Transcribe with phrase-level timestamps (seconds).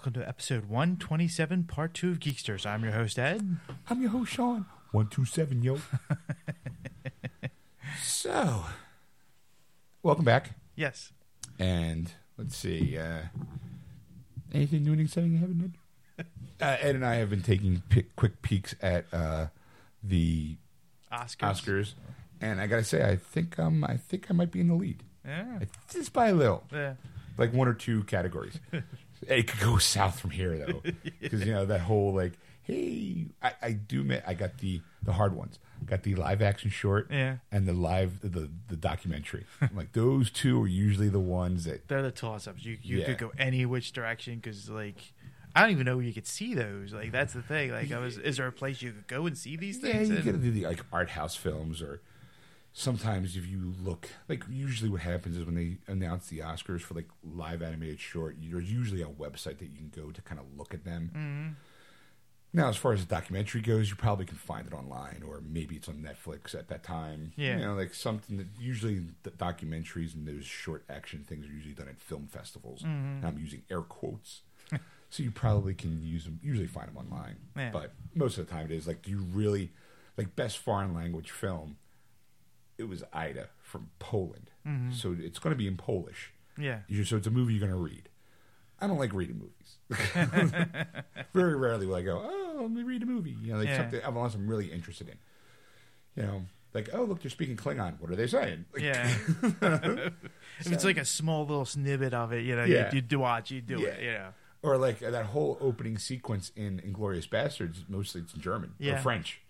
[0.00, 2.64] Welcome to episode 127, part two of Geeksters.
[2.64, 3.58] I'm your host, Ed.
[3.90, 4.64] I'm your host, Sean.
[4.92, 5.76] 127, yo.
[8.02, 8.64] so,
[10.02, 10.52] welcome back.
[10.74, 11.12] Yes.
[11.58, 12.96] And let's see.
[12.96, 13.24] Uh,
[14.54, 15.74] anything new and exciting you haven't done?
[16.62, 19.48] Uh, Ed and I have been taking pic- quick peeks at uh,
[20.02, 20.56] the
[21.12, 21.36] Oscars.
[21.62, 21.92] Oscars,
[22.40, 25.02] and I gotta say, I think um, I think I might be in the lead,
[25.26, 25.58] Yeah.
[25.90, 26.94] Just by a little, Yeah.
[27.36, 28.58] like one or two categories.
[29.28, 30.82] it could go south from here though,
[31.20, 32.32] because you know that whole like,
[32.62, 36.70] hey, I, I do admit I got the the hard ones, got the live action
[36.70, 37.36] short, Yeah.
[37.50, 39.44] and the live the the documentary.
[39.60, 42.64] I'm like those two are usually the ones that They're the toss ups.
[42.64, 43.06] You, you Yeah.
[43.06, 45.12] could go any which direction because, like,
[45.54, 46.92] I don't even know where you could see those.
[46.92, 47.72] Like, that's the thing.
[47.72, 50.08] Like, I was, is there a place you could go and see these Yeah, things?
[50.10, 52.00] you And- gotta do the like art house films or
[52.72, 56.94] sometimes if you look like usually what happens is when they announce the Oscars for
[56.94, 60.46] like live animated short, there's usually a website that you can go to kind of
[60.56, 61.10] look at them.
[61.14, 61.54] Mhm.
[62.52, 65.76] Now, as far as the documentary goes, you probably can find it online, or maybe
[65.76, 67.32] it's on Netflix at that time.
[67.36, 67.56] Yeah.
[67.58, 71.74] you know, like something that usually the documentaries and those short action things are usually
[71.74, 72.82] done at film festivals.
[72.82, 73.22] Mhm.
[73.24, 74.42] I'm using air quotes,
[75.10, 76.40] so you probably can use them.
[76.42, 77.70] Usually find them online, Yeah.
[77.70, 79.70] but most of the time it is like, do you really
[80.16, 81.76] like best foreign language film?
[82.80, 84.92] It was Ida from Poland, Mhm.
[84.94, 86.32] so it's going to be in Polish.
[86.58, 86.80] Yeah.
[87.04, 88.08] So it's a movie you're going to read.
[88.80, 89.76] I don't like reading movies.
[91.34, 93.36] Very rarely will I go, oh, let me read a movie.
[93.42, 93.76] You know, like Yeah.
[93.76, 95.18] something unless I'm really interested in.
[96.16, 98.00] You know, like oh look, they're speaking Klingon.
[98.00, 98.64] What are they saying?
[98.72, 99.06] Like, Yeah.
[100.60, 102.88] if it's like a small little snippet of it, you know, Yeah.
[102.90, 104.04] you, you do watch, you do it, Yeah.
[104.06, 104.32] you know.
[104.62, 107.88] or like that whole opening sequence in Inglourious Basterds.
[107.88, 108.94] Mostly it's in German Yeah.
[108.98, 109.40] or French,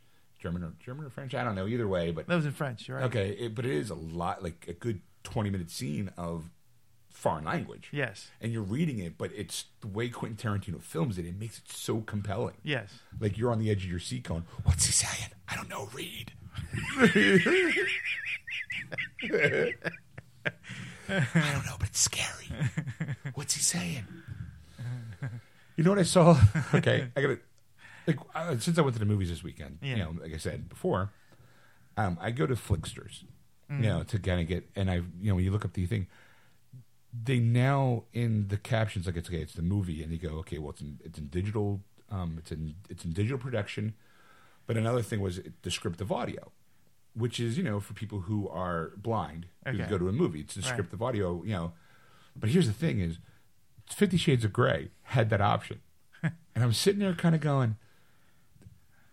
[0.40, 1.34] German or German or French.
[1.34, 3.04] I don't know either way, but That was in French, right?
[3.04, 3.30] okay.
[3.30, 6.50] It, but it is a lot like a good twenty minute scene of
[7.10, 7.88] foreign language.
[7.92, 8.30] Yes.
[8.40, 11.26] And you're reading it, but it's the way Quentin Tarantino films it.
[11.26, 12.56] It makes it so compelling.
[12.62, 13.00] Yes.
[13.20, 15.30] Like you're on the edge of your seat going, What's he saying?
[15.48, 16.32] I don't know, read.
[21.08, 22.46] I don't know, but it's scary.
[23.34, 24.04] What's he saying?
[25.76, 26.38] You know what I saw?
[26.74, 27.38] Okay, I gotta
[28.06, 29.88] like uh, since I went to the movies this weekend, Yeah.
[29.90, 31.10] you know, like I said before,
[31.96, 33.24] um, I go to Flicksters,
[33.68, 35.86] you know, to kind of get and I you know, when you look up the
[35.86, 36.06] thing,
[37.12, 40.58] they now in the captions like it's okay, it's the movie, and they go, okay,
[40.58, 43.94] well, it's in it's in digital, um, it's in it's in digital production,
[44.66, 46.52] but another thing was descriptive audio,
[47.14, 49.88] which is you know for people who are blind who Okay.
[49.90, 51.72] go to a movie, it's descriptive audio, you know.
[52.36, 53.18] But here's the thing: is
[53.86, 55.80] Fifty Shades of Grey had that option,
[56.22, 56.32] and
[56.64, 57.76] I'm sitting there kind of going,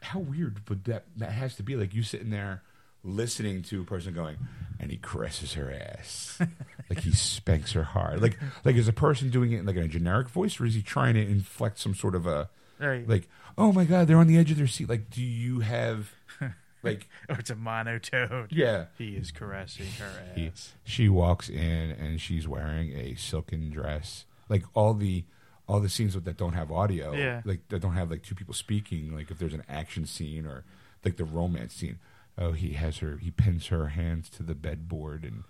[0.01, 1.75] how weird would that that has to be?
[1.75, 2.63] Like you sitting there
[3.03, 4.37] listening to a person going,
[4.79, 6.39] and he caresses her ass,
[6.89, 8.21] like he spanks her hard.
[8.21, 10.73] Like like is a person doing it in like in a generic voice, or is
[10.75, 12.49] he trying to inflect some sort of a
[12.79, 13.07] Right.
[13.09, 13.27] like,
[13.57, 14.87] oh my god, they're on the edge of their seat.
[14.87, 16.11] Like, do you have
[16.83, 18.47] like or it's a monotone.
[18.51, 18.85] yeah?
[18.99, 20.73] He is caressing her He- ass.
[20.83, 24.25] she walks in and she's wearing a silken dress.
[24.49, 25.23] Like all the
[25.67, 27.41] all the scenes that don't have audio, Yeah.
[27.45, 29.13] like that don't have like two people speaking.
[29.16, 30.63] Like if there's an action scene or
[31.03, 32.00] like the romance scene,
[32.38, 35.44] oh, he has her, he pins her hands to the bedboard and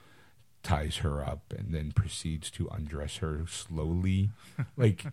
[0.63, 4.31] ties her up, and then proceeds to undress her slowly.
[4.75, 5.05] Like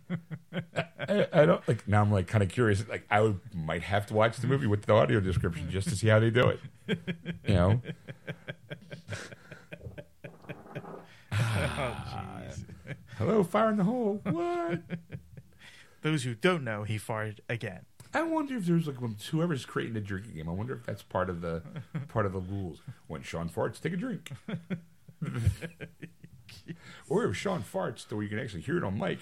[0.99, 2.01] I, I, don't like now.
[2.03, 2.87] I'm like kind of curious.
[2.89, 5.97] Like I would might have to watch the movie with the audio description just to
[5.97, 6.61] see how they do it.
[7.47, 7.81] You know.
[11.33, 12.34] Oh, jeez.
[13.19, 14.21] Hello, fire in the hole.
[14.25, 14.83] What?
[16.03, 17.87] Those who don't know, he farted again.
[18.13, 18.97] I wonder if there's like
[19.31, 20.49] whoever's creating the drinking game.
[20.49, 21.63] I wonder if that's part of the
[22.09, 22.81] part of the rules.
[23.07, 24.31] When Sean farts, take a drink.
[27.09, 29.21] or if Sean farts, though you can actually hear it on mic,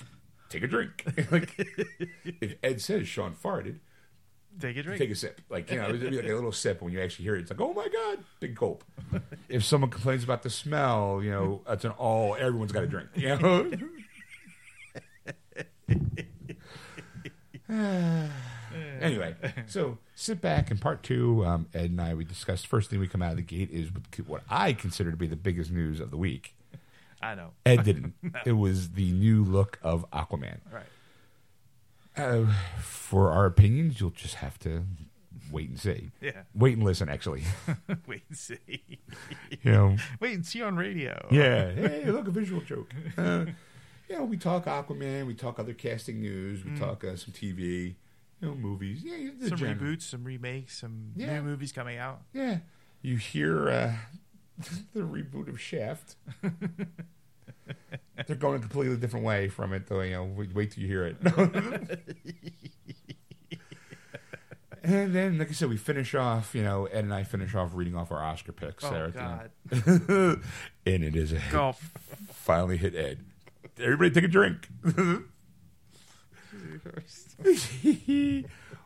[0.49, 1.05] take a drink.
[1.31, 1.55] like
[2.25, 3.79] if Ed says Sean farted,
[4.61, 5.01] Take a drink.
[5.01, 5.41] take a sip.
[5.49, 6.83] Like you know, it'd be like a little sip.
[6.83, 8.85] When you actually hear it, it's like, oh my god, big gulp.
[9.49, 12.37] if someone complains about the smell, you know, that's an all.
[12.37, 13.09] Everyone's got a drink.
[13.15, 13.71] You know.
[19.01, 19.35] anyway,
[19.67, 21.45] so sit back in part two.
[21.45, 22.67] Um, Ed and I we discussed.
[22.67, 23.89] First thing we come out of the gate is
[24.27, 26.55] what I consider to be the biggest news of the week.
[27.23, 27.51] I know.
[27.65, 28.15] Ed didn't.
[28.45, 30.59] It was the new look of Aquaman.
[30.73, 30.85] Right.
[32.17, 34.85] Uh, for our opinions, you'll just have to
[35.51, 36.11] wait and see.
[36.21, 36.43] Yeah.
[36.55, 37.43] Wait and listen, actually.
[38.07, 38.59] Wait and see.
[39.63, 41.27] you know, Wait and see on radio.
[41.31, 41.73] yeah.
[41.73, 42.93] Hey, look, a visual joke.
[43.17, 43.47] Uh,
[44.09, 47.95] you know, we talk Aquaman, we talk other casting news, we talk uh, some TV,
[48.41, 49.01] you know, movies.
[49.05, 51.37] Yeah, Some reboots, some remakes, some Yeah.
[51.37, 52.23] new movies coming out.
[52.35, 52.59] Yeah,
[53.01, 53.93] you hear uh,
[54.95, 56.17] the reboot of Shaft.
[58.27, 60.01] They're going a completely different way from it, though.
[60.01, 61.17] You know, wait, wait till you hear it.
[64.83, 66.55] and then, like I said, we finish off.
[66.55, 68.85] You know, Ed and I finish off reading off our Oscar picks.
[68.85, 69.51] Oh there God.
[70.87, 71.55] and it is a hit.
[71.55, 71.75] Oh,
[72.31, 73.19] finally hit Ed.
[73.79, 74.69] Everybody take a drink.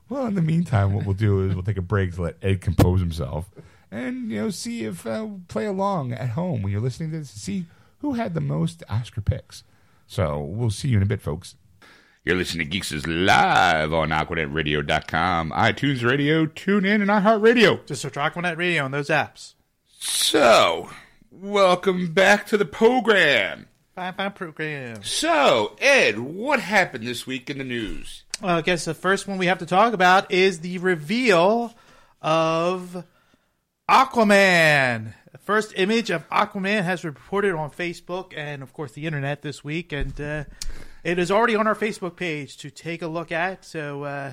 [0.08, 2.60] well, in the meantime, what we'll do is we'll take a break to let Ed
[2.60, 3.50] compose himself,
[3.90, 7.30] and you know, see if uh, play along at home when you're listening to this,
[7.30, 7.66] see
[7.98, 9.64] who had the most Oscar picks.
[10.06, 11.56] So we'll see you in a bit, folks.
[12.24, 17.86] You're listening to Geeks is live on AquanetRadio.com, iTunes Radio, TuneIn, and iHeartRadio.
[17.86, 19.54] just search Aquanet Radio on those apps.
[19.98, 20.90] So,
[21.30, 23.68] welcome back to the program.
[23.94, 25.02] Fine, fine program.
[25.04, 28.24] So, Ed, what happened this week in the news?
[28.42, 31.74] Well, I guess the first one we have to talk about is the reveal
[32.20, 33.04] of
[33.88, 35.14] Aquaman.
[35.46, 39.92] First image of Aquaman has reported on Facebook and, of course, the internet this week,
[39.92, 40.42] and uh,
[41.04, 43.64] it is already on our Facebook page to take a look at.
[43.64, 44.32] So, uh,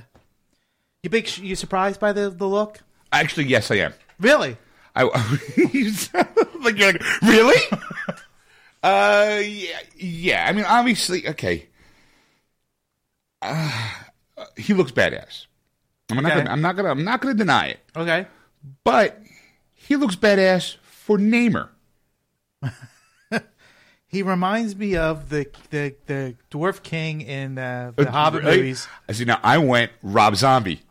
[1.03, 2.79] you big, you surprised by the the look?
[3.11, 3.93] Actually, yes, I am.
[4.19, 4.57] Really?
[4.95, 5.03] I
[6.63, 7.61] like you're like really.
[8.83, 10.45] uh, yeah, yeah.
[10.49, 11.67] I mean, obviously, okay.
[13.39, 13.91] Uh,
[14.57, 15.45] he looks badass.
[16.09, 16.31] I'm not.
[16.31, 16.39] Okay.
[16.39, 16.89] Gonna, I'm not gonna.
[16.89, 17.79] I'm not gonna deny it.
[17.95, 18.25] Okay.
[18.83, 19.21] But
[19.75, 21.69] he looks badass for Namor.
[24.07, 28.57] He reminds me of the the, the Dwarf King in uh, the Hobbit Right?
[28.57, 28.87] movies.
[29.09, 29.25] I see.
[29.25, 30.81] Now I went Rob Zombie.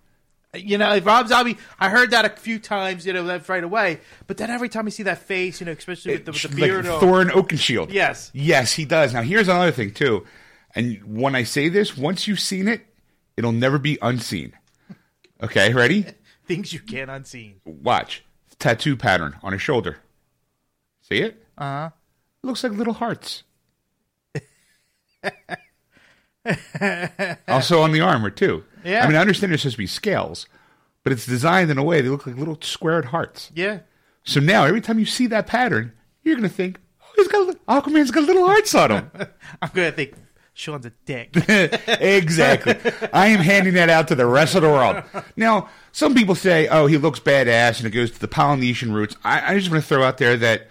[0.54, 1.56] You know, Rob Zombie.
[1.78, 3.06] I heard that a few times.
[3.06, 4.00] You know, that right away.
[4.26, 6.48] But then every time you see that face, you know, especially with the, with the
[6.48, 6.86] like beard.
[6.86, 7.92] or- Thorin Oakenshield.
[7.92, 8.32] Yes.
[8.34, 9.14] Yes, he does.
[9.14, 10.26] Now, here's another thing, too.
[10.74, 12.84] And when I say this, once you've seen it,
[13.36, 14.52] it'll never be unseen.
[15.40, 16.06] Okay, ready?
[16.46, 17.60] things you can't unseen.
[17.64, 18.24] Watch.
[18.62, 19.98] Tattoo pattern on his shoulder.
[21.00, 21.44] See it?
[21.58, 21.90] Uh huh.
[22.44, 23.42] looks like little hearts.
[27.48, 28.62] also on the armor, too.
[28.84, 29.02] Yeah.
[29.02, 30.46] I mean, I understand there's supposed to be scales,
[31.02, 33.50] but it's designed in a way they look like little squared hearts.
[33.52, 33.80] Yeah.
[34.22, 35.92] So now, every time you see that pattern,
[36.22, 39.10] you're going to think, oh, he's got, Aquaman's got little hearts on him.
[39.62, 40.14] I'm gonna think
[40.54, 41.30] Sean's a dick.
[41.88, 42.76] exactly.
[43.12, 45.02] I am handing that out to the rest of the world.
[45.36, 49.16] Now, some people say, oh, he looks badass and it goes to the Polynesian roots.
[49.24, 50.68] I, I just want to throw out there that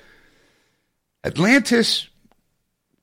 [1.23, 2.07] Atlantis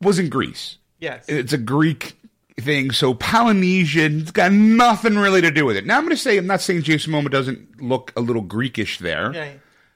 [0.01, 0.77] was in Greece.
[1.01, 1.25] yes.
[1.29, 2.17] It's a Greek
[2.61, 5.87] thing, so Polynesian, it's got nothing really to do with it.
[5.87, 8.99] Now, I'm going to say, I'm not saying Jason Momoa doesn't look a little Greekish
[8.99, 9.33] there.
[9.33, 9.53] Yeah.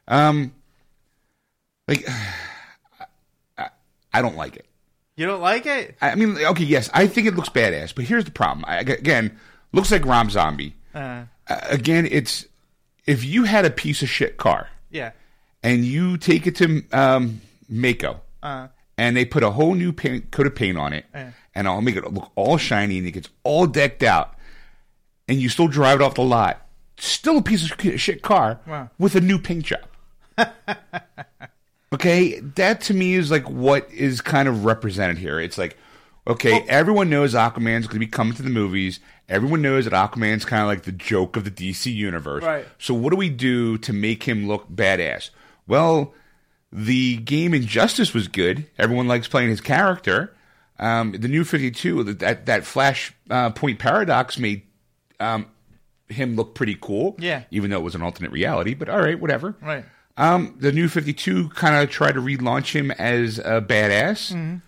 [0.09, 0.53] Um,
[1.89, 2.07] like,
[3.59, 3.69] I,
[4.13, 4.67] I don't like it.
[5.17, 5.97] You don't like it?
[6.01, 8.65] I mean, okay, yes, I think it looks badass, but here's the problem.
[8.67, 9.39] I, again,
[9.73, 10.75] looks like Rob Zombie.
[10.95, 12.47] Uh, Uh, again, it's
[13.05, 15.11] if you had a piece of shit car yeah.
[15.63, 17.41] and you take it to um,
[17.71, 21.33] Maaco Uh, and they put a whole new paint, coat of paint on it Yeah.
[21.55, 24.35] and I'll make it look all shiny and it gets all decked out
[25.27, 26.65] and you still drive it off the lot,
[26.97, 28.91] still a piece of shit car Wow.
[29.01, 29.81] with a new paint job.
[31.93, 35.39] okay, that to me is like what is kind of represented here.
[35.39, 35.77] It's like,
[36.27, 39.01] okay, everyone knows Aquaman's going to be coming to the movies.
[39.29, 42.45] Everyone knows that Aquaman's kind of like the joke of the DC universe.
[42.45, 42.67] Right.
[42.79, 45.31] So what do we do to make him look badass?
[45.67, 46.15] Well,
[46.73, 48.67] the game Injustice was good.
[48.79, 50.35] Everyone likes playing his character.
[50.79, 54.63] Um, the new Fifty Two, that that Flash uh, Point paradox made
[55.21, 55.47] um,
[56.09, 57.15] him look pretty cool.
[57.19, 57.45] Yeah.
[57.51, 58.75] even though it was an alternate reality.
[58.75, 59.57] But all right, whatever.
[59.61, 59.85] right.
[60.17, 64.61] Um, the new 52 kind of tried to relaunch him as a badass,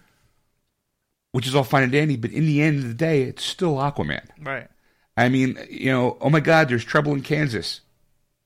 [1.33, 3.75] which is all fine and dandy, but in the end of the day, it's still
[3.75, 4.27] Aquaman.
[4.41, 4.69] Right.
[5.17, 7.83] I mean, you know, oh my God, there's trouble in Kansas.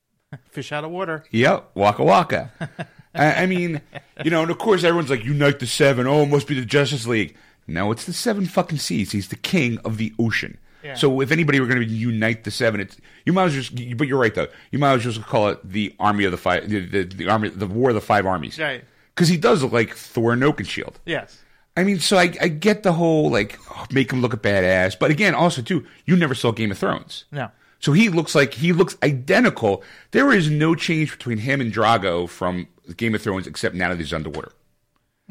[0.51, 1.25] Fish out of water.
[1.31, 2.51] Yep, Waka Waka.
[3.15, 3.81] I, I mean,
[4.25, 6.07] you know, and of course, everyone's like, Unite the Seven.
[6.07, 7.37] Oh, it must be the Justice League.
[7.67, 9.13] No, it's the seven fucking seas.
[9.13, 10.57] He's the king of the ocean.
[10.89, 10.95] Yeah.
[10.95, 13.97] So if anybody were going to unite the seven, it's you might as well just.
[13.99, 14.49] But you're right though.
[14.71, 17.29] You might as well just call it the army of the five, the, the, the
[17.29, 18.59] army, the war of the five armies.
[18.59, 18.83] Right.
[19.15, 20.95] Because he does look like Thorin Oakenshield.
[21.05, 21.43] Yes.
[21.77, 24.99] I mean, so I, I get the whole like oh, make him look a badass,
[24.99, 27.27] but again, also too, you never saw Game of Thrones.
[27.31, 27.51] No.
[27.81, 29.83] So he looks like he looks identical.
[30.13, 32.67] There is no change between him and Drogo from
[32.97, 34.53] Game of Thrones, except now that he's underwater.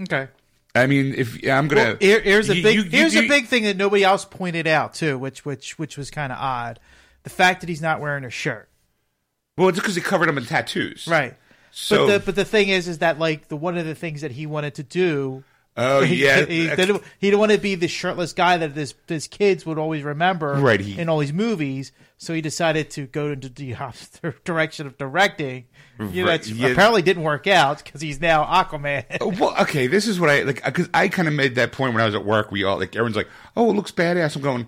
[0.02, 0.28] Okay.
[0.76, 3.22] I mean, if yeah, I'm gonna Well, here, here's a big you- you- here's you-
[3.24, 6.38] a big thing that nobody else pointed out too, which which which was kind of
[6.40, 6.80] odd.
[7.24, 8.70] The fact that he's not wearing a shirt.
[9.58, 11.36] Well, it's because he covered him in tattoos, Right.
[11.72, 14.22] So but the but the thing is is that like the one of the things
[14.22, 15.44] that he wanted to do
[15.80, 18.96] Oh he, yeah, he, didn't, he didn't want to be the shirtless guy that his
[19.08, 21.92] his kids would always remember Right, he- in all these movies.
[22.18, 25.66] So he decided to go into the opposite direction of directing.
[26.00, 26.68] You know, that's yeah.
[26.68, 29.06] apparently didn't work out because he's now Aquaman.
[29.22, 31.72] Oh, well, okay, this is what I like uh, because I kind of made that
[31.72, 32.52] point when I was at work.
[32.52, 34.68] We all like everyone's like, "Oh, it looks badass." I'm going,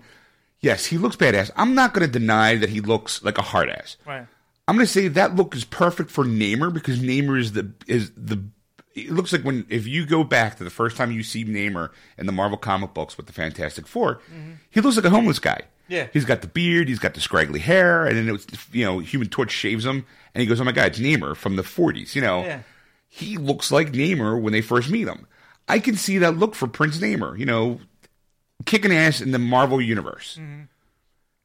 [0.60, 3.70] "Yes, he looks badass." I'm not going to deny that he looks like a hard
[3.70, 3.96] ass.
[4.06, 4.26] right.
[4.68, 8.12] I'm going to say that look is perfect for Namor because Namor is the is
[8.16, 8.42] the.
[8.94, 11.90] It looks like when if you go back to the first time you see Namor
[12.18, 14.52] in the Marvel comic books with the Fantastic 4 mm-hmm.
[14.70, 15.62] he looks like a homeless guy.
[15.90, 16.06] Yeah.
[16.12, 18.98] he's got the beard, he's got the scraggly hair, and then it was you know
[19.00, 22.14] Human Torch shaves him, and he goes, "Oh my god, it's Namor from the 40s."
[22.14, 22.60] You know, Yeah.
[23.08, 25.26] he looks like Namor when they first meet him.
[25.68, 27.38] I can see that look for Prince Namor.
[27.38, 27.80] You know,
[28.66, 30.38] kicking ass in the Marvel universe.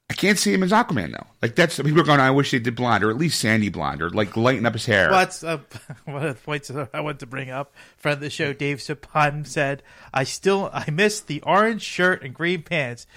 [0.08, 1.26] I can't see him as Aquaman though.
[1.42, 2.20] Like that's people are going.
[2.20, 4.86] I wish they did blonde or at least sandy blonde or like lighten up his
[4.86, 5.10] hair.
[5.10, 5.58] Well, that's uh,
[6.06, 7.74] one of the points I wanted to bring up.
[7.98, 9.82] Friend of the show, Dave Sapon said,
[10.14, 13.08] "I still I miss the orange shirt and green pants,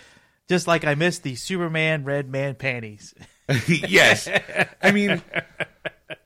[0.49, 3.15] just like I miss the Superman red man panties."
[3.67, 4.29] yes,
[4.83, 5.23] I mean,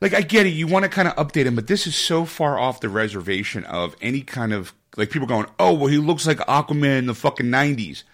[0.00, 0.50] like I get it.
[0.50, 3.64] You want to kind of update him, but this is so far off the reservation
[3.64, 7.14] of any kind of like people going, "Oh, well, he looks like Aquaman in the
[7.14, 8.04] fucking '90s."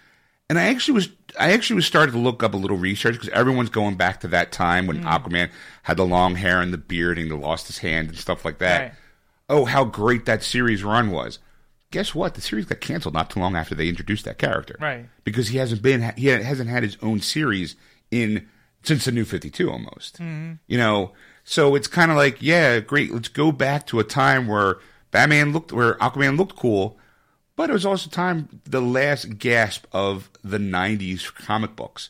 [0.49, 3.29] And I actually was, I actually was starting to look up a little research because
[3.29, 5.05] everyone's going back to that time when mm.
[5.05, 5.51] Aquaman
[5.83, 8.57] had the long hair and the beard and he lost his hand and stuff like
[8.57, 8.81] that.
[8.81, 8.91] Right.
[9.47, 11.39] Oh, how great that series run was!
[11.91, 12.35] Guess what?
[12.35, 14.75] The series got canceled not too long after they introduced that character.
[14.79, 15.07] Right.
[15.23, 17.75] Because he hasn't been, he hasn't had his own series
[18.11, 18.47] in
[18.83, 20.15] since the New Fifty Two almost.
[20.15, 20.53] Mm-hmm.
[20.67, 23.11] You know, so it's kind of like, yeah, great.
[23.11, 24.77] Let's go back to a time where
[25.11, 26.97] Batman looked, where Aquaman looked cool,
[27.55, 32.09] but it was also time the last gasp of the '90s comic books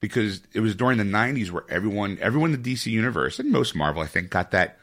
[0.00, 3.74] because it was during the '90s where everyone, everyone in the DC universe and most
[3.76, 4.78] Marvel, I think, got that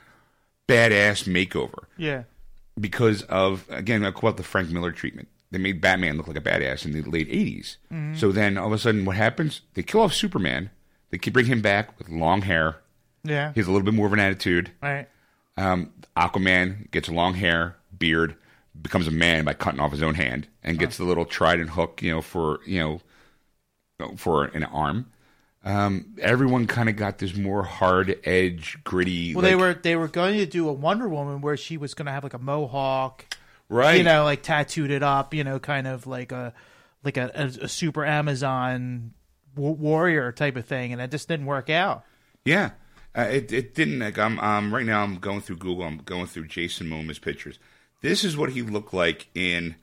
[0.68, 2.24] badass makeover Yeah,
[2.80, 5.28] because of again I call it the Frank Miller treatment.
[5.52, 7.78] They made Batman look like a badass in the late 80s.
[8.18, 9.62] So then all of a sudden, what happens?
[9.74, 10.70] They kill off Superman.
[11.10, 12.78] They keep bring him back with long hair.
[13.24, 14.70] yeah, He has a little bit more of an attitude.
[14.82, 15.08] right,
[15.58, 18.36] Um, Aquaman gets long hair, beard,
[18.80, 22.02] becomes a man by cutting off his own hand, and gets the little trident hook,
[22.04, 22.80] you know, for you
[24.00, 25.08] know, for an arm.
[25.64, 29.36] Um, everyone kind of got this more hard edge, gritty.
[29.36, 32.06] Well, they were they were going to do a Wonder Woman where she was going
[32.06, 33.26] to have like a mohawk,
[33.68, 33.96] right.
[33.96, 36.54] you know, like tattooed it up, you know, kind of like a
[37.04, 39.14] like a, a, a super Amazon
[39.56, 42.04] wa- warrior type of thing, and it just didn't work out.
[42.46, 42.72] Yeah,
[43.16, 44.00] uh, it it didn't.
[44.00, 45.86] Like I'm um right now I'm going through Google.
[45.86, 47.60] I'm going through Jason Momoa's pictures.
[48.02, 49.76] This is what he looked like in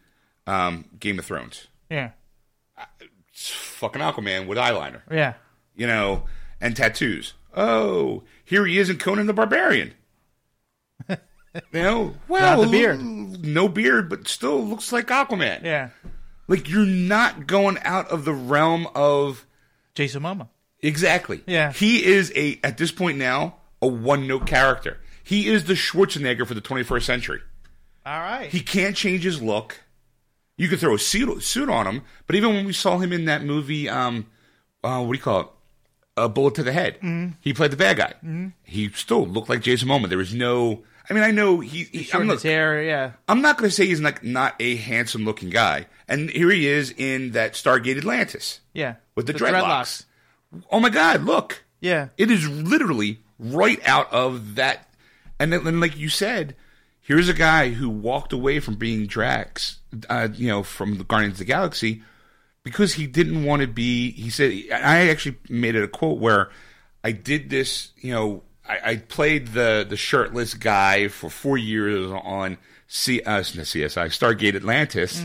[0.47, 1.67] um, Game of Thrones.
[1.91, 2.11] Yeah,
[3.31, 5.35] It's fucking Aquaman with eyeliner, yeah,
[5.77, 6.25] you know,
[6.61, 7.35] and tattoos.
[7.55, 9.95] Oh, here he is in Conan the Barbarian.
[11.09, 11.17] you
[11.73, 13.01] know, well, the beard.
[13.01, 15.63] no beard, but still looks like Aquaman.
[15.63, 15.91] yeah.
[16.49, 19.47] Like you're not going out of the realm of
[19.95, 20.49] Jason Momoa.
[20.81, 21.43] Exactly.
[21.47, 21.73] Yeah.
[21.73, 25.01] He is a at this point now a one note character.
[25.25, 27.41] He is the Schwarzenegger for the 21st century.
[28.05, 28.49] All right.
[28.49, 29.81] He can't change his look.
[30.57, 33.25] You could throw a suit, suit on him, but even when we saw him in
[33.25, 34.27] that movie, um,
[34.85, 35.49] uh, what do you call it?
[36.17, 36.97] A bullet to the head.
[36.97, 37.33] Mm-hmm.
[37.41, 38.53] He played the bad guy.
[38.65, 40.09] He still looked like Jason Momoa.
[40.09, 40.83] There was no.
[41.11, 41.85] I mean, I know he.
[41.85, 42.83] he I'm, look, his hair.
[42.83, 43.13] Yeah.
[43.29, 46.67] I'm not going to say he's like not a handsome looking guy, and here he
[46.67, 48.95] is in that Stargate Atlantis Yeah.
[49.15, 50.05] with the, dreadlocks.
[50.73, 51.23] Oh my God!
[51.23, 52.09] Look, Yeah.
[52.17, 54.89] it is literally right out of that.
[55.39, 56.57] And then, and like you said,
[57.03, 61.35] here's a guy who walked away from being Drax, uh, you know, from the Guardians
[61.35, 62.03] of the Galaxy
[62.67, 64.11] because he didn't want to be.
[64.11, 66.51] He said, I actually made it a quote where
[67.05, 72.11] I did this, you know, I, I played the the shirtless guy for four years
[72.11, 72.59] on
[72.89, 75.23] C, uh, CSI Stargate Atlantis,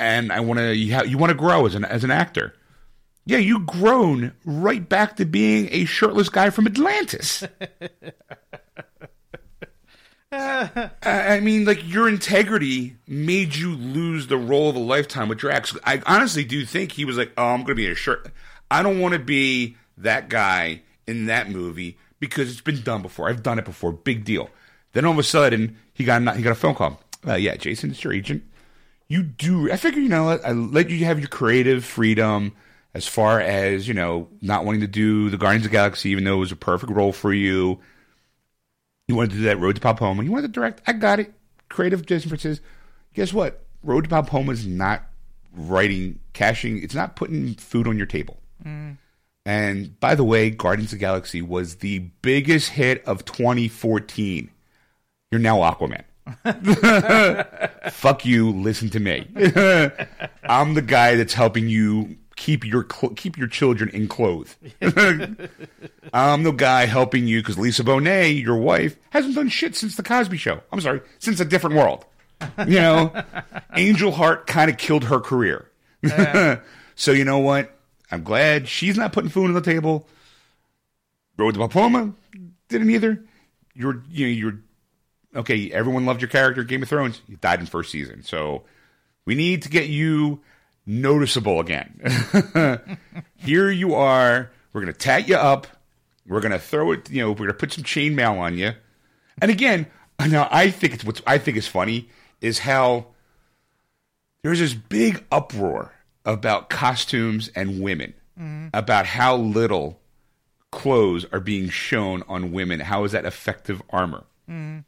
[0.00, 2.52] and I want to you, ha- you want to grow as an as an actor.
[3.26, 7.44] Yeah, you grown right back to being a shirtless guy from Atlantis.
[10.32, 15.76] I mean, like your integrity made you lose the role of a lifetime with Drax.
[15.84, 18.30] I honestly do think he was like, "Oh, I'm going to be a shirt.
[18.70, 23.28] I don't want to be that guy in that movie because it's been done before.
[23.28, 23.92] I've done it before.
[23.92, 24.50] Big deal."
[24.92, 27.00] Then all of a sudden, he got a, he got a phone call.
[27.26, 28.44] Uh, yeah, Jason, it's your agent.
[29.08, 29.70] You do.
[29.72, 30.28] I figure you know.
[30.28, 32.52] I, I let you have your creative freedom
[32.94, 36.22] as far as you know, not wanting to do the Guardians of the Galaxy, even
[36.22, 37.80] though it was a perfect role for you.
[39.10, 40.22] You wanted to do that Road to Paloma.
[40.22, 40.82] You wanted to direct.
[40.86, 41.34] I got it.
[41.68, 42.60] Creative differences.
[43.12, 43.64] guess what?
[43.82, 45.02] Road to Paloma is not
[45.52, 46.80] writing, cashing.
[46.80, 48.40] It's not putting food on your table.
[48.64, 48.98] Mm.
[49.44, 54.48] And by the way, Guardians of Galaxy was the biggest hit of 2014.
[55.32, 56.04] You're now Aquaman.
[57.90, 58.52] Fuck you.
[58.52, 59.26] Listen to me.
[60.44, 64.56] I'm the guy that's helping you keep your cl- keep your children in clothes.
[64.82, 70.02] I'm the guy helping you because Lisa Bonet, your wife, hasn't done shit since the
[70.02, 70.62] Cosby Show.
[70.72, 72.06] I'm sorry, since a different world.
[72.66, 73.22] You know,
[73.76, 75.70] Angel Heart kind of killed her career.
[76.94, 77.76] so you know what?
[78.10, 80.08] I'm glad she's not putting food on the table.
[81.36, 82.14] Road to Paloma
[82.68, 83.22] didn't either.
[83.74, 84.58] You're you know you're
[85.36, 85.70] okay.
[85.70, 87.20] Everyone loved your character, Game of Thrones.
[87.28, 88.62] You died in first season, so
[89.26, 90.40] we need to get you
[90.86, 92.00] noticeable again.
[93.36, 94.50] Here you are.
[94.72, 95.66] We're gonna tat you up.
[96.26, 97.10] We're gonna throw it.
[97.10, 98.72] You know, we're gonna put some chainmail on you.
[99.40, 99.86] And again,
[100.18, 102.08] now I think it's what I think is funny
[102.40, 103.06] is how
[104.42, 105.92] there's this big uproar
[106.24, 108.68] about costumes and women, mm-hmm.
[108.72, 110.00] about how little
[110.70, 112.80] clothes are being shown on women.
[112.80, 114.24] How is that effective armor?
[114.48, 114.80] Mm-hmm.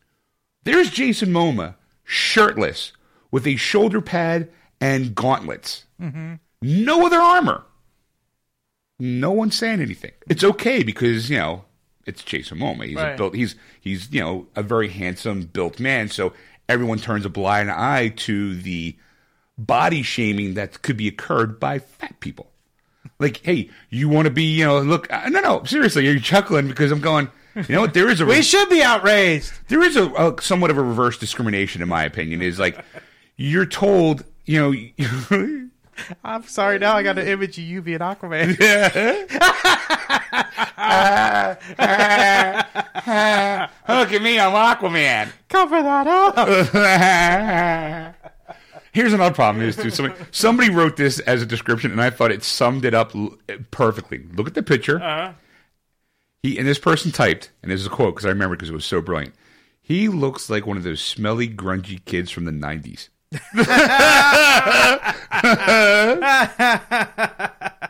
[0.65, 2.93] There's Jason Momoa shirtless
[3.31, 4.49] with a shoulder pad
[4.83, 5.85] and gauntlets.
[6.61, 7.65] No other armor.
[8.99, 10.13] No one's saying anything.
[10.29, 11.65] It's okay because you know
[12.07, 12.87] it's Jason Momoa.
[12.87, 13.17] He's a Right.
[13.17, 13.35] built.
[13.35, 16.09] He's he's you know a very handsome built man.
[16.09, 16.33] So
[16.69, 18.97] everyone turns a blind eye to the
[19.59, 22.51] body shaming that could be occurred by fat people.
[23.19, 26.67] Like, hey, you want to be, you know, look, uh, no, no, seriously, you're chuckling
[26.67, 27.95] because I'm going, you know what?
[27.95, 29.53] There is a We should be outraged.
[29.69, 32.43] there is a, a somewhat of a reverse discrimination in my opinion.
[32.43, 32.85] Is like
[33.37, 34.73] you're told, you know,
[36.25, 36.79] I'm sorry.
[36.79, 38.59] Now I got an image of you being Aquaman.
[43.89, 45.31] look at me, I'm Aquaman.
[45.49, 48.15] Cover that up.
[48.93, 49.91] Here's another problem is too.
[49.91, 53.15] Somebody, somebody wrote this as a description, and I thought it summed it up
[53.71, 54.27] perfectly.
[54.35, 55.03] Look at the picture.
[55.03, 55.33] Uh-huh.
[56.43, 58.75] He and this person typed, and this is a quote because I remember because it
[58.75, 59.35] was so brilliant.
[59.81, 63.09] He looks like one of those smelly, grungy kids from the '90s.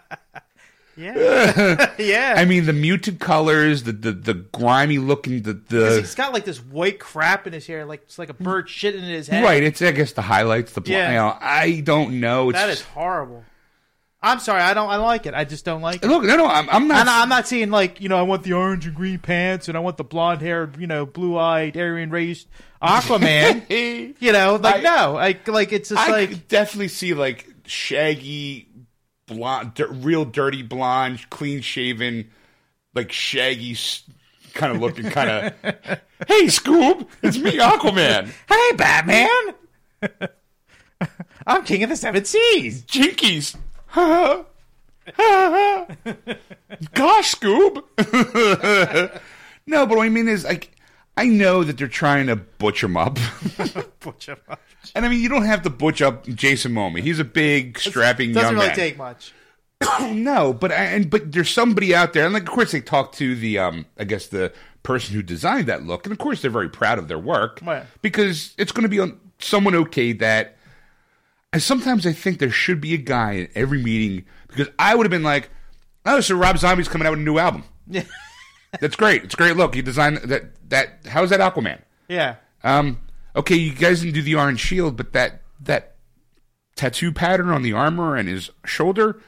[0.94, 1.94] Yeah.
[1.98, 2.35] yeah.
[2.37, 6.44] I mean, the muted colors, the the, the grimy looking, the the He's got like
[6.44, 9.42] this white crap in his hair, like it's like a bird shitting in his head.
[9.42, 9.62] right.
[9.62, 11.09] It's I guess the highlights, the Yeah.
[11.09, 12.50] you know, I don't know.
[12.50, 13.42] It's, That is horrible.
[14.24, 14.62] I'm sorry.
[14.62, 14.88] I don't.
[14.88, 15.35] I like it.
[15.35, 16.06] I just don't like it.
[16.08, 16.22] look.
[16.22, 17.00] No, no, I'm, I'm not.
[17.00, 19.66] I'm not, I'm not seeing like you know I want the orange and green pants
[19.68, 22.46] and I want the blonde haired you know blue eyed Aryan raised
[22.80, 23.68] Aquaman.
[24.20, 28.68] you know like I- no like like it's just I like definitely see like shaggy,
[29.26, 32.30] blonde, dir- real dirty blonde, clean shaven,
[32.94, 33.76] like shaggy,
[34.54, 35.54] kind of looking, kind of.
[36.28, 38.30] hey, Scoob, it's me, Aquaman.
[38.48, 39.54] hey Batman,
[41.44, 42.85] I'm king of the seven seas.
[42.85, 43.56] Jinkies.
[46.94, 47.83] Gosh, Scoob.
[49.66, 50.70] no, but what I mean is like.
[51.14, 53.18] I know that they're trying to butch him up.
[54.00, 54.62] Butch him up.
[54.94, 57.00] And I mean, you don't have to butch up Jason Momoa.
[57.02, 58.76] He's a big, strapping Doesn't young really man.
[58.76, 59.35] take much.
[60.11, 63.12] no, but I, and but there's somebody out there, and like of course they talk
[63.16, 66.50] to the um I guess the person who designed that look, and of course they're
[66.50, 67.85] very proud of their work Right.
[68.00, 70.57] because it's going to be on someone okay that.
[71.52, 75.04] And sometimes I think there should be a guy in every meeting because I would
[75.04, 75.50] have been like,
[76.06, 77.64] oh, so Rob Zombie's coming out with a new album.
[77.86, 78.04] Yeah.
[78.80, 79.24] That's great.
[79.24, 79.74] It's a great look.
[79.74, 80.44] He designed that.
[80.70, 81.80] That how's that Aquaman?
[82.08, 82.36] Yeah.
[82.64, 83.00] Um,
[83.36, 85.96] okay, you guys didn't do the Oakenshield, but that that
[86.74, 89.20] tattoo pattern on the armor and his shoulder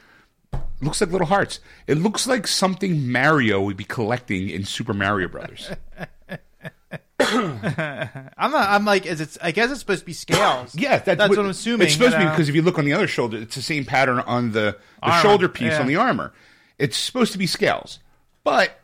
[0.81, 1.61] looks like little hearts.
[1.87, 5.71] It looks like something Mario would be collecting in Super Mario Brothers.
[7.21, 8.69] I'm not.
[8.69, 9.37] I'm like, is it?
[9.43, 10.75] I guess it's supposed to be scales.
[10.75, 11.87] yeah, that's, that's what, I'm assuming.
[11.87, 12.31] It's supposed to be know?
[12.31, 14.61] Uh, because if you look on the other shoulder, it's the same pattern on the,
[14.61, 15.81] the Armor, shoulder piece yeah.
[15.81, 16.33] on the armor.
[16.79, 17.99] It's supposed to be scales,
[18.43, 18.81] but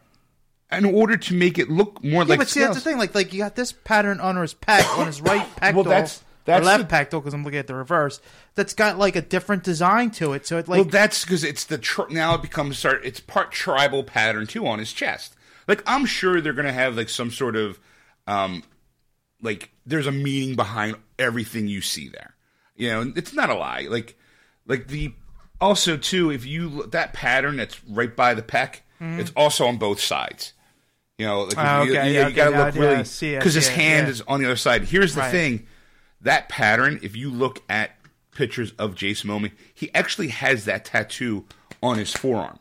[0.72, 2.98] in order to make it look more Yeah, like but see, scales, that's the thing.
[2.98, 6.62] Like, like you got this pattern on his pec, on his right pectoral, that's- that's
[6.62, 8.20] or left the- pectoral, because I'm looking at the reverse.
[8.54, 10.46] That's got like a different design to it.
[10.46, 13.02] So it like, well, that's because it's the tr- now it becomes start.
[13.04, 15.36] It's part tribal pattern too on his chest.
[15.68, 17.78] Like I'm sure they're gonna have like some sort of,
[18.26, 18.62] um,
[19.42, 22.34] like there's a meaning behind everything you see there.
[22.76, 23.86] You know, it's not a lie.
[23.90, 24.16] Like,
[24.66, 25.12] like the
[25.60, 30.00] also too, if you that pattern that's right by the pec, it's also on both
[30.00, 30.52] sides.
[31.18, 33.34] You know, like Ah, you, okay, you, yeah, you gotta okay, look yeah, really see
[33.34, 34.84] it, because his hand is on the other side.
[34.84, 35.30] Here's the Right.
[35.30, 35.66] thing:
[36.22, 36.98] that pattern.
[37.02, 37.90] If you look at
[38.32, 41.44] pictures of Jason Momoa, he actually has that tattoo
[41.82, 42.58] on his forearm.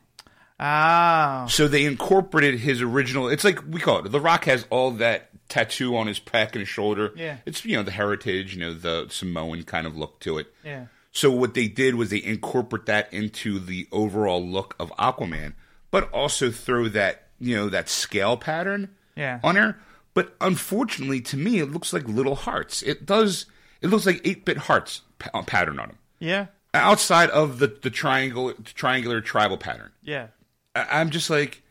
[0.59, 3.29] ah, So they incorporated his original.
[3.29, 4.11] It's like we call it.
[4.11, 7.11] The Rock has all that tattoo on his pec and his shoulder.
[7.15, 7.37] Yeah.
[7.45, 10.53] it's you know the heritage, you know the Samoan kind of look to it.
[10.63, 10.85] yeah.
[11.11, 15.53] So what they did was they incorporate that into the overall look of Aquaman,
[15.89, 19.39] but also throw that you know that scale pattern Yeah.
[19.43, 19.79] on her.
[20.13, 22.81] But unfortunately, to me, it looks like little hearts.
[22.83, 23.45] It does.
[23.81, 26.45] It looks like eight bit hearts pa- uh, pattern on them Yeah.
[26.73, 29.91] outside of the the triangle triangular tribal pattern.
[30.03, 30.27] Yeah.
[30.75, 31.63] I, I'm just like,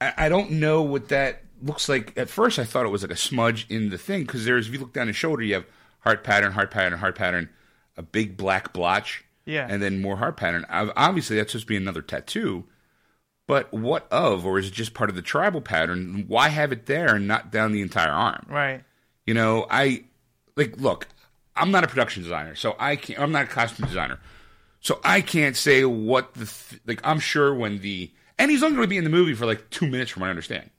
[0.00, 2.16] I, I don't know what that looks like.
[2.16, 4.72] At first, I thought it was like a smudge in the thing because there's if
[4.74, 5.66] you look down his shoulder, you have
[6.00, 7.48] heart pattern, heart pattern, heart pattern,
[7.96, 9.66] a big black blotch, Yeah.
[9.68, 10.66] and then more heart pattern.
[10.70, 12.64] Ob- Obviously, that's supposed to be another tattoo.
[13.46, 16.24] But what of, or is it just part of the tribal pattern?
[16.28, 18.46] Why have it there and not down the entire arm?
[18.48, 18.82] Right.
[19.26, 20.04] You know, I
[20.56, 21.08] like look.
[21.56, 23.20] I'm not a production designer, so I can't.
[23.20, 24.18] I'm not a costume designer,
[24.80, 27.00] so I can't say what the th- like.
[27.04, 29.68] I'm sure when the and he's only going to be in the movie for like
[29.70, 30.70] two minutes, from what I understand.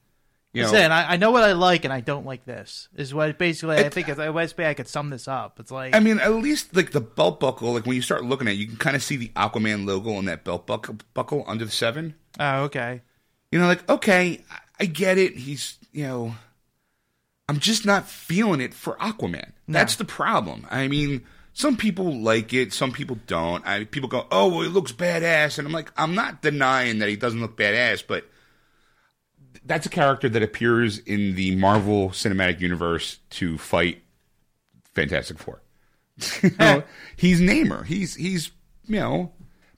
[0.56, 3.14] You know, Saying I, I know what I like and I don't like this is
[3.14, 5.60] what basically I think is the best way I could sum this up.
[5.60, 8.48] It's like I mean, at least like the belt buckle, like when you start looking
[8.48, 11.44] at, it, you can kind of see the Aquaman logo on that belt buckle, buckle
[11.46, 12.16] under the seven.
[12.40, 13.02] oh okay
[13.52, 14.46] You know, like okay,
[14.80, 15.36] I- get it.
[15.36, 16.36] He's you know,
[17.50, 19.52] I'm just not feeling it for Aquaman.
[19.68, 20.66] That's the problem.
[20.72, 23.66] I mean, some people like it, some people don't.
[23.68, 27.10] I people go, oh, well, he looks badass, and I'm like, I'm not denying that
[27.10, 28.26] he doesn't look badass, but
[29.66, 34.04] that's a character that appears in the Marvel Cinematic Universe to fight
[34.94, 35.62] Fantastic Four.
[36.44, 36.82] know, eh.
[37.18, 37.86] he's Namor.
[37.86, 38.52] He's he's
[38.88, 39.32] you know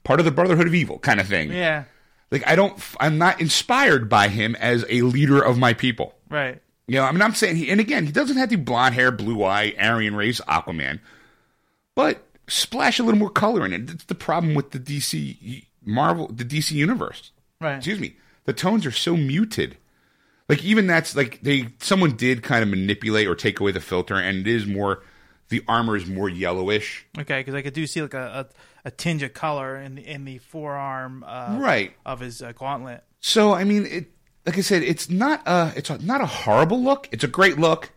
[0.04, 1.52] part of the Brotherhood of Evil kind of thing.
[1.52, 1.84] yeah
[2.30, 6.14] Like I don't, I'm not inspired by him as a leader of my people.
[6.28, 8.94] right You know, I mean, I'm saying, he, and again, he doesn't have the blonde
[8.94, 11.00] hair, blue eye, Aryan race, Aquaman,
[11.94, 13.86] but splash a little more color in it.
[13.86, 17.32] That's the problem with the DC Marvel, the DC universe.
[17.60, 19.76] right Excuse me, the tones are so muted.
[20.48, 24.14] Like even that's like they, someone did kind of manipulate or take away the filter,
[24.14, 25.02] and it is more,
[25.50, 27.06] the armor is more yellowish.
[27.18, 28.48] okay because I could do see like a,
[28.84, 31.92] a, a tinge of color in the in the forearm uh, Right.
[32.06, 34.10] of his uh, gauntlet So I mean, it
[34.46, 37.08] like I said, it's not a it's a, not a horrible look.
[37.12, 37.90] It's a great look,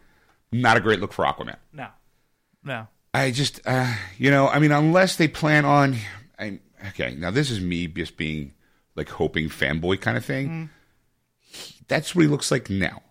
[0.51, 1.55] not a great look for Aquaman.
[1.71, 1.87] no
[2.63, 5.95] no I just uh, you know, I mean, unless they plan on,
[6.39, 6.59] I,
[6.89, 8.53] okay, now this is me just being
[8.95, 10.69] like hoping fanboy kind of thing.
[11.51, 13.01] He- that's what he looks like now.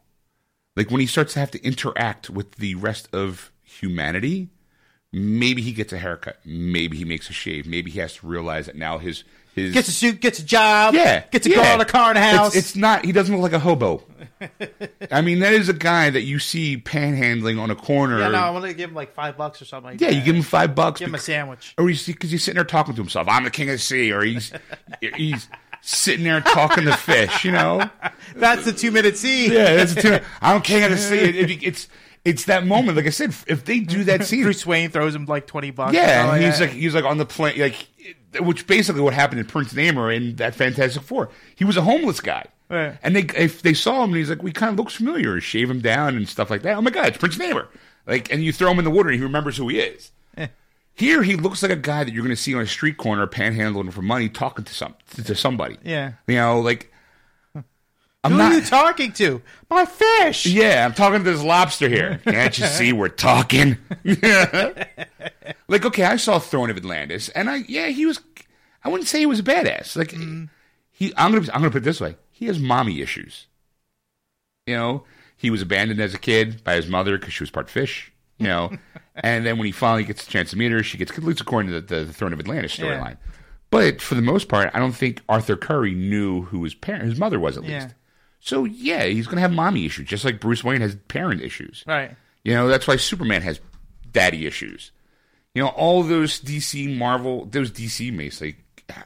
[0.77, 4.49] Like when he starts to have to interact with the rest of humanity,
[5.13, 8.67] maybe he gets a haircut, maybe he makes a shave, maybe he has to realize
[8.67, 9.25] that now his
[9.55, 11.57] his gets a suit gets a job yeah, gets a yeah.
[11.57, 13.05] car in a car in a house It's, it's not.
[13.05, 14.05] He doesn't look like a hobo.
[15.11, 18.21] I mean, that is a guy that you see panhandling on a corner.
[18.21, 20.05] yeah no I want to give him like five bucks or something like that.
[20.05, 20.17] Yeah, that.
[20.17, 22.65] you give him five bucks, give him a sandwich or he's because he's sitting there
[22.65, 23.27] talking to himself.
[23.29, 24.53] I'm the king of the sea, or he's
[25.17, 25.49] he's
[25.83, 27.45] sitting there talking to fish.
[27.45, 27.89] You know,
[28.37, 30.19] that's the two minute scene yeah, that's a two.
[30.41, 31.19] I'm king of the sea.
[31.19, 31.89] It- it- it's
[32.23, 32.97] it's that moment.
[32.99, 35.95] Like I said, if they do that scene, Bruce Wayne throws him like twenty bucks
[35.95, 37.87] Yeah, and he's like he's like on the plane, like
[38.41, 41.31] which basically what happened in Prince Namor in that Fantastic Four.
[41.57, 42.97] He was a homeless guy, Right.
[43.03, 45.41] and they if they saw him, and he's like, we kind of looks familiar.
[45.41, 46.77] Shave him down and stuff like that.
[46.77, 47.67] Oh my god, it's Prince Namor!
[48.07, 50.13] Like, and you throw him in the water, and he remembers who he is.
[51.01, 53.27] Here, he looks like a guy that you're going to see on a street corner,
[53.27, 55.79] panhandling for money, talking to some to somebody.
[55.83, 56.13] Yeah.
[56.27, 56.93] you know, like
[58.23, 58.53] I'm Who not.
[58.53, 59.41] are you talking to?
[59.71, 60.45] My fish.
[60.45, 62.21] Yeah, I'm talking to this lobster here.
[62.25, 63.79] Can't you see we're talking?
[65.69, 68.21] like, okay, I saw Throne of Atlantis, and I yeah, he was.
[68.85, 69.97] I wouldn't say he was a badass.
[69.97, 70.47] Like mm-hmm.
[70.91, 73.47] he, I'm gonna I'm gonna put it this way: he has mommy issues.
[74.67, 77.71] You know, he was abandoned as a kid by his mother because she was part
[77.71, 78.13] fish.
[78.37, 78.77] You know,
[79.21, 81.71] and then when he finally gets a chance to meet her, she gets at according
[81.73, 82.87] to the, the, Throne of Atlantis Yeah.
[82.87, 83.17] storyline.
[83.71, 87.19] But for the most part, I don't think Arthur Curry knew who his parent, his
[87.19, 87.73] mother was at least.
[87.73, 87.89] Yeah.
[88.41, 91.85] So yeah, he's gonna have mommy issues, just like Bruce Wayne has parent issues.
[91.87, 92.17] Right.
[92.43, 93.61] You know, that's why Superman has
[94.11, 94.91] daddy issues.
[95.55, 98.57] You know, all those DC Marvel, those DC basically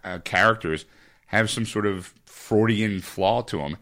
[0.04, 0.84] uh, characters
[1.26, 3.76] have some sort of Freudian flaw to them.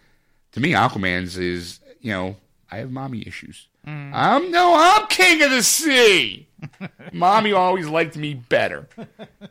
[0.53, 2.37] To me, Aquaman's is, you know,
[2.71, 3.69] I have mommy issues.
[3.87, 6.47] I'm no, I'm king of the sea.
[7.13, 8.89] mommy always liked me better.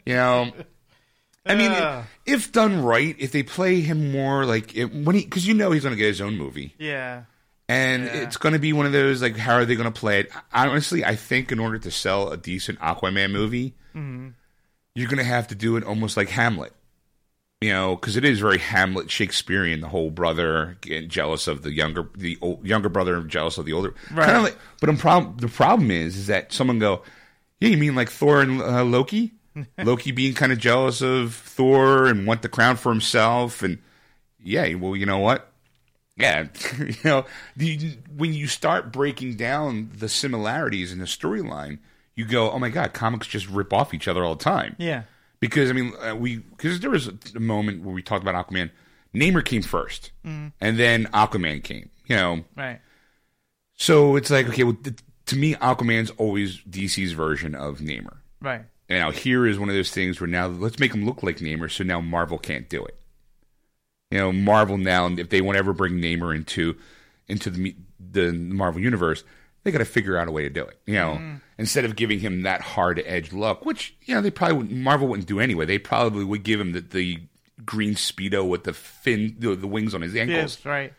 [0.06, 0.52] You know,
[1.46, 2.06] I mean, Ugh.
[2.26, 5.72] if done right, if they play him more like it, when he, because you know
[5.72, 7.24] he's going to get his own movie Yeah.
[7.67, 8.13] and Yeah.
[8.22, 10.32] it's going to be one of those like how are they going to play it
[10.54, 14.30] honestly i think in order to sell a decent aquaman movie Mm-hmm.
[14.96, 16.74] you're going to have to do it almost like hamlet
[17.62, 21.71] you know because it is very hamlet shakespearean the whole brother getting jealous of the
[21.71, 24.26] younger the old, younger brother jealous of the older Right.
[24.26, 27.04] kind of like but the problem the problem is is that someone go
[27.60, 29.34] yeah you mean like thor and uh, loki
[29.84, 33.78] loki being kind of jealous of thor and want the crown for himself and
[34.43, 35.47] yeah well you know what
[36.17, 41.80] yeah, you know, the, when you start breaking down the similarities in the storyline,
[42.15, 45.04] you go, "Oh my god, comics just rip off each other all the time." Yeah.
[45.41, 48.69] Because I mean, uh, we because there was a, moment where we talked about Aquaman.
[49.13, 51.89] Namor came 1st and then Aquaman came.
[52.06, 52.80] You know, Right.
[53.75, 58.17] So it's like okay, well, th- to me, Aquaman's always DC's version of Namor.
[58.39, 58.62] Right.
[58.88, 61.38] And now here is one of those things where now let's make him look like
[61.38, 62.97] Namor, so now Marvel can't do it.
[64.12, 66.77] You know, Marvel now, if they want to ever bring Namor into
[67.27, 69.23] into the the Marvel universe,
[69.63, 70.80] they got to figure out a way to do it.
[70.86, 71.36] You know, mm-hmm.
[71.58, 75.08] instead of giving him that hard edge look, which you know they probably wouldn't, Marvel
[75.08, 75.65] wouldn't do anyway.
[75.65, 77.21] They probably would give him the, the
[77.65, 80.65] green speedo with the fin, the, the wings on his ankles Yes.
[80.65, 80.93] Right.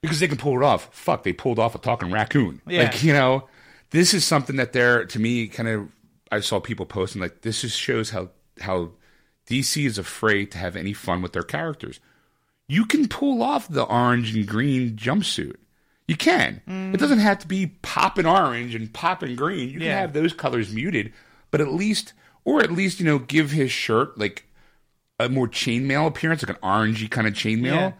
[0.00, 0.94] because they can pull it off.
[0.94, 2.60] Fuck, they pulled off a talking raccoon.
[2.66, 2.84] Yeah.
[2.84, 3.48] Like you know,
[3.90, 5.88] this is something that they're to me kind of.
[6.32, 8.90] I saw people posting like this just shows how how
[9.48, 12.00] DC is afraid to have any fun with their characters.
[12.68, 15.56] You can pull off the orange and green jumpsuit.
[16.08, 16.60] You can.
[16.94, 19.70] It doesn't have to be popping orange and popping green.
[19.70, 21.12] You can have those colors muted,
[21.50, 22.12] but at least,
[22.44, 24.44] or at least, you know, give his shirt like
[25.18, 27.64] a more chainmail appearance, like an orangey kind of chainmail.
[27.64, 27.92] Yeah.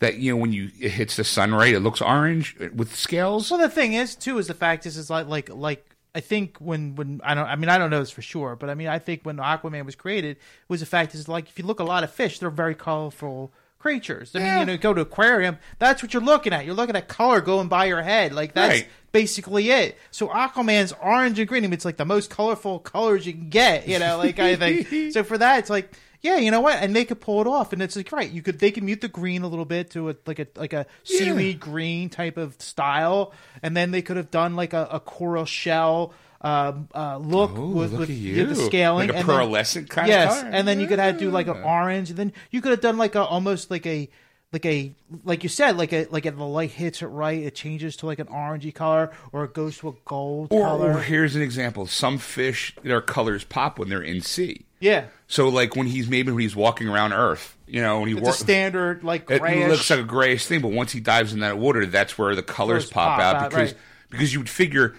[0.00, 2.94] That you know, when you it hits the sun right, it looks orange uh, with
[2.94, 3.50] scales.
[3.50, 6.58] Well, the thing is, too, is the fact is, is like, like, like, I think
[6.58, 8.88] when, when I don't, I mean, I don't know this for sure, but I mean,
[8.88, 10.36] I think when Aquaman was created,
[10.68, 13.52] was the fact is like, if you look a lot of fish, they're very colorful
[13.84, 14.34] creatures.
[14.34, 16.64] I mean, you know, go to aquarium, that's what you're looking at.
[16.64, 18.88] You're looking at color going by your head, like that's Right.
[19.12, 19.98] basically it.
[20.10, 21.64] So Aquaman's orange and green.
[21.64, 24.56] I mean, it's like the most colorful colors you can get, you know, like I
[24.56, 25.12] think.
[25.12, 25.92] so for that, it's like.
[26.22, 26.78] Yeah, you know what?
[26.82, 28.30] And they could pull it off, and it's like right.
[28.30, 30.72] You could they could mute the green a little bit to a like a like
[30.72, 35.00] a seaweed green type of style, and then they could have done like a, a
[35.00, 39.28] coral shell um, uh, look Oh, with, look with yeah, the scaling, Like a and
[39.28, 40.50] then- pearlescent kind of yes, color?
[40.52, 42.98] and then you could have do like an orange, and then you could have done
[42.98, 44.08] like a almost like a
[44.52, 47.54] like a like you said like a like if the light hits it right, it
[47.54, 50.92] changes to like an orangey color, or it goes to a gold Or, color.
[50.92, 54.66] or here's an example: some fish, their colors pop when they're in sea.
[54.80, 58.14] yeah, So, like when he's maybe when he's walking around Earth, you know, when he
[58.14, 60.60] walks, standard like it looks like a grayish thing.
[60.60, 63.36] But once he dives in that water, that's where the colors Colors pop, pop out,
[63.44, 63.80] out, because right.
[64.10, 64.94] because you would figure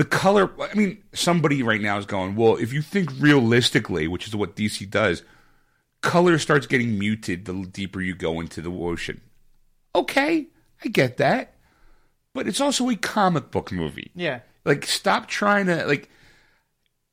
[0.00, 0.50] the color.
[0.58, 4.56] I mean, somebody right now is going, well, if you think realistically, which is what
[4.56, 5.22] DC does,
[6.00, 9.20] color starts getting muted the deeper you go into the ocean.
[9.94, 10.46] Okay,
[10.82, 11.52] I get that,
[12.32, 14.10] but it's also a comic book movie.
[14.14, 14.40] yeah.
[14.64, 16.08] Like, stop trying to like,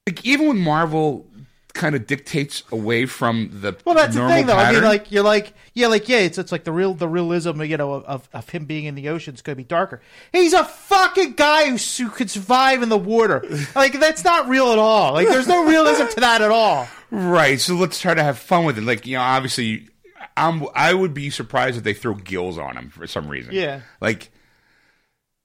[0.06, 1.28] like even when Marvel
[1.78, 4.58] kind of dictates away from the Well, that's the thing, though.
[4.58, 7.62] I mean, like you're like, yeah, like yeah, it's it's like the real the realism,
[7.62, 10.02] you know, of of him being in the ocean is going to be darker.
[10.34, 13.44] He's a fucking guy who, su- could survive in the water.
[13.76, 15.14] Like that's not real at all.
[15.14, 16.88] Like there's no realism to that at all.
[17.12, 17.60] right.
[17.60, 18.84] So let's try to have fun with it.
[18.84, 19.88] Like you know, obviously,
[20.36, 23.54] I'm I would be surprised if they throw gills on him for some reason.
[23.54, 23.82] Yeah.
[24.02, 24.32] like.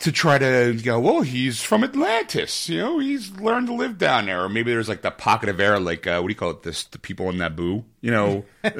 [0.02, 2.68] To try to go, well, he's from Atlantis.
[2.68, 4.42] You know, he's learned to live down there.
[4.42, 6.64] Or maybe there's like the pocket of air, like uh, what do you call it?
[6.64, 7.84] This the people in Naboo.
[8.00, 8.70] You know, uh,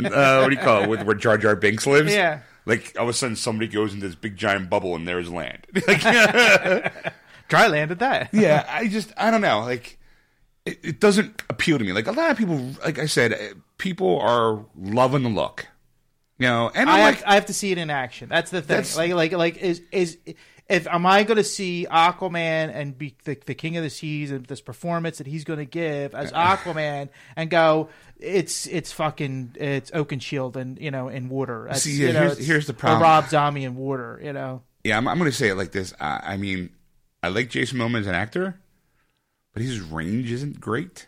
[0.41, 0.89] what do you call it?
[0.89, 2.13] With, where Jar Jar Binks lives.
[2.13, 2.41] Yeah.
[2.67, 5.67] Like all of a sudden, somebody goes into this big giant bubble, and there's land.
[5.87, 6.03] Like,
[7.49, 8.31] Dry At that.
[8.33, 9.61] yeah, I just I don't know.
[9.61, 9.99] Like
[10.65, 11.93] it, it doesn't appeal to me.
[11.93, 15.67] Like a lot of people, like I said, eh, people are loving the look.
[16.39, 18.29] You know, and I I'm have, like, I have to see it in action.
[18.29, 18.69] That's the thing.
[18.77, 20.19] That's- like like like is is
[20.73, 24.31] if am I going to see Aquaman and be the, the king of the seas
[24.31, 29.57] and this performance that he's going to give as Aquaman and go it's it's fucking
[29.59, 31.67] it's Oakenshield and you know in water.
[31.69, 33.03] That's, See, you know, here's- here's the problem.
[33.03, 34.21] Rob Zombie in water.
[34.23, 34.63] You know.
[34.85, 35.93] yeah, I'm, I'm going to say it like this.
[36.01, 36.71] I, I mean,
[37.23, 38.59] I like Jason Momoa as an actor,
[39.53, 41.07] but his range isn't great.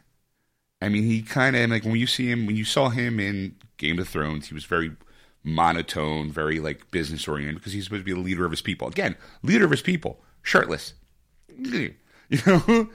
[0.82, 3.56] I mean, he kind of like when you see him when you saw him in
[3.78, 4.92] Game of Thrones, he was very
[5.44, 8.88] monotone, very like business oriented because he's supposed to be the leader of his people.
[8.88, 10.94] Again, leader of his people, shirtless.
[12.30, 12.88] You know,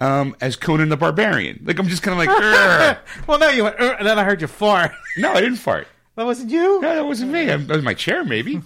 [0.00, 1.60] um, as Conan the Barbarian.
[1.64, 4.46] Like I'm just kind of like, Well, no, you went, and then I heard you
[4.46, 4.92] fart.
[5.16, 5.88] no, I didn't fart.
[6.14, 6.80] That wasn't you.
[6.80, 7.46] No, that wasn't me.
[7.46, 8.62] That was my chair, maybe.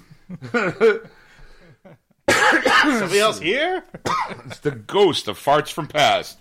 [2.29, 3.83] Somebody else here?
[4.47, 6.41] It's the ghost of farts from past.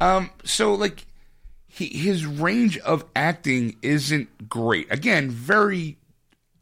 [0.00, 1.04] um, so like,
[1.74, 4.92] he, his range of acting isn't great.
[4.92, 5.96] Again, very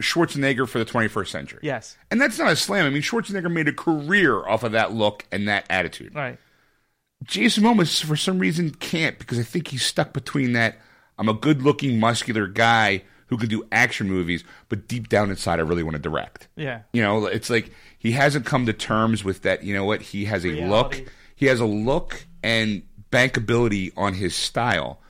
[0.00, 1.58] Schwarzenegger for the 21st century.
[1.64, 1.96] Yes.
[2.12, 2.86] And that's not a slam.
[2.86, 6.14] I mean, Schwarzenegger made a career off of that look and that attitude.
[6.14, 6.38] Right.
[7.24, 10.78] Jason Momoa, for some reason, can't because I think he's stuck between that.
[11.18, 15.62] I'm a good-looking, muscular guy who can do action movies, but deep down inside, I
[15.62, 16.46] really want to direct.
[16.54, 16.82] Yeah.
[16.92, 19.64] You know, it's like he hasn't come to terms with that.
[19.64, 20.02] You know what?
[20.02, 21.00] He has a Reality.
[21.00, 21.12] look.
[21.34, 25.00] He has a look and bankability on his style,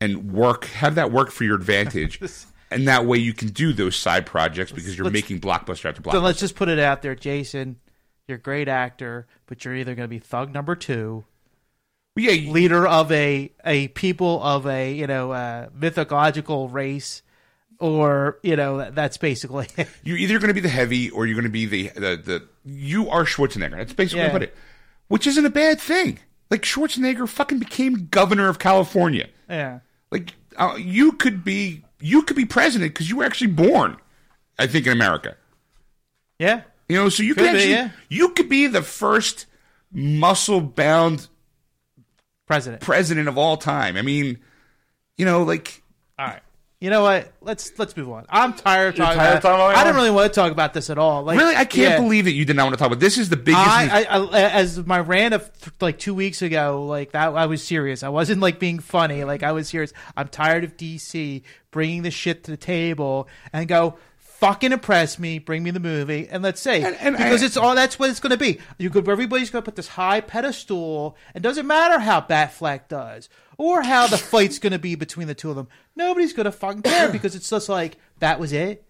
[0.00, 0.64] and work.
[0.66, 2.20] Have that work for your advantage,
[2.70, 6.02] and that way you can do those side projects because you're let's- making blockbuster after
[6.02, 6.12] blockbuster.
[6.12, 7.76] So let's just put it out there, Jason.
[8.26, 11.24] You're a great actor, but you're either going to be thug number two,
[12.16, 17.22] yeah, you- leader of a a people of a you know uh, mythological race,
[17.78, 19.88] or you know that's basically it.
[20.04, 22.48] You're either going to be the heavy or you're going to be the the the.
[22.66, 23.76] You are Schwarzenegger.
[23.76, 24.28] That's basically Yeah.
[24.32, 24.56] what I put it.
[25.08, 26.18] Which isn't a bad thing.
[26.54, 29.26] Like Schwarzenegger fucking became governor of California.
[29.50, 29.80] yeah.
[30.12, 33.96] Like uh, you could be you could be president because you were actually born.
[34.56, 35.36] I think in America.
[36.38, 36.62] Yeah.
[36.88, 37.90] You know, so you could Could be, yeah.
[38.08, 39.46] you could be the first
[39.90, 41.26] muscle bound
[42.46, 42.80] President.
[42.82, 43.96] president of all time.
[43.96, 44.38] I mean,
[45.18, 45.82] you know, like
[46.20, 46.42] All right.
[46.84, 47.32] You know what?
[47.40, 48.26] Let's let's move on.
[48.28, 50.74] I'm tired of talking tired of talking about I didn't really want to talk about
[50.74, 51.22] this at all.
[51.22, 51.96] Like, really, I can't yeah.
[51.98, 53.00] believe that you did not want to talk about.
[53.00, 53.66] This is the biggest.
[53.66, 57.64] I, I, I as my rant of like two weeks ago, like that, I was
[57.64, 58.02] serious.
[58.02, 59.24] I wasn't like being funny.
[59.24, 59.94] Like I was serious.
[60.14, 65.38] I'm tired of DC bringing the shit to the table and go fucking impress me,
[65.38, 68.10] bring me the movie, and let's say And- and because I- it's all that's what
[68.10, 68.58] it's going to be.
[68.76, 71.16] You could everybody's going to put this high pedestal.
[71.34, 75.34] and doesn't matter how Batfleck does or how the fight's going to be between the
[75.34, 75.68] two of them.
[75.96, 78.84] Nobody's going to fucking care because it's just like that was it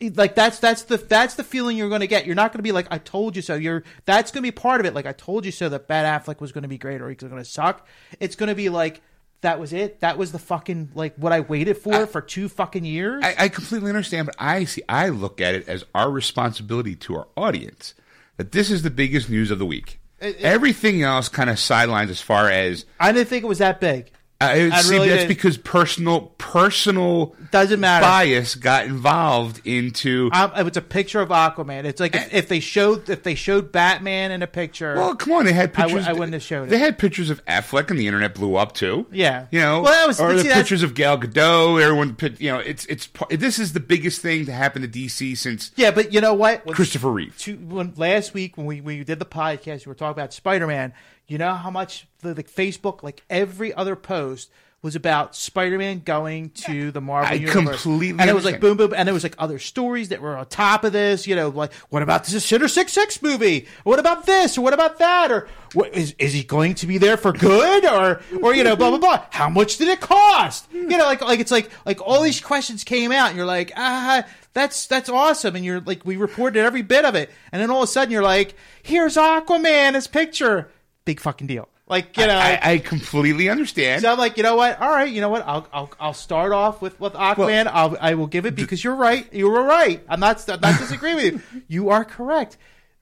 [0.00, 2.26] like that's that's the that's the feeling you're going to get.
[2.26, 3.54] You're not going to be like I told you so.
[3.54, 4.94] You're that's going to be part of it.
[4.94, 7.36] Like I told you so that Batfleck was going to be great or he's going
[7.36, 7.86] to suck.
[8.20, 9.00] It's going to be like
[9.40, 10.00] that was it.
[10.00, 13.22] That was the fucking like what I waited for for two fucking years.
[13.24, 14.82] I, I completely understand, but I see.
[14.88, 17.94] I look at it as our responsibility to our audience
[18.36, 20.00] that this is the biggest news of the week.
[20.24, 23.58] It- it- Everything else kind of sidelines as far as I didn't think it was
[23.58, 24.10] that big.
[24.52, 25.28] I see, really that's didn't.
[25.28, 28.04] because personal personal Doesn't matter.
[28.04, 30.30] bias got involved into.
[30.32, 31.84] Um, it was a picture of Aquaman.
[31.84, 34.94] It's like if, if they showed if they showed Batman in a picture.
[34.94, 36.06] well, come on, they had pictures.
[36.06, 36.70] I wouldn't have showed it.
[36.70, 39.06] They had pictures of Affleck, and the internet blew up too.
[39.12, 39.46] Yeah.
[39.50, 41.82] you know, Well, that was- or the see, pictures of Gal Gadot.
[41.82, 45.36] Everyone, put- you know, it's it's this is the biggest thing to happen to DC
[45.36, 46.64] since yeah, but you know what?
[46.66, 47.36] When- Christopher Reeve.
[47.38, 50.66] two, when last week when we, we did the podcast, we were talking about Spider
[50.66, 50.92] Man.
[51.26, 54.50] You know how much the, the Facebook, like every other post,
[54.84, 57.80] was about Spider Man going to the Marvel I universe.
[57.82, 60.36] completely and it was like boom boom, and there was like other stories that were
[60.36, 61.26] on top of this.
[61.26, 63.66] You know, like what about this Shitter Six Six movie?
[63.84, 65.32] What about this or what about that?
[65.32, 68.76] Or what is is he going to be there for good or or you know
[68.76, 69.24] blah blah blah?
[69.30, 70.70] How much did it cost?
[70.70, 73.72] You know, like like it's like like all these questions came out, and you're like
[73.76, 74.24] ah.
[74.52, 77.82] That's that's awesome, and you're like we reported every bit of it, and then all
[77.82, 80.70] of a sudden you're like, "Here's Aquaman, his picture,
[81.04, 84.00] big fucking deal." Like you know, I, I completely understand.
[84.02, 84.80] so I'm like, you know what?
[84.80, 85.44] All right, you know what?
[85.46, 87.66] I'll I'll, I'll start off with with Aquaman.
[87.70, 89.30] I'll I will give it because you're right.
[89.34, 90.02] You were right.
[90.08, 91.62] I'm not I'm not disagreeing with you.
[91.68, 92.56] You are correct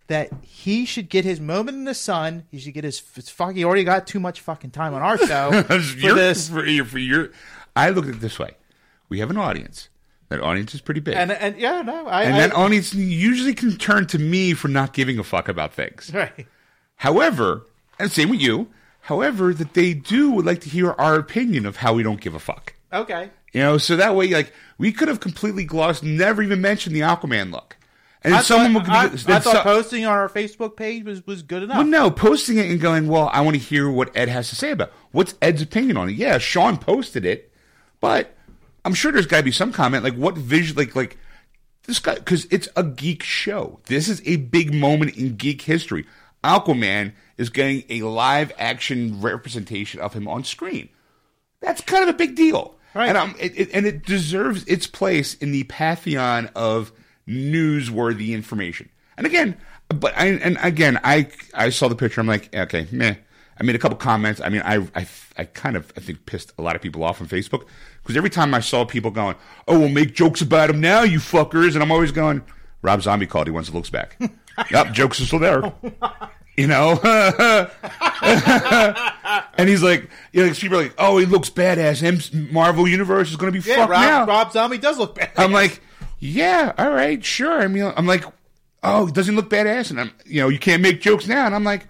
[0.09, 2.45] that he should get his moment in the sun.
[2.51, 3.55] He should get his, his fuck.
[3.55, 6.49] He already got too much fucking time on our show for You're- this.
[6.49, 7.31] for your, for your,
[7.77, 8.57] I look at it this way:
[9.09, 9.91] we have an audience.
[10.29, 13.55] That audience is pretty big, And and yeah, no, I, and I that audience usually
[13.55, 16.11] can turn to me for not giving a fuck about things.
[16.13, 16.47] right.
[16.97, 17.67] However,
[17.99, 18.69] and same with you.
[19.07, 22.35] However, that they do would like to hear our opinion of how we don't give
[22.35, 22.75] a fuck.
[22.93, 23.31] Okay.
[23.53, 27.01] You know, so that way, like, we could have completely glossed, never even mentioned the
[27.01, 27.77] Aquaman look.
[28.25, 31.05] And I someone thought, would I, then I thought so- posting on our Facebook page
[31.05, 31.79] was, was good enough.
[31.79, 34.57] Well, no, posting it and going, well, I want to hear what Ed has to
[34.57, 34.95] say about it.
[35.11, 36.13] What's Ed's opinion on it?
[36.13, 37.53] Yeah, Sean posted it,
[38.01, 38.35] but
[38.85, 41.19] I'm sure there's got to be some comment like what vision, like like
[41.85, 43.81] this guy because it's a geek show.
[43.87, 46.07] This is a big moment in geek history.
[46.45, 50.89] Aquaman is getting a live action representation of him on screen.
[51.61, 53.09] That's kind of a big deal, Right.
[53.09, 56.93] And um, it, it, and it deserves its place in the pantheon of
[57.27, 58.91] newsworthy information.
[59.17, 59.57] And again,
[59.89, 62.21] but I and again, I I saw the picture.
[62.21, 63.15] I'm like, okay, meh.
[63.59, 64.41] I made a couple comments.
[64.41, 67.21] I mean, I I I kind of I think pissed a lot of people off
[67.21, 67.67] on Facebook
[68.03, 69.37] because every time I saw people going,
[69.69, 72.43] "Oh, we'll make jokes about him now, you fuckers," and I'm always going,
[72.81, 73.47] "Rob Zombie called.
[73.47, 74.19] He wants to looks back."
[74.71, 75.73] yep, jokes are still there.
[76.57, 77.01] You know,
[79.57, 82.03] and he's like, you know, people are like, "Oh, he looks badass.
[82.03, 85.15] M- Marvel Universe is going to be yeah, fucked Rob, now." Rob Zombie does look
[85.15, 85.31] bad.
[85.37, 85.81] I'm like,
[86.19, 87.61] yeah, all right, sure.
[87.63, 88.25] I mean, I'm like,
[88.83, 89.91] oh, doesn't he look badass?
[89.91, 91.47] And I'm, you know, you can't make jokes now.
[91.47, 91.87] And I'm like,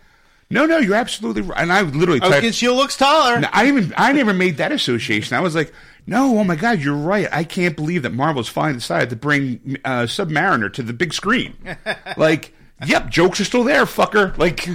[0.48, 1.60] no, no, you're absolutely right.
[1.60, 3.42] And I literally Oh, typed, because she looks taller.
[3.52, 5.36] I even, I never made that association.
[5.36, 5.72] I was like,
[6.06, 7.28] no, oh my god, you're right.
[7.32, 11.56] I can't believe that Marvel's finally decided to bring uh, Submariner to the big screen.
[12.16, 12.54] like,
[12.86, 14.36] yep, jokes are still there, fucker.
[14.38, 14.68] Like,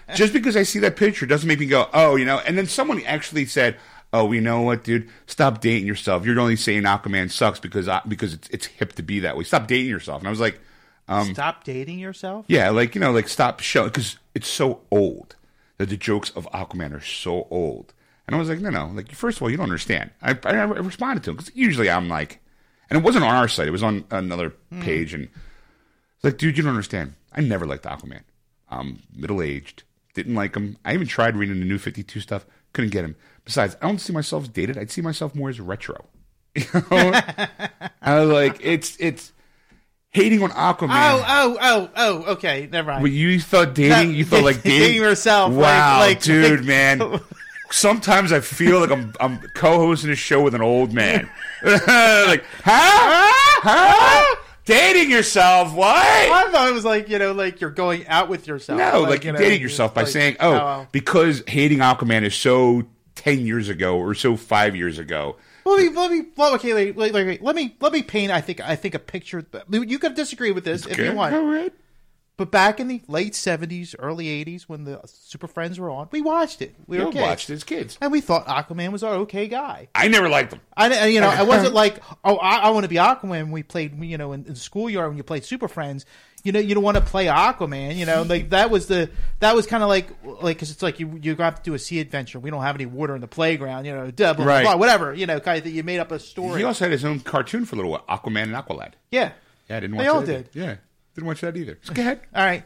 [0.14, 2.38] just because I see that picture doesn't make me go, oh, you know.
[2.38, 3.76] And then someone actually said.
[4.14, 5.08] Oh, you know what, dude?
[5.26, 6.26] Stop dating yourself.
[6.26, 9.44] You're only saying Aquaman sucks because I, because it's it's hip to be that way.
[9.44, 10.20] Stop dating yourself.
[10.20, 10.60] And I was like,
[11.08, 12.44] um, Stop dating yourself.
[12.46, 15.36] yeah, like you know, like stop showing because it's so old
[15.78, 17.94] that the jokes of Aquaman are so old.
[18.26, 20.10] And I was like, no, no, like first of all, you don't understand.
[20.20, 22.40] I, I, I responded to him because usually I'm like,
[22.90, 24.50] and it wasn't on our site; it was on another
[24.82, 25.28] page, and
[26.22, 27.14] like, dude, you don't understand.
[27.32, 28.22] I never liked Aquaman.
[28.70, 29.82] Um, I'm middle aged,
[30.14, 30.76] didn't like him.
[30.84, 33.16] I even tried reading the new Fifty Two stuff, couldn't get him.
[33.44, 34.78] Besides, I don't see myself as dated.
[34.78, 36.04] I'd see myself more as retro.
[36.54, 37.12] You know?
[38.02, 39.32] I was like, it's it's
[40.10, 40.90] hating on Aquaman.
[40.90, 42.32] Oh, oh, oh, oh.
[42.32, 43.02] Okay, never mind.
[43.02, 46.60] But you thought dating, That- you thought like dating, dating yourself, like- Wow, like- dude,
[46.60, 47.20] like- man.
[47.70, 51.28] Sometimes I feel like I'm I'm co-hosting a show with an old man.
[51.64, 53.32] like, huh?
[53.64, 54.36] Huh?
[54.64, 55.74] Dating yourself?
[55.74, 55.96] What?
[55.96, 58.78] I thought it was like you know, like you're going out with yourself.
[58.78, 60.88] No, like, you you're know, dating yourself by like, saying, oh, "Oh, well.
[60.92, 62.84] because hating Aquaman is so
[63.16, 66.96] ten years ago or so five years ago." Let me, let me, well, okay, like,
[66.96, 68.32] like, like, let me, let me paint.
[68.32, 69.46] I think, I think a picture.
[69.70, 71.72] You could disagree with this if you Okay, want, all right.
[72.36, 76.20] But back in the late '70s, early '80s, when the Super Friends were on, we
[76.22, 76.74] watched it.
[76.86, 77.98] We were kids, watched it as kids.
[78.00, 79.88] and we thought Aquaman was our okay guy.
[79.94, 80.60] I never liked them.
[80.76, 83.28] I, you know, I wasn't like, oh, I, I want to be Aquaman.
[83.28, 86.06] When we played, you know, in, in the schoolyard when you played Super Friends,
[86.42, 87.96] you know, you don't want to play Aquaman.
[87.96, 89.10] You know, like that was the
[89.40, 91.78] that was kind of like like because it's like you you got to do a
[91.78, 92.40] sea adventure.
[92.40, 93.84] We don't have any water in the playground.
[93.84, 94.62] You know, blah, blah, Right.
[94.64, 95.12] blah, whatever.
[95.14, 96.60] You know, kind of you made up a story.
[96.60, 98.92] He also had his own cartoon for a little while, Aquaman and Aqualad.
[99.10, 99.32] yeah,
[99.68, 100.48] Yeah, I didn't They watch all did.
[100.54, 100.76] Yeah,
[101.14, 101.78] didn't watch that either.
[101.82, 102.20] So go ahead.
[102.34, 102.64] All right.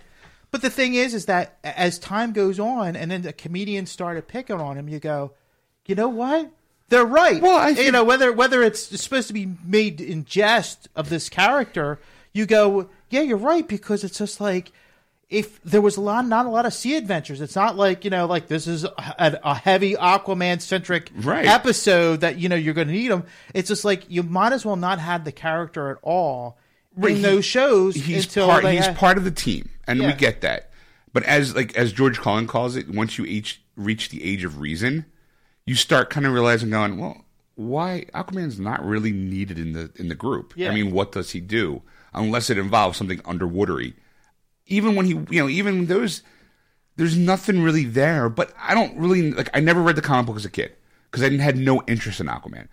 [0.50, 4.28] But the thing is, is that as time goes on, and then the comedians started
[4.28, 5.32] picking on him, you go,
[5.86, 6.50] you know what?
[6.88, 7.42] They're right.
[7.42, 11.28] Well, I you know whether whether it's supposed to be made in jest of this
[11.28, 11.98] character,
[12.32, 14.70] you go, yeah, you're right because it's just like
[15.28, 17.40] if there was a lot, not a lot of sea adventures.
[17.40, 18.92] It's not like you know, like this is a,
[19.42, 21.44] a heavy Aquaman centric Right.
[21.44, 23.24] episode that you know you're going to need them.
[23.52, 26.56] It's just like you might as well not have the character at all
[26.96, 28.64] in he- those shows He's until part.
[28.64, 30.70] He's ha- part of the team, and we get that.
[31.12, 34.58] But as like as George Carlin calls it, once you each reach the age of
[34.60, 35.06] reason,
[35.64, 37.24] you start kind of realizing, going, well,
[37.54, 40.52] why Aquaman's not really needed in the in the group.
[40.56, 40.70] Yeah.
[40.70, 41.82] I mean, what does he do
[42.14, 43.94] unless it involves something underwatery?
[44.66, 46.22] Even when he, you know, even those,
[46.96, 48.28] there's nothing really there.
[48.28, 49.48] But I don't really like.
[49.54, 50.72] I never read the comic book as a kid
[51.10, 52.68] because I didn't had no interest in Aquaman.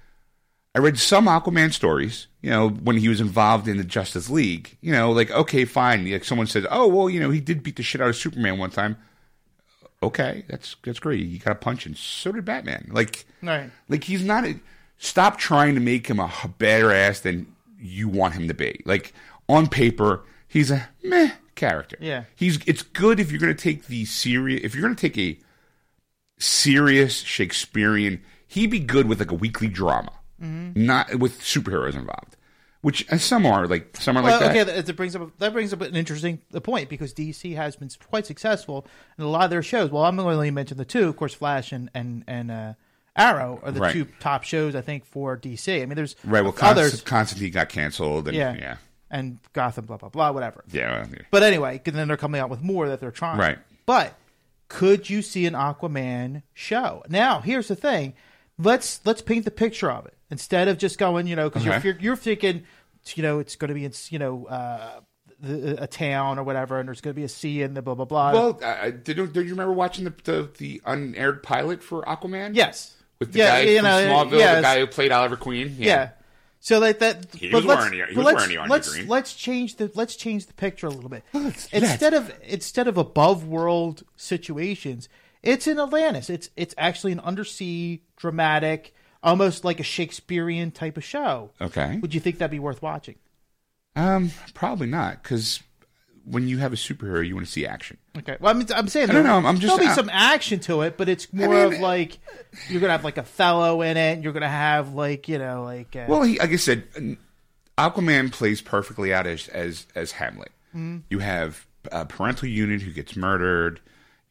[0.76, 4.78] I read some Aquaman stories, you know, when he was involved in the Justice League.
[4.82, 6.10] You know, like okay, fine.
[6.12, 8.58] Like someone said, oh well, you know, he did beat the shit out of Superman
[8.58, 8.98] one time.
[10.02, 11.26] Okay, that's that's great.
[11.26, 12.90] He got a punch, and so did Batman.
[12.92, 13.70] Like, Right.
[13.88, 14.46] like he's not.
[14.46, 14.60] A,
[14.98, 17.48] stop trying to make him a better ass than
[17.80, 18.82] you want him to be.
[18.86, 19.14] Like
[19.48, 21.98] on paper, he's a meh character.
[22.02, 22.24] Yeah.
[22.36, 22.60] he's.
[22.66, 24.62] It's good if you're going to take the serious.
[24.64, 25.40] If you're going to take a
[26.40, 30.12] serious Shakespearean, he'd be good with like a weekly drama,
[30.44, 30.86] Mm-hmm.
[30.86, 32.38] not with superheroes involved.
[32.82, 34.68] Which and some are like some are Well, like that.
[34.68, 38.26] okay, that, brings up that brings up an interesting point because DC has been quite
[38.26, 38.86] successful
[39.18, 39.90] in a lot of their shows.
[39.90, 42.74] Well, I'm going to only mention the two, of course, Flash and and and uh,
[43.16, 43.94] Arrow are the Right.
[43.94, 45.82] two top shows I think for DC.
[45.82, 46.42] I mean, there's Right.
[46.44, 48.76] Well, others, Const- Constantine got canceled, and yeah, yeah,
[49.10, 50.66] and Gotham, blah blah blah, whatever.
[50.70, 51.06] yeah.
[51.10, 53.38] well, But anyway, then they're coming out with more that they're trying.
[53.40, 53.60] Right.
[53.86, 54.14] But
[54.68, 57.04] could you see an Aquaman show?
[57.08, 58.14] Now, here's the thing.
[58.58, 61.80] Let's let's paint the picture of it instead of just going, you know, because Okay.
[61.88, 62.64] you're, you're thinking,
[63.16, 65.00] you know, it's going to be in, you know, uh,
[65.40, 67.96] the, a town or whatever, and there's going to be a sea and the blah
[67.96, 68.32] blah blah.
[68.34, 72.56] Well, uh, did you, did you remember watching the, the the unaired pilot for Aquaman?
[72.56, 75.76] yes, with the yeah, guy you from know, Smallville, the guy who played Oliver Queen.
[75.80, 76.10] yeah.
[76.62, 79.08] So like that, He but was let's, wearing he was let's, wearing let's, green.
[79.10, 81.24] let's change the let's change the picture a little bit.
[81.34, 85.10] let's- instead of instead of above world situations,
[85.42, 86.30] it's in Atlantis.
[86.30, 88.94] It's it's actually an undersea dramatic,
[89.24, 91.52] almost like a Shakespearean type of show.
[91.62, 91.98] Okay.
[92.02, 93.16] Would you think that'd be worth watching?
[93.96, 95.62] Um, probably not, because
[96.26, 97.98] when you have a superhero, you want to see action.
[98.18, 98.38] Okay.
[98.40, 100.10] Well, I mean, I'm saying I don't there- know, I'm just- there'll be I- some
[100.12, 102.18] action to it, but it's more mean- of like
[102.70, 104.14] you're gonna have like a fellow in it.
[104.14, 107.18] And you're gonna have like you know like uh, Well, he, like I said,
[107.78, 110.52] Aquaman plays perfectly out as as as Hamlet.
[110.70, 111.00] Mm-hmm.
[111.10, 113.80] You have a parental unit who gets murdered,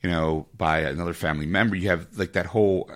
[0.03, 1.77] you know, by another family member.
[1.77, 2.91] You have like that whole,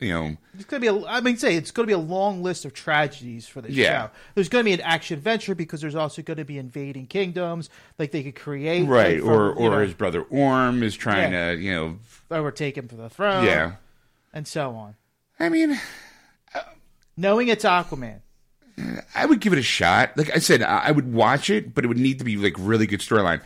[0.00, 0.86] you know, It's gonna be.
[0.88, 4.06] A, I mean, say it's gonna be a long list of tragedies for this Yeah.
[4.06, 4.10] show.
[4.34, 8.22] There's gonna be an action adventure because there's also gonna be invading kingdoms, like they
[8.22, 11.52] could create, right, like, from, or or know, his brother Orm is trying Yeah.
[11.54, 11.98] to, you know,
[12.30, 13.72] overtake him for the throne, yeah.
[14.32, 14.94] and so on.
[15.38, 15.78] I mean,
[17.16, 18.20] Knowing it's Aquaman,
[19.14, 20.16] I would give it a shot.
[20.16, 22.86] Like I said, I would watch it, but it would need to be like really
[22.86, 23.42] good storyline.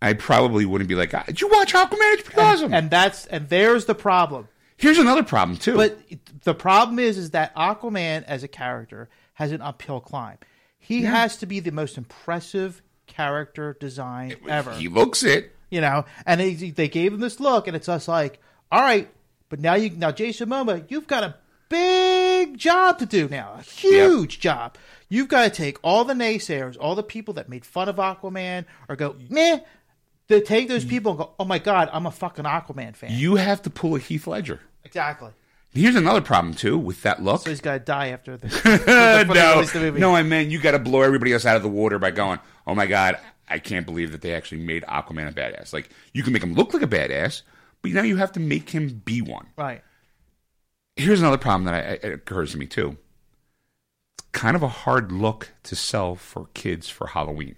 [0.00, 1.96] I probably wouldn't be like, "Ah, "Did you watch Aquaman?
[2.14, 4.46] It's pretty awesome." and that's and there's the problem.
[4.76, 5.76] Here's another problem too.
[5.76, 5.98] But
[6.44, 10.38] the problem is, is that Aquaman as a character has an uphill climb.
[10.78, 14.72] He has to be the most impressive character design ever.
[14.74, 15.52] he looks it.
[15.70, 19.08] you know, and they, they gave him this look, and it's just like, all right,
[19.48, 21.34] but now you now Jason Momoa, you've got a
[21.68, 24.76] big job to do now, a huge job.
[25.08, 28.64] You've got to take all the naysayers, all the people that made fun of Aquaman,
[28.88, 29.60] or go meh,
[30.28, 30.88] to take those mm.
[30.88, 33.10] people and go, oh my god, I'm a fucking Aquaman fan.
[33.12, 34.60] You have to pull a Heath Ledger.
[34.84, 35.30] exactly.
[35.72, 37.42] Here's another problem too with that look.
[37.42, 38.54] So he's got to die after this.
[38.54, 40.00] before they no, the movie.
[40.00, 42.38] no, I mean you got to blow everybody else out of the water by going,
[42.66, 43.18] "Oh my god,
[43.48, 46.54] I can't believe that they actually made Aquaman a badass." Like you can make him
[46.54, 47.42] look like a badass,
[47.82, 49.48] but now you have to make him be one.
[49.56, 49.82] Right.
[50.96, 52.96] Here's another problem that I, it occurs to me too.
[54.18, 57.56] It's kind of a hard look to sell for kids for Halloween.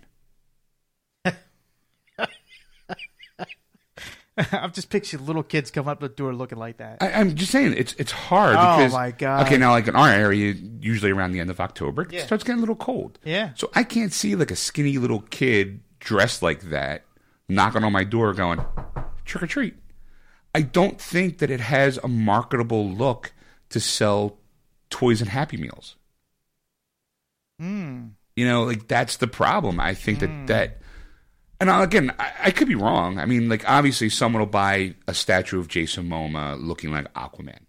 [4.53, 6.99] I'm just picturing little kids come up the door looking like that.
[7.03, 8.57] I, I'm just saying it's it's hard.
[8.59, 9.47] Oh, because, my God.
[9.47, 12.27] Okay, now like in our area, usually around the end of October, it Yeah.
[12.27, 13.19] starts getting a little cold.
[13.25, 13.51] Yeah.
[13.55, 17.05] So I can't see like a skinny little kid dressed like that
[17.49, 18.65] knocking on my door going
[19.25, 19.75] trick or treat.
[20.55, 23.33] I don't think that it has a marketable look
[23.71, 24.39] to sell
[24.91, 25.97] toys and Happy Meals.
[27.61, 28.09] Hmm.
[28.37, 29.81] You know, like that's the problem.
[29.81, 30.79] I think that that,
[31.61, 33.19] and again, I, I could be wrong.
[33.19, 37.61] I mean, like obviously, someone will buy a statue of Jason Momoa looking like Aquaman,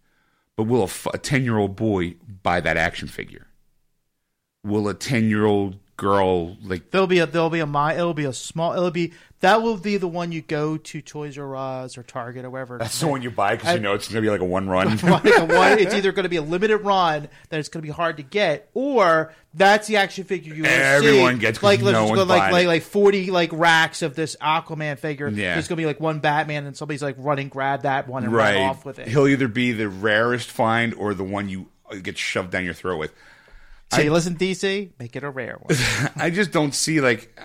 [0.56, 3.48] but will a ten year old boy buy that action figure?
[4.64, 6.90] Will a ten year old girl like?
[6.92, 9.78] There'll be a there'll be a my it'll be a small it'll be that will
[9.78, 12.78] be the one you go to Toys R Us or Target or wherever.
[12.78, 14.98] That's the one you buy because you know it's gonna be like a one run.
[15.04, 17.88] Like a one, it's either going to be a limited run that it's going to
[17.88, 21.40] be hard to get, or that's the action figure you want to Everyone see.
[21.40, 24.36] gets 'cause like no let's just go like like like forty like racks of this
[24.42, 25.30] Aquaman figure.
[25.30, 25.54] Yeah.
[25.54, 28.34] There's going to be like one Batman, and somebody's like running, grab that one and
[28.34, 29.08] run off with it.
[29.08, 32.74] He'll either be the rarest find or the one you uh, get shoved down your
[32.74, 33.14] throat with.
[33.92, 35.78] So you listen, DC, make it a rare one.
[36.16, 37.40] I just don't see like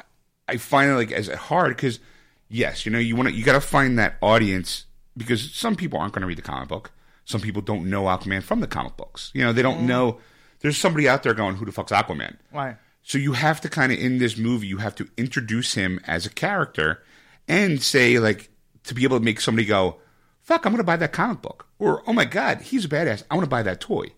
[0.47, 2.01] I find it like as hard because
[2.49, 4.85] yes, you know you want to you got to find that audience
[5.17, 6.91] because some people aren't going to read the comic book.
[7.25, 9.31] Some people don't know Aquaman from the comic books.
[9.35, 9.87] You know they don't mm.
[9.87, 10.19] know.
[10.61, 12.77] There's somebody out there going, "Who the fuck's Aquaman?" right.
[13.03, 16.25] So you have to kind of in this movie you have to introduce him as
[16.25, 17.03] a character
[17.47, 18.51] and say like
[18.85, 19.97] to be able to make somebody go,
[20.43, 23.23] "Fuck, I'm going to buy that comic book," or "Oh my god, he's a badass.
[23.31, 24.13] I want to buy that toy."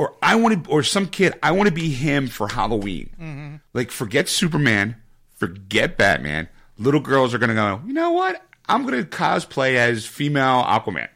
[0.00, 3.10] Or I want to, or some kid, I want to be him for Halloween.
[3.20, 3.56] Mm-hmm.
[3.74, 4.96] Like, forget Superman,
[5.36, 6.48] forget Batman.
[6.78, 7.82] Little girls are gonna go.
[7.86, 8.42] You know what?
[8.66, 11.08] I'm gonna cosplay as female Aquaman.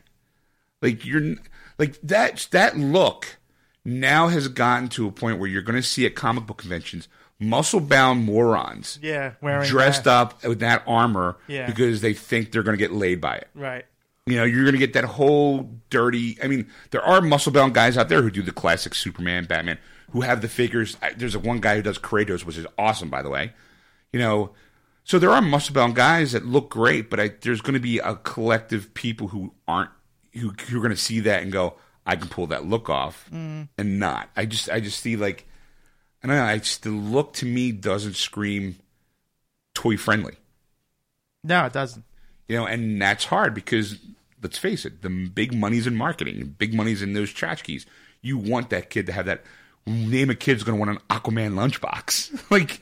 [0.83, 1.37] Like you're,
[1.79, 2.47] like that.
[2.51, 3.39] That look
[3.87, 7.09] now has gotten to a point where you're gonna see at comic book conventions
[7.41, 10.11] muscle bound morons Yeah, wearing dressed that.
[10.13, 11.65] up with that armor Yeah.
[11.67, 13.49] because they think they're gonna get laid by it.
[13.55, 13.87] Right.
[14.27, 16.39] You know, you're going to get that whole dirty.
[16.43, 19.79] I mean, there are muscle bound guys out there who do the classic Superman, Batman,
[20.13, 20.97] who have the figures.
[21.17, 23.53] There's a one guy who does Kratos, which is awesome, by the way.
[24.13, 24.53] You know,
[25.05, 27.99] so there are muscle bound guys that look great, but I, there's going to be
[27.99, 29.91] a collective people who aren't
[30.33, 31.75] who who are going to see that and go,
[32.07, 33.69] I can pull that look off, mm.
[33.77, 34.31] and not.
[34.35, 35.47] I just I just see like,
[36.23, 36.45] I don't know.
[36.45, 38.77] I just, the look to me doesn't scream
[39.75, 40.37] toy friendly.
[41.43, 42.05] No, it doesn't.
[42.49, 43.99] You know, and that's hard because
[44.43, 47.87] let's face it, the big money's in marketing, big money's in those tchotchkes.
[48.21, 49.43] You want that kid to have that.
[49.87, 52.81] Name a kid's going to want an Aquaman lunchbox, like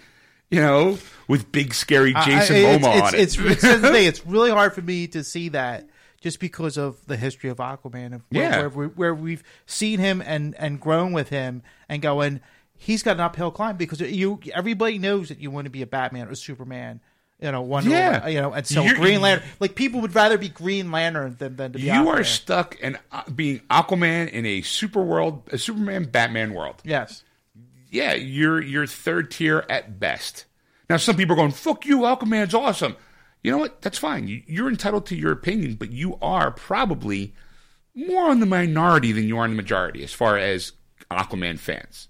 [0.51, 0.99] you know,
[1.29, 3.21] with big scary Jason I- I- Momoa it's, on it.
[3.21, 5.89] It's, it's, it's, thing, it's really hard for me to see that
[6.21, 8.59] just because of the history of Aquaman, of where, Yeah.
[8.59, 12.41] where, we- where we've seen him and, and grown with him and going,
[12.77, 15.87] he's got an uphill climb because you everybody knows that you want to be a
[15.87, 17.01] Batman or Superman.
[17.43, 18.19] You know, Wonder Yeah.
[18.21, 19.47] Woman, you know, and so You're- Green Lantern.
[19.61, 21.85] Like people would rather be Green Lantern than, than to be.
[21.87, 22.07] you Aquaman.
[22.21, 26.77] are stuck in uh, being Aquaman in a super world, a Superman Batman world.
[26.85, 27.25] yes,
[27.91, 30.47] yeah, you're you're third tier at best.
[30.89, 32.97] Now, some people are going, "Fuck you, Aquaman's awesome."
[33.43, 33.83] You know what?
[33.83, 34.29] That's fine.
[34.29, 37.35] You, you're entitled to your opinion, but you are probably
[37.95, 40.73] more on the minority than you are in the majority as far as
[41.11, 42.09] Aquaman fans.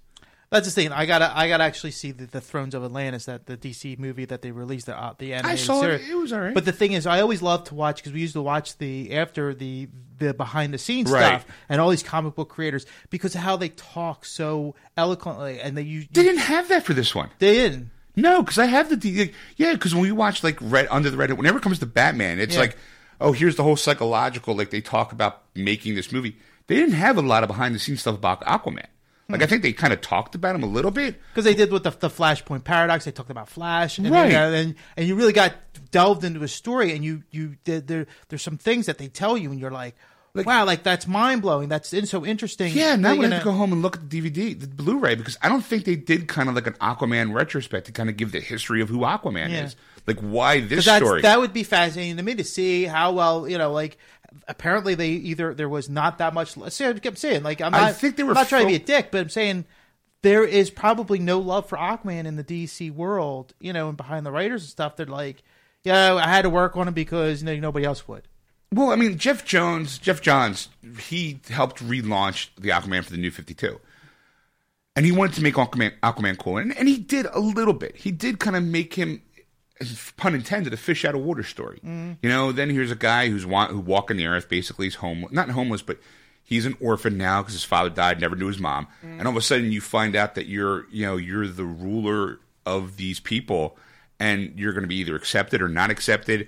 [0.53, 0.91] That's the thing.
[0.93, 4.25] I gotta I gotta actually see the, the Thrones of Atlantis, that the DC movie
[4.25, 5.81] that they released the uh, the animated I saw it.
[5.99, 6.09] series.
[6.09, 6.53] It was all right.
[6.53, 9.15] But the thing is, I always love to watch because we used to watch the
[9.15, 9.89] after the
[10.19, 11.25] the behind the scenes Right.
[11.41, 15.75] stuff and all these comic book creators because of how they talk so eloquently and
[15.77, 17.29] they use They didn't have that for this one.
[17.39, 17.89] they didn't.
[18.15, 19.73] No, because I have the D- yeah.
[19.73, 22.39] Because when we watch like Red Under the Red, Hood, whenever it comes to Batman,
[22.39, 22.61] it's Yeah.
[22.61, 22.77] like,
[23.19, 24.55] oh, here's the whole psychological.
[24.55, 26.37] Like they talk about making this movie.
[26.67, 28.85] They didn't have a lot of behind the scenes stuff about Aquaman.
[29.29, 29.41] Like.
[29.41, 31.83] I think they kind of talked about him a little bit, Because they did with
[31.83, 34.29] the, the Flashpoint paradox, they talked about Flash, and Right.
[34.29, 35.53] then, and, and you really got
[35.91, 38.05] delved into a story, and you you did there.
[38.29, 39.95] There's some things that they tell you, and you're like,
[40.35, 41.69] wow, like that's mind blowing.
[41.69, 42.73] That's in, so interesting.
[42.73, 45.15] Yeah, now You gonna have to go home and look at the DVD, the Blu-ray,
[45.15, 48.17] because I don't think they did kind of like an Aquaman retrospect to kind of
[48.17, 49.63] give the history of who Aquaman Yeah.
[49.65, 51.21] is, like why this story.
[51.21, 53.97] that would be fascinating to me to see how well you know like.
[54.47, 56.57] Apparently, they either there was not that much.
[56.57, 57.81] Let's I kept saying like I'm not.
[57.81, 59.65] I think they were I'm not trying to be a dick, but I'm saying
[60.21, 63.53] there is probably no love for Aquaman in the DC world.
[63.59, 65.43] You know, and behind the writers and stuff, they're like,
[65.83, 68.27] yeah, I had to work on him because you know nobody else would.
[68.73, 70.69] Well, I mean, Jeff Jones, Jeff Johns,
[70.99, 73.79] he helped relaunch the Aquaman for the New Fifty Two,
[74.95, 77.95] and he wanted to make Aquaman, Aquaman cool, and, and he did a little bit.
[77.97, 79.21] He did kind of make him,
[80.17, 81.79] pun intended, a fish out of water story.
[82.21, 85.31] You know, then here's a guy who's wa- who walking the earth, basically he's homeless,
[85.31, 85.99] not homeless, but
[86.43, 89.17] he's an orphan now because his father died, never knew his mom, mm.
[89.17, 92.39] and all of a sudden you find out that you're, you know, you're the ruler
[92.65, 93.77] of these people,
[94.19, 96.47] and you're going to be either accepted or not accepted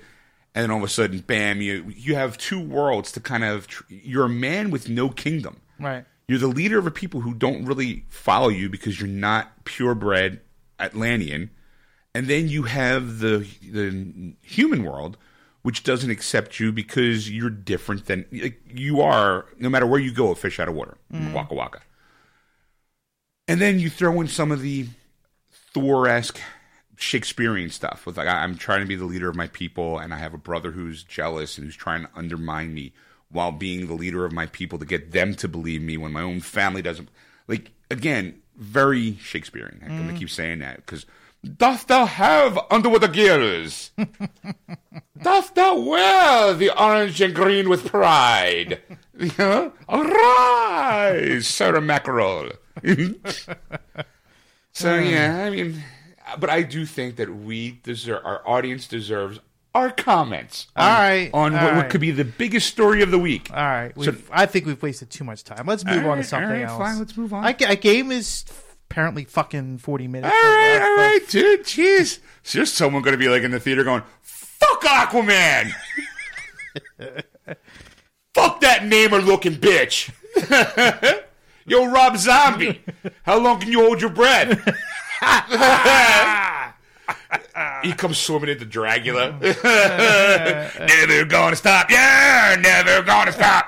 [0.55, 1.61] and then all of a sudden, bam!
[1.61, 3.67] You you have two worlds to kind of.
[3.67, 5.57] Tr- you're a man with no kingdom.
[5.77, 6.05] Right.
[6.29, 10.39] You're the leader of a people who don't really follow you because you're not purebred
[10.79, 11.51] Atlantean,
[12.15, 15.17] and then you have the the human world,
[15.63, 19.47] which doesn't accept you because you're different than like, you are.
[19.59, 21.33] No matter where you go, a fish out of water, mm-hmm.
[21.33, 21.81] waka waka.
[23.49, 24.87] And then you throw in some of the
[25.73, 26.39] Thor esque
[26.95, 30.17] Shakespearean stuff with like I'm trying to be the leader of my people, and I
[30.17, 32.93] have a brother who's jealous and who's trying to undermine me
[33.29, 36.21] while being the leader of my people to get them to believe me when my
[36.21, 37.09] own family doesn't.
[37.49, 39.81] Like again, very Shakespearean.
[39.81, 40.17] I'm gonna mm-hmm.
[40.17, 41.05] keep saying that because
[41.45, 43.91] doth thou have underwater gears?
[45.21, 48.81] Dost thou wear the orange and green with pride?
[49.89, 52.51] Arise, Sarah Mackerel.
[54.75, 55.07] So hmm.
[55.07, 55.81] yeah, I mean,
[56.37, 59.39] but I do think that we deserve our audience deserves
[59.73, 60.67] our comments.
[60.75, 63.49] On, All right, on all what, what could be the biggest story of the week.
[63.51, 63.95] All right.
[63.95, 65.65] We've, I think we've wasted too much time.
[65.65, 66.77] Let's move on right, to something all right, else.
[66.77, 67.45] fine, let's move on.
[67.45, 68.43] I, a game is
[68.89, 70.33] apparently fucking 40 minutes.
[70.33, 71.63] all so right, all right, uh, dude.
[71.63, 75.71] Jeez, is there someone going to be like in the theater going, "Fuck Aquaman"?
[78.33, 80.11] Fuck that Namor looking bitch.
[81.65, 82.81] Yo, Rob Zombie,
[83.23, 84.51] how long can you hold your breath?
[87.83, 89.31] he comes swimming into Dracula.
[89.41, 91.89] never gonna stop.
[91.89, 93.67] Yeah, never gonna stop.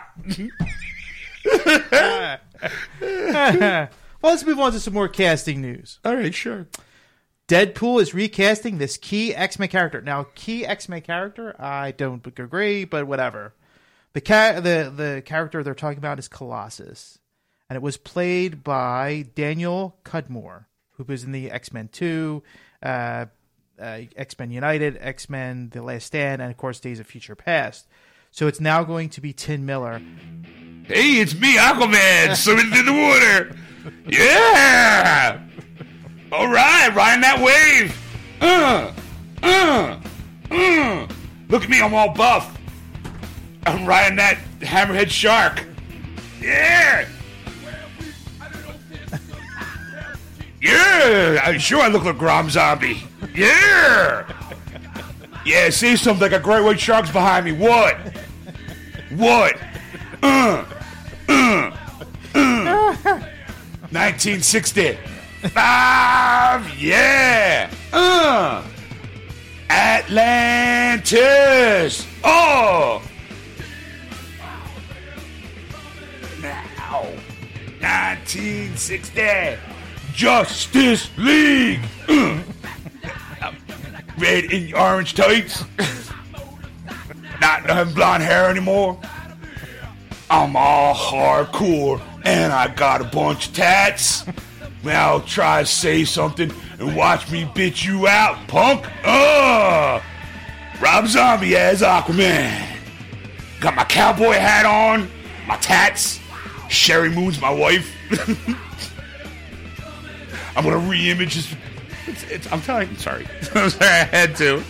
[4.28, 6.00] Let's move on to some more casting news.
[6.06, 6.68] All right, sure.
[7.48, 10.02] Deadpool is recasting this key X Men character.
[10.02, 13.54] Now, key X Men character, I don't agree, but whatever.
[14.14, 17.20] The ca- the the character they're talking about is Colossus,
[17.70, 22.44] and it was played by Daniel Cudmore, who was in the X Men Two,
[22.84, 23.28] uh,
[23.80, 27.36] uh, X Men United, X Men: The Last Stand, and of course Days of Future
[27.36, 27.88] Past.
[28.32, 30.02] So it's now going to be Tim Miller.
[30.84, 33.56] Hey, it's me, Aquaman, swimming through the water.
[34.08, 35.42] Yeah.
[36.32, 37.98] All right, riding that wave.
[38.42, 38.92] Uh,
[39.44, 40.00] uh,
[40.52, 41.08] uh.
[41.50, 42.58] Look at me, I'm all buff.
[43.66, 45.66] I'm riding that hammerhead shark.
[46.42, 47.08] Yeah.
[50.62, 53.04] Yeah, I'm sure I look like Rob Zombie.
[53.36, 54.26] Yeah.
[55.48, 57.54] Yeah, see something like a great white shark's behind me.
[57.54, 57.96] What?
[59.12, 59.58] What?
[60.22, 60.66] Uh,
[61.30, 61.72] uh,
[62.36, 63.22] uh.
[63.94, 64.98] 1960.
[65.54, 67.72] Five, yeah.
[67.94, 68.62] Uh.
[69.70, 71.16] Atlantis.
[72.26, 73.02] Oh.
[76.42, 77.04] Now.
[77.80, 79.58] 1960.
[80.14, 81.80] Justice League.
[82.10, 82.42] Uh.
[84.18, 85.64] Red and orange tights.
[87.40, 89.00] Not having blonde hair anymore.
[90.30, 94.26] I'm all hardcore and I got a bunch of tats.
[94.84, 98.86] Now try to say something and watch me bitch you out, punk.
[99.04, 100.02] Uh,
[100.82, 102.66] Rob Zombie as Aquaman.
[103.60, 105.10] Got my cowboy hat on,
[105.48, 106.20] my tats.
[106.68, 107.90] Sheri Moon's my wife.
[110.56, 111.56] I'm gonna re-image this.
[112.08, 112.90] It's, it's, I'm telling.
[112.90, 113.28] I'm sorry.
[113.56, 113.90] I'm sorry.
[113.90, 114.64] I had to.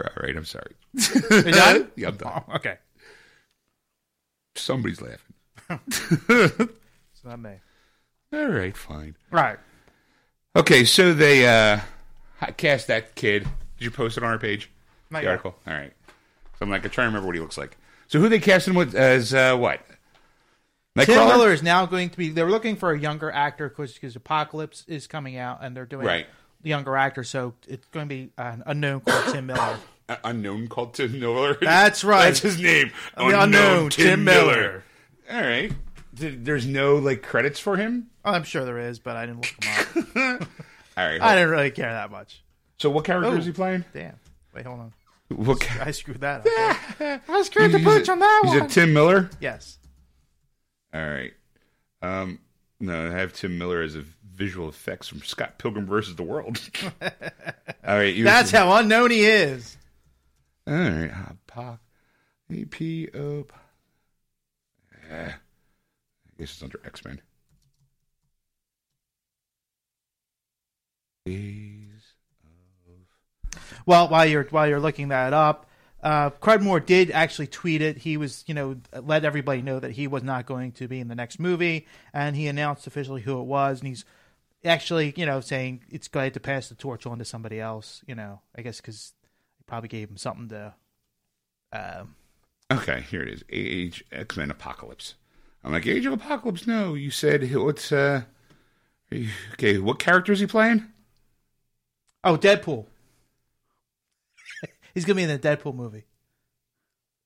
[0.00, 0.36] All right.
[0.36, 0.72] I'm sorry.
[0.94, 1.90] You done?
[1.96, 2.44] Yeah, I'm done.
[2.48, 2.78] Oh, okay,
[4.54, 5.34] Somebody's laughing.
[6.28, 7.50] it's not me.
[8.32, 9.14] All right, fine.
[9.30, 9.58] Right.
[10.56, 11.80] Okay, so they uh
[12.56, 13.44] cast that kid.
[13.78, 14.70] Did you post it on our page?
[15.10, 15.30] Not the yet.
[15.30, 15.54] article.
[15.66, 15.92] All right.
[16.58, 17.76] So I'm like, I'm trying to remember what he looks like.
[18.08, 19.80] So who they cast him with as uh, what?
[21.06, 21.28] Tim Nightcrawler?
[21.28, 22.30] Miller is now going to be.
[22.30, 26.26] They're looking for a younger actor because Apocalypse is coming out, and they're doing Right.
[26.62, 27.24] the younger actor.
[27.24, 29.78] So it's going to be an unknown called Tim Miller.
[30.24, 31.58] Unknown called Tim Miller.
[31.60, 32.24] That's right.
[32.24, 32.90] That's his name.
[33.16, 34.82] The unknown Tim Miller.
[35.30, 35.70] All right.
[36.18, 38.08] Th- There's no like credits for him.
[38.24, 40.48] Oh, I'm sure there is, but I didn't look him up.
[40.96, 41.20] All right.
[41.20, 42.42] I didn't really care that much.
[42.78, 43.36] so what character Oh.
[43.36, 43.84] is he playing?
[43.92, 44.14] Damn.
[44.54, 44.92] Wait, hold on.
[45.28, 45.60] What?
[45.60, 47.20] Ca- I screwed that up.
[47.28, 48.62] I screwed the he's punch on that He's one.
[48.62, 49.28] a Tim Miller.
[49.40, 49.77] yes.
[50.94, 51.32] All right.
[52.00, 52.38] Um,
[52.80, 56.60] no, I have Tim Miller as a visual effects from Scott Pilgrim versus the World.
[57.02, 59.76] All right, That's how unknown he is.
[60.66, 61.10] All right,
[61.48, 61.78] Apoc.
[62.50, 63.46] APO.
[65.10, 65.34] Eh, I
[66.38, 67.20] guess it's under X Men.
[71.26, 72.14] Days
[72.44, 73.78] of.
[73.86, 75.67] Well, while you're while you're looking that up,
[76.02, 77.98] uh, Cudmore did actually tweet it.
[77.98, 81.08] He was, you know, let everybody know that he was not going to be in
[81.08, 84.04] the next movie, and he announced officially who it was, and he's
[84.64, 88.02] actually, you know, saying it's glad to pass the torch on to somebody else.
[88.06, 89.12] You know, I guess because
[89.66, 90.74] probably gave him something to.
[91.72, 92.04] Uh,
[92.70, 93.44] Okay, here it is.
[93.48, 95.14] Age X Men Apocalypse.
[95.64, 96.66] I'm like, Age of Apocalypse?
[96.66, 98.22] No, you said what's uh
[99.54, 100.84] okay, what character is he playing?
[102.24, 102.86] oh, Deadpool.
[104.98, 106.04] He's gonna be in the Deadpool movie.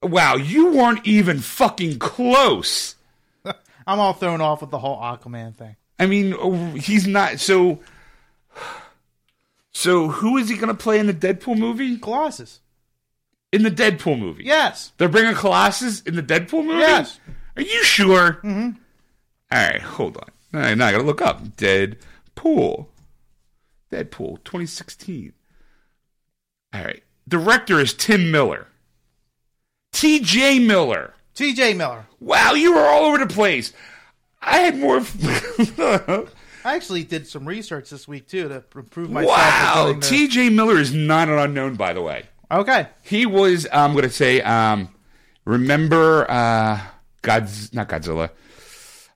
[0.03, 2.97] Wow, you weren't even fucking close.
[3.87, 5.77] I'm all thrown off with the whole Aquaman thing.
[5.99, 7.81] I mean, he's not so
[9.73, 11.97] So who is he gonna play in the Deadpool movie?
[11.97, 12.61] Colossus.
[13.53, 14.45] In the Deadpool movie.
[14.45, 14.93] Yes.
[14.99, 16.79] They're bringing Colossus in the Deadpool movie?
[16.81, 17.19] Yes.
[17.57, 18.35] Are you sure?
[18.43, 18.71] Mm-hmm.
[19.51, 20.29] All right, hold on.
[20.55, 22.87] All right, now I gotta look up Deadpool.
[23.91, 25.33] Deadpool 2016.
[26.75, 27.03] All right.
[27.33, 28.67] Director is Tim Miller.
[29.95, 30.59] T.J.
[30.59, 31.15] Miller.
[31.35, 31.73] T.J.
[31.73, 32.07] Miller.
[32.21, 33.73] Wow, you were all over the place.
[34.43, 34.99] I had more.
[36.63, 39.35] I actually did some research this week too to prove myself.
[39.35, 40.51] wow, T.J.
[40.51, 42.25] Miller is not an unknown, by the way.
[42.51, 42.89] Okay.
[43.03, 43.67] He was.
[43.73, 44.43] I'm going to say.
[44.43, 44.91] Um,
[45.47, 46.83] remember, uh,
[47.23, 48.29] God's not Godzilla.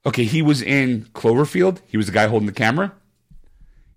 [0.06, 1.82] Okay, he was in Cloverfield.
[1.86, 2.94] He was the guy holding the camera.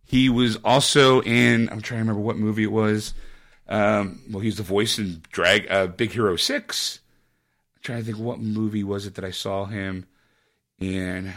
[0.04, 1.70] He was also in.
[1.70, 3.14] I'm trying to remember what movie it was.
[3.70, 7.00] Um, well, he's the voice in Drag uh, Big Hero Six.
[7.78, 10.08] I'm trying to think what movie was it that I saw him
[10.80, 11.34] in.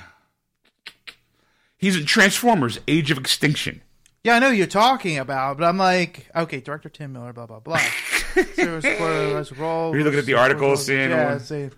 [1.76, 3.82] He's in Transformers: Age of Extinction.
[4.24, 7.60] Yeah, I know you're talking about, but I'm like, okay, director Tim Miller, blah blah
[7.60, 7.76] blah.
[7.76, 8.54] so it's
[8.86, 9.94] for this role.
[9.94, 11.68] You're looking at the article, seeing Yeah.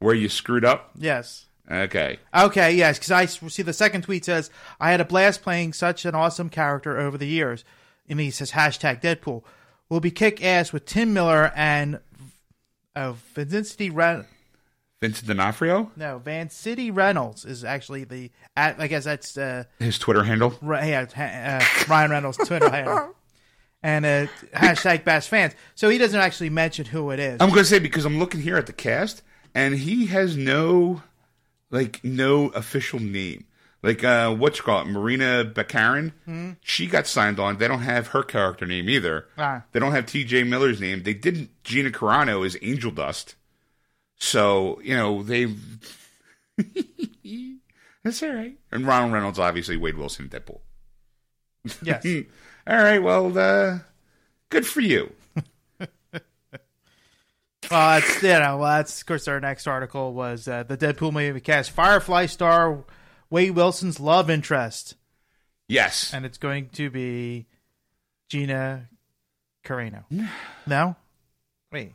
[0.00, 0.90] Where you screwed up.
[0.98, 1.46] yes.
[1.70, 2.18] Okay.
[2.34, 6.04] Okay, yes, because I see the second tweet says I had a blast playing such
[6.04, 7.64] an awesome character over the years.
[8.06, 9.44] And he says hashtag Deadpool
[9.88, 12.00] will be kick ass with Tim Miller and
[12.96, 14.26] uh, Vincent Ren-
[15.00, 15.90] Vincent D'Onofrio.
[15.96, 20.54] no Van City Reynolds is actually the I guess that's uh, His Twitter handle.
[20.62, 23.14] Ri- yeah, uh, Ryan Reynolds Twitter handle
[23.84, 25.52] and uh, hashtag Bass fans.
[25.74, 27.36] So he doesn't actually mention who it is.
[27.40, 29.22] I'm going to say because I'm looking here at the cast,
[29.54, 31.02] and he has no,
[31.70, 33.44] like, no official name.
[33.84, 36.56] Like, uh, what's called Morena Baccarin.
[36.62, 37.58] She got signed on.
[37.58, 39.26] They don't have her character name either.
[39.36, 39.64] Ah.
[39.72, 40.44] They don't have T.J.
[40.44, 41.02] Miller's name.
[41.02, 41.50] They didn't.
[41.64, 43.34] Gina Carano is Angel Dust.
[44.16, 45.54] So you know they.
[48.04, 48.56] That's all right.
[48.72, 50.60] And Ronald Reynolds, obviously Wade Wilson, Deadpool.
[51.82, 52.06] yes.
[52.66, 53.02] All right.
[53.02, 53.78] Well, uh,
[54.50, 55.12] good for you.
[57.70, 61.14] Well, that's you know, well, that's of course our next article was uh, the Deadpool
[61.14, 62.84] movie cast Firefly star
[63.30, 64.94] Wade Wilson's love interest,
[65.68, 66.12] Yes.
[66.14, 67.46] and it's going to be
[68.28, 68.88] Gina
[69.64, 70.04] Carano.
[70.66, 70.96] no,
[71.72, 71.92] wait,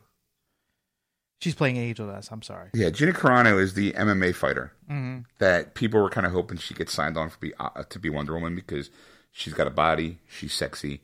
[1.42, 2.32] she's playing Angel Dust.
[2.32, 2.70] I'm sorry.
[2.74, 5.20] Yeah, Gina Carano is the MMA fighter Mm-hmm.
[5.38, 8.10] that people were kind of hoping she gets signed on for be, uh, to be
[8.10, 8.90] Wonder Woman because
[9.32, 11.02] she's got a body, she's sexy.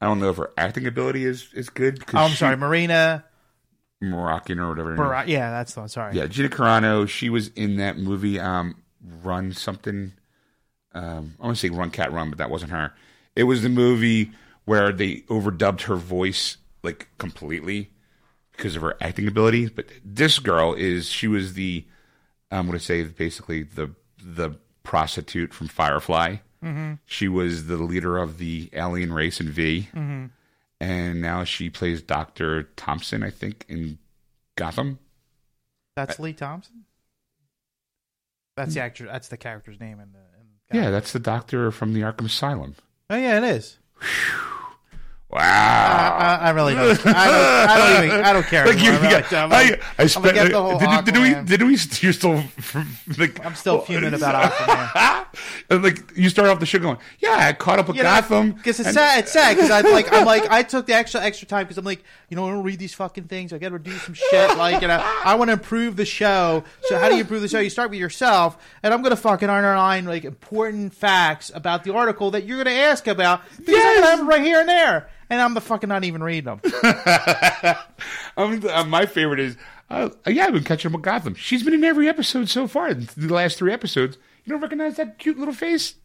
[0.00, 1.98] I don't know if her acting ability is, is good.
[2.00, 3.24] Because Oh, I'm she- sorry, Morena.
[4.02, 4.88] Moroccan or whatever.
[4.90, 5.08] her name is.
[5.10, 5.88] Bar- yeah, that's the one.
[5.90, 6.16] Sorry.
[6.16, 7.06] Yeah, Gina Carano.
[7.08, 8.82] She was in that movie, um,
[9.22, 10.12] Run something.
[10.92, 12.92] Um, I want to say Run Cat Run, but that wasn't her.
[13.36, 14.32] It was the movie
[14.64, 17.90] where they overdubbed her voice like completely
[18.52, 19.68] because of her acting ability.
[19.68, 21.84] But this girl is she was the
[22.50, 26.36] I'm going to say basically the the prostitute from Firefly.
[26.62, 26.94] Mm-hmm.
[27.06, 30.26] She was the leader of the alien race in V, mm-hmm.
[30.80, 33.98] and now she plays Doctor Thompson, I think, in
[34.56, 34.98] Gotham.
[35.96, 36.84] That's Lee Thompson.
[38.60, 39.06] That's the actor.
[39.06, 40.18] That's the character's name in the.
[40.74, 42.76] In Yeah, that's the doctor from the Arkham Asylum.
[43.08, 43.78] Oh yeah, it is.
[45.32, 45.40] Wow.
[45.40, 46.90] I, I really don't.
[47.06, 47.70] I don't.
[47.70, 48.20] I don't even.
[48.24, 48.66] I don't care.
[48.66, 48.90] like you.
[48.90, 49.52] I really got- don't.
[49.52, 50.34] I, I spent.
[50.50, 51.30] the whole did, did we?
[51.30, 51.46] Aquaman.
[51.46, 51.78] Did we?
[52.00, 52.42] You're still.
[53.16, 55.26] Like, I'm still fuming about Aquaman.
[55.70, 58.52] and like you start off the show going, yeah, I caught up with You Gotham
[58.52, 59.20] because it's and- sad.
[59.20, 60.12] It's sad because I like.
[60.12, 60.50] I'm like.
[60.50, 62.94] I took the extra extra time because I'm like, you know, I don't read these
[62.94, 63.52] fucking things.
[63.52, 64.56] I got to do some shit.
[64.58, 66.64] Like, you know, I want to improve the show.
[66.82, 67.60] So how do you improve the show?
[67.60, 72.32] You start with yourself, and I'm gonna fucking underline like important facts about the article
[72.32, 75.54] that you're gonna ask about because I'm gonna have right here and there, and I'm
[75.54, 77.76] the fucking not even reading them.
[78.36, 79.56] Um, uh, my favorite is,
[79.90, 81.34] uh, yeah, I've been catching up with Gotham.
[81.34, 82.92] She's been in every episode so far.
[82.94, 84.18] The last three episodes.
[84.44, 85.94] You don't recognize that cute little face?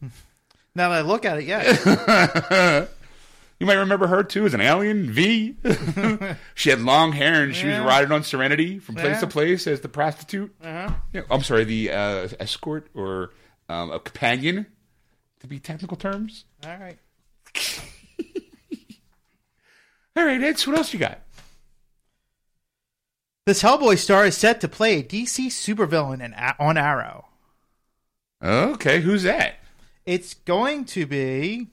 [0.74, 2.86] Now that I look at it, yeah.
[3.58, 5.56] You might remember her too as an alien, V.
[6.54, 7.80] she had long hair and she Yeah.
[7.80, 9.20] was riding on Serenity from place Yeah.
[9.20, 10.54] to place as the prostitute.
[10.62, 10.90] Uh-huh.
[11.14, 13.30] Yeah, I'm sorry, the uh, escort or
[13.70, 14.66] um, a companion,
[15.40, 16.44] to be technical terms.
[16.66, 16.98] All right.
[20.16, 21.20] All right, Ed, what else you got?
[23.44, 27.26] This Hellboy star is set to play a DC supervillain in, on Arrow.
[28.42, 29.56] Okay, who's that?
[30.04, 31.68] It's going to be.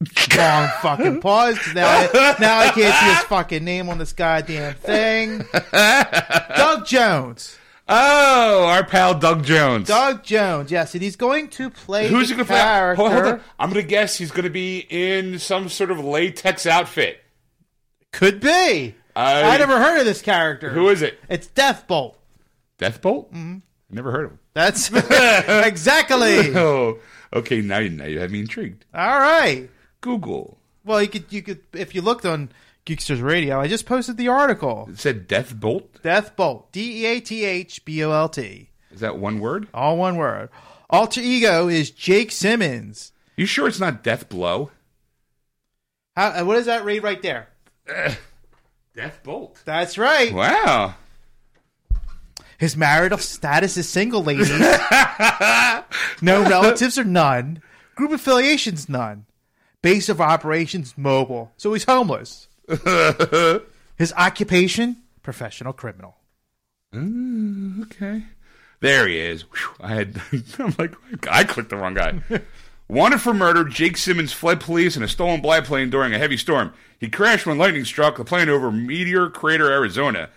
[0.36, 4.12] Long fucking pause 'cause now I, now I can't see his fucking name on this
[4.12, 5.44] goddamn thing.
[5.72, 7.58] Doug Jones.
[7.88, 9.88] Oh, our pal Doug Jones.
[9.88, 12.60] Doug Jones, yes, and he's going to play Who's he going to play?
[12.60, 13.02] character.
[13.02, 13.40] Hold, hold on.
[13.58, 17.22] I'm going to guess he's going to be in some sort of latex outfit.
[18.12, 18.94] Could be.
[19.16, 20.68] I- I never heard of this character.
[20.70, 21.18] Who is it?
[21.28, 22.14] It's Deathbolt.
[22.78, 23.30] Deathbolt?
[23.30, 23.58] Mm-hmm.
[23.90, 24.38] Never heard of him.
[24.52, 24.90] That's
[25.66, 26.54] exactly.
[26.54, 26.98] Oh,
[27.32, 27.60] okay.
[27.62, 28.84] Now you, now you have me intrigued.
[28.94, 29.68] All right.
[30.02, 30.58] Google.
[30.84, 32.50] Well, you could you could if you looked on
[32.88, 34.88] Geeksters Radio, I just posted the article.
[34.90, 36.00] It said Deathbolt.
[36.02, 36.72] Deathbolt.
[36.72, 38.70] D E A T H B O L T.
[38.90, 39.68] Is that one word?
[39.74, 40.48] All one word.
[40.88, 43.12] Alter ego is Jake Simmons.
[43.36, 44.70] You sure it's not Death Blow?
[46.16, 47.50] How, uh, what does that read right there?
[48.96, 49.62] Deathbolt.
[49.64, 50.32] That's right.
[50.32, 50.94] Wow.
[52.56, 54.50] His marital status is single, ladies.
[56.22, 57.60] no relatives or none.
[57.96, 59.26] Group affiliations, none.
[59.82, 61.52] Base of operations, mobile.
[61.58, 62.47] So he's homeless.
[63.96, 66.16] His occupation, professional criminal.
[66.94, 68.24] Mm, okay.
[68.80, 69.42] There he is.
[69.42, 70.22] Whew, I had.
[70.58, 70.94] I'm like,
[71.30, 72.20] I clicked the wrong guy.
[72.88, 76.72] Wanted for murder, Jake Simmons fled police in a stolen biplane during a heavy storm.
[76.98, 80.30] He crashed when lightning struck the plane over Meteor Crater, Arizona.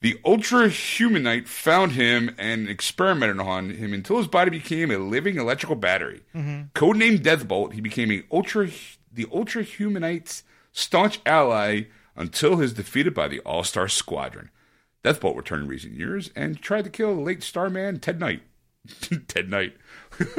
[0.00, 5.36] The ultra humanite found him and experimented on him until his body became a living
[5.36, 6.22] electrical battery.
[6.34, 6.62] Mm-hmm.
[6.74, 8.68] Codenamed Deathbolt, he became a ultra
[9.12, 10.42] the ultra humanite's
[10.76, 14.50] staunch ally until his defeated by the All Star Squadron.
[15.02, 18.42] Deathbolt returned in recent years and tried to kill the late Starman Ted Knight.
[19.28, 19.74] Ted Knight.
[20.18, 20.32] He's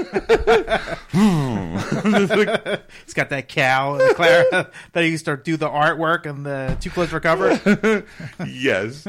[3.14, 7.10] got that cow Clara that he used to do the artwork and the Too Close
[7.10, 8.06] for Comfort.
[8.48, 9.06] Yes.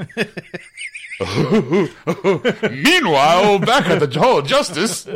[2.70, 5.07] Meanwhile, back at the Hall of Justice.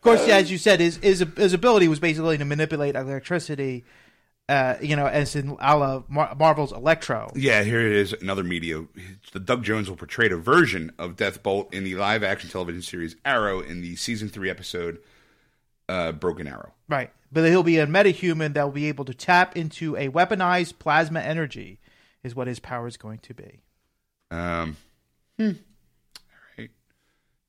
[0.00, 3.84] Of course, yeah, as you said, his, his his ability was basically to manipulate electricity.
[4.48, 7.30] Uh, you know, as in a la Mar- Marvel's Electro.
[7.36, 8.14] Yeah, here it is.
[8.14, 8.86] Another media.
[9.32, 13.60] The Doug Jones will portray a version of Deathbolt in the live-action television series Arrow
[13.60, 15.00] in the season three episode
[15.88, 16.72] uh, Broken Arrow.
[16.88, 17.12] Right.
[17.30, 21.20] But he'll be a metahuman that will be able to tap into a weaponized plasma
[21.20, 21.78] energy,
[22.24, 23.60] is what his power is going to be.
[24.30, 24.76] Um,
[25.38, 25.52] hmm.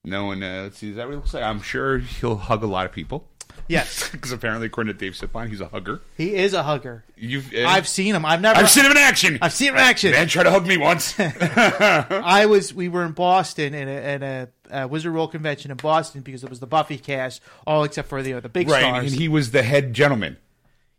[0.04, 0.42] No one.
[0.42, 0.90] Uh, let's see.
[0.90, 1.44] Is that what it looks like?
[1.44, 3.28] I'm sure he'll hug a lot of people
[3.72, 6.02] Yes, because apparently, according to Dave Sipon, he's a hugger.
[6.18, 7.04] he is a hugger.
[7.16, 7.54] You've.
[7.54, 8.26] Uh, I've seen him.
[8.26, 8.60] I've never.
[8.60, 9.40] I've seen him in action.
[9.42, 10.12] I've seen him in action.
[10.12, 11.16] Man tried to hug me once.
[11.20, 12.74] I was.
[12.74, 16.44] We were in Boston in a, in a, uh Wizard World convention in Boston because
[16.44, 19.12] it was the Buffy cast, all except for the the big right, stars.
[19.12, 20.38] and he was the head gentleman.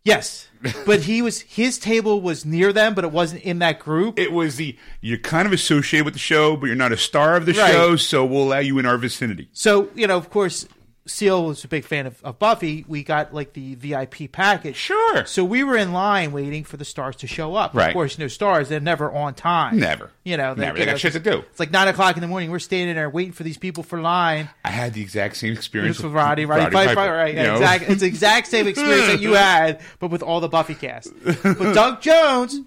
[0.03, 0.47] Yes,
[0.85, 1.41] but he was.
[1.41, 4.17] His table was near them, but it wasn't in that group.
[4.17, 7.35] It was the you're kind of associated with the show, but you're not a star
[7.35, 7.71] of the Right.
[7.71, 9.49] show, so we'll allow you in our vicinity.
[9.53, 10.67] So you know, of course,
[11.05, 12.85] Seal was a big fan of, of Buffy.
[12.87, 14.77] We got like the VIP package.
[14.77, 15.25] Sure.
[15.25, 17.73] So we were in line waiting for the stars to show up.
[17.73, 17.89] Right.
[17.89, 18.69] Of course, no stars.
[18.69, 19.79] They're never on time.
[19.79, 20.11] Never.
[20.23, 20.77] You know, Never.
[20.77, 21.39] They got shit to do.
[21.39, 22.51] It's like nine o'clock in the morning.
[22.51, 24.49] We're standing there waiting for these people for line.
[24.63, 27.33] I had the exact same experience with Roddy, Roddy, Piper, right?
[27.35, 27.55] you know?
[27.55, 27.91] Exactly.
[27.91, 31.11] It's the exact same experience that you had, but with all the Buffy cast.
[31.23, 32.61] But Doug Jones,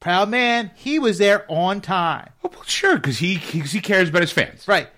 [0.00, 2.28] proud man, he was there on time.
[2.44, 4.68] Oh, well, sure, because he, he 'cause he cares about his fans.
[4.68, 4.88] Right.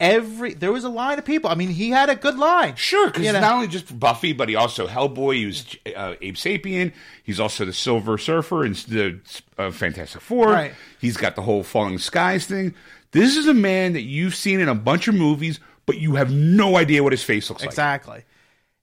[0.00, 1.50] Every there was a line of people.
[1.50, 2.76] I mean, he had a good line.
[2.76, 3.40] Sure, because You know?
[3.40, 5.34] not only just Buffy, but he also Hellboy.
[5.34, 6.92] He was uh, Abe Sapien.
[7.24, 9.18] He's also the Silver Surfer and the
[9.58, 10.50] uh, Fantastic Four.
[10.50, 10.72] Right.
[11.00, 12.74] He's got the whole Falling Skies thing.
[13.10, 16.30] This is a man that you've seen in a bunch of movies, but you have
[16.32, 17.70] no idea what his face looks like.
[17.70, 18.24] Exactly.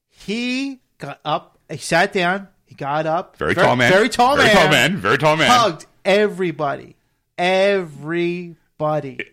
[0.10, 1.60] He got up.
[1.70, 2.50] He sat down.
[2.66, 3.38] He got up.
[3.38, 3.92] Very, tall man.
[3.92, 4.56] Very tall Very man.
[4.56, 4.98] Very tall man.
[4.98, 5.50] Very tall man.
[5.50, 6.96] Hugged everybody.
[7.38, 8.56] Everybody.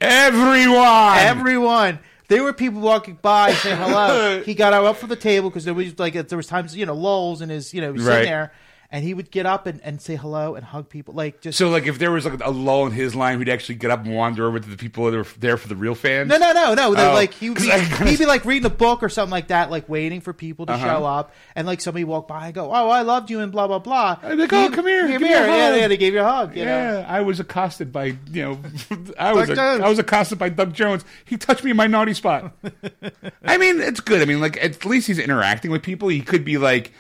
[0.01, 1.19] Everyone.
[1.19, 1.99] Everyone.
[2.29, 4.43] There were people walking by saying hello.
[4.47, 6.95] he got up from the table because there was like there was times you know
[6.95, 8.13] lulls in his you know he was Right.
[8.15, 8.53] sitting there,
[8.93, 11.71] and he would get up and, and say hello and hug people, like just So,
[11.71, 14.15] like, if there was like a lull in his line, he'd actually get up and
[14.15, 16.29] wander over to the people that are there for the real fans.
[16.29, 16.89] No, no, no, no.
[16.91, 19.09] Oh, like he would 'cause be, I kinda- he'd be like reading a book or
[19.09, 20.85] something like that, like waiting for people to Uh-huh.
[20.99, 23.67] show up, and like somebody walk by and go, "Oh, I loved you," and blah
[23.67, 24.19] blah blah.
[24.23, 25.81] I'd be like, "Oh, come here, come give me here." a Yeah, hug.
[25.81, 26.55] yeah, they gave you a hug.
[26.57, 26.71] You know?
[27.01, 28.59] Yeah, I was accosted by you know,
[29.19, 29.81] I was Doug Jones.
[29.83, 31.05] I was accosted by Doug Jones.
[31.25, 32.53] He touched me in my naughty spot.
[33.45, 34.21] I mean, it's good.
[34.21, 36.09] I mean, like at least he's interacting with people.
[36.09, 36.93] He could be like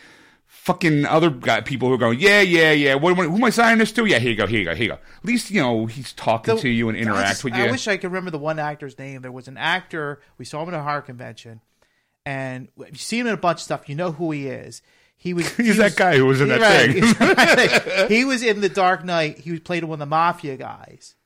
[0.62, 2.94] fucking other guy, people who are going, yeah, yeah, yeah.
[2.94, 4.04] What, what, who am I signing this to?
[4.06, 4.94] Yeah, here you go, here you go, here you go.
[4.94, 7.64] At least you know he's talking So, to you and I interact just- with you.
[7.64, 9.22] I wish I could remember the one actor's name.
[9.22, 11.60] There was an actor we saw him at a horror convention,
[12.24, 13.88] and you see him in a bunch of stuff.
[13.88, 14.82] You know who he is.
[15.16, 17.98] He was He's he that was- guy who was in that right.
[17.98, 18.08] thing.
[18.16, 19.38] he was in the Dark Knight.
[19.38, 21.16] He was played one of the mafia guys,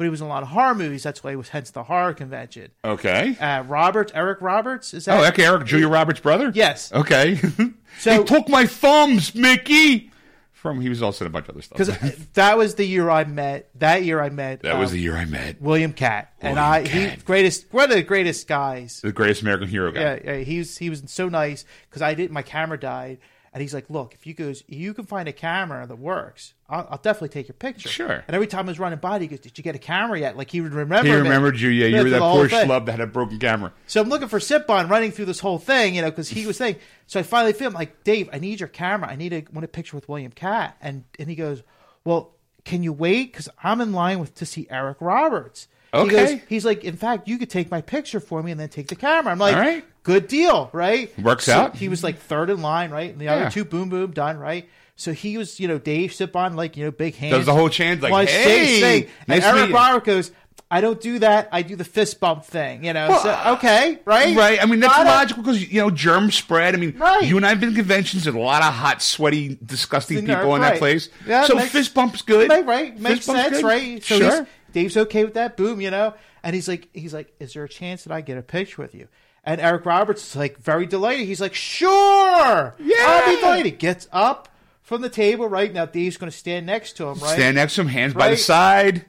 [0.00, 1.02] but he was in a lot of horror movies.
[1.02, 2.70] That's why he was hence the horror convention.
[2.82, 3.36] okay.
[3.38, 5.20] Uh, Roberts, Eric Roberts, is that?
[5.20, 6.50] Oh, okay, Eric Julia Roberts' brother.
[6.54, 6.90] Yes.
[6.90, 7.38] Okay.
[7.98, 10.10] So- he took my thumbs, Mickey.
[10.52, 11.76] From he was also in a bunch of other stuff.
[11.78, 13.68] because that was the year I met.
[13.78, 14.62] That year I met.
[14.62, 17.96] that was uh, the year I met William Katt, and I he greatest one of
[17.96, 19.00] the greatest guys.
[19.02, 20.00] the greatest American hero guy.
[20.00, 23.18] Yeah, yeah, he was he was so nice because I did my camera died,
[23.52, 26.86] and he's like, "Look, if you goes, you can find a camera that works, I'll,
[26.90, 28.24] I'll definitely take your picture." Sure.
[28.26, 30.36] And every time I was running by, he goes, "Did you get a camera yet?"
[30.36, 31.08] Like he would remember.
[31.08, 31.20] He me.
[31.22, 31.68] remembered you.
[31.70, 33.72] Yeah, you were that poor schlub that had a broken camera.
[33.86, 36.56] So I'm looking for Sipon running through this whole thing, you know, because he was
[36.56, 36.76] saying.
[37.06, 39.08] So I finally filmed like, Dave, I need your camera.
[39.10, 41.62] I need a want a picture with William Katt, and and he goes,
[42.04, 42.34] well,
[42.64, 43.32] can you wait?
[43.32, 45.66] Because I'm in line with to see Eric Roberts.
[45.92, 46.08] He Okay.
[46.36, 48.86] goes, he's like, in fact, you could take my picture for me and then take
[48.86, 49.32] the camera.
[49.32, 49.84] I'm like, All right.
[50.02, 51.16] Good deal, right?
[51.18, 51.76] Works So out.
[51.76, 53.10] He was like third in line, right?
[53.10, 53.34] And the Yeah.
[53.36, 54.68] other two, boom, boom, done, right?
[54.96, 57.32] So he was, you know, Dave Sipon, like, you know, big hand.
[57.32, 60.30] Does the whole chant like, hey, say- nice and Eric meet goes,
[60.70, 61.48] I don't do that.
[61.50, 63.08] I do the fist bump thing, you know.
[63.08, 64.36] Well, so, okay, right?
[64.36, 64.62] Right.
[64.62, 65.08] I mean, that's Got it.
[65.08, 66.74] Uh, logical because you know germ spread.
[66.74, 67.24] I mean, Right.
[67.24, 68.22] you and I have been to conventions.
[68.24, 70.78] There's a lot of hot, sweaty, disgusting In people there, in that right.
[70.78, 71.08] place.
[71.26, 72.48] Yeah, so makes- fist bump's good.
[72.50, 72.92] Right, right.
[72.92, 73.64] Fist Makes sense, good.
[73.64, 74.04] right?
[74.04, 74.46] So sure.
[74.72, 75.56] Dave's okay with that.
[75.56, 76.14] Boom, you know.
[76.44, 78.94] And he's like, he's like, is there a chance that I get a picture with
[78.94, 79.08] you?
[79.44, 81.26] And Eric Roberts is like very delighted.
[81.26, 82.96] He's like, sure, Yeah.
[83.00, 83.78] I'll be delighted.
[83.78, 84.48] Gets up
[84.82, 85.48] from the table.
[85.48, 87.18] Right now, Dave's going to stand next to him.
[87.18, 87.34] Right.
[87.34, 89.06] Stand next to him, hands by the side.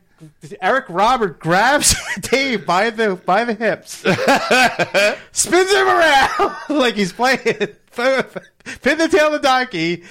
[0.61, 3.93] Eric Robert grabs Dave by the by the hips,
[5.31, 10.03] spins him around like he's playing pin the tail of the donkey.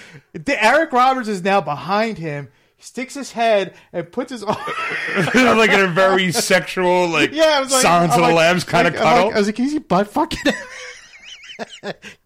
[0.48, 2.48] Eric Roberts is now behind him.
[2.80, 4.56] Sticks his head and puts his arm.
[5.34, 8.88] like in a very sexual, like yeah, was like, Silence of the like- Lambs kind
[8.88, 9.32] of like- like- cuddle.
[9.34, 10.40] I was like, is he butt fucking?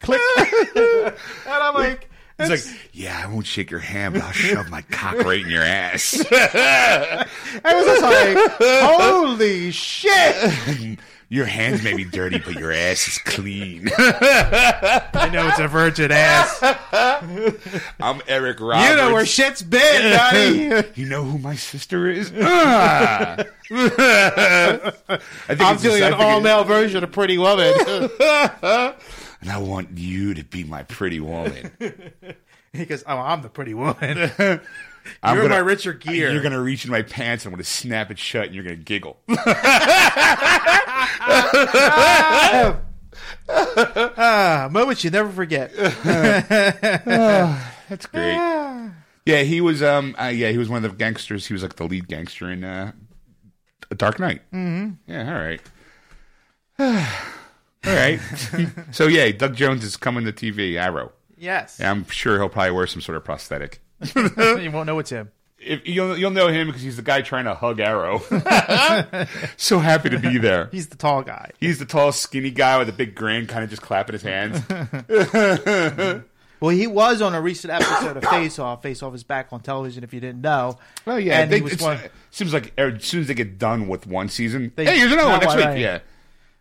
[0.00, 0.20] Click.
[0.76, 1.14] and
[1.46, 4.82] I'm like, He's it's- like, yeah, I won't shake your hand, but I'll shove my
[4.82, 6.24] cock right in your ass.
[6.30, 7.26] I
[7.64, 8.38] was just like,
[8.90, 10.98] holy shit!
[11.28, 13.88] Your hands may be dirty, but your ass is clean.
[13.98, 16.58] I know it's a virgin ass.
[18.00, 18.90] I'm Eric Roberts.
[18.90, 20.88] You know where shit's been, buddy.
[20.94, 22.32] You know who my sister is?
[22.40, 27.74] I think I'm it's doing an all male version of Pretty Woman.
[27.80, 31.70] and I want you to be my pretty woman.
[32.72, 34.30] he goes, "Oh, I'm the pretty woman.
[35.22, 37.64] I'm You're gonna- my Richard Gere." You're gonna reach in my pants and I'm gonna
[37.64, 39.18] snap it shut and you're gonna giggle.
[43.48, 45.72] ah, moments you never forget.
[47.88, 48.90] That's great.
[49.26, 49.82] Yeah, he was.
[49.82, 51.46] Um, uh, yeah, he was one of the gangsters.
[51.46, 52.92] He was like the lead gangster in uh,
[53.96, 54.42] Dark Knight.
[54.52, 55.10] Mm-hmm.
[55.10, 55.34] Yeah.
[55.34, 55.60] All right.
[57.86, 58.20] all right.
[58.92, 60.74] so yeah, Doug Jones is coming to TV.
[60.80, 61.12] Arrow.
[61.38, 63.80] yes, Yeah, I'm sure he'll probably wear some sort of prosthetic.
[64.62, 65.30] you won't know it's him.
[65.58, 68.18] If, you'll you'll know him because he's the guy trying to hug Arrow.
[69.56, 70.68] so happy to be there.
[70.72, 71.52] He's the tall guy.
[71.58, 74.60] He's the tall, skinny guy with a big grin, kind of just clapping his hands.
[76.60, 78.80] Well, he was on a recent episode of Face Off.
[78.82, 80.02] Face Off is back on television.
[80.02, 81.98] If you didn't know, Oh yeah, and they, he was one.
[82.30, 85.12] seems like er, as soon as they get done with one season, They- hey, here's
[85.12, 85.64] another one next week.
[85.66, 85.78] right.
[85.78, 85.98] Yeah,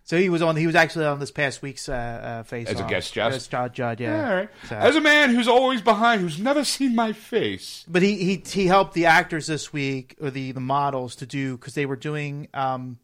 [0.05, 0.55] So he was on.
[0.57, 3.35] He was actually on this past week's uh, uh, Face As a guest just?
[3.35, 4.29] As Judd, Judd, yeah.
[4.29, 4.49] all right.
[4.67, 7.85] So- As a man who's always behind, who's never seen my face.
[7.87, 11.55] But he, he he helped the actors this week or the the models to do
[11.57, 12.97] because they were doing um,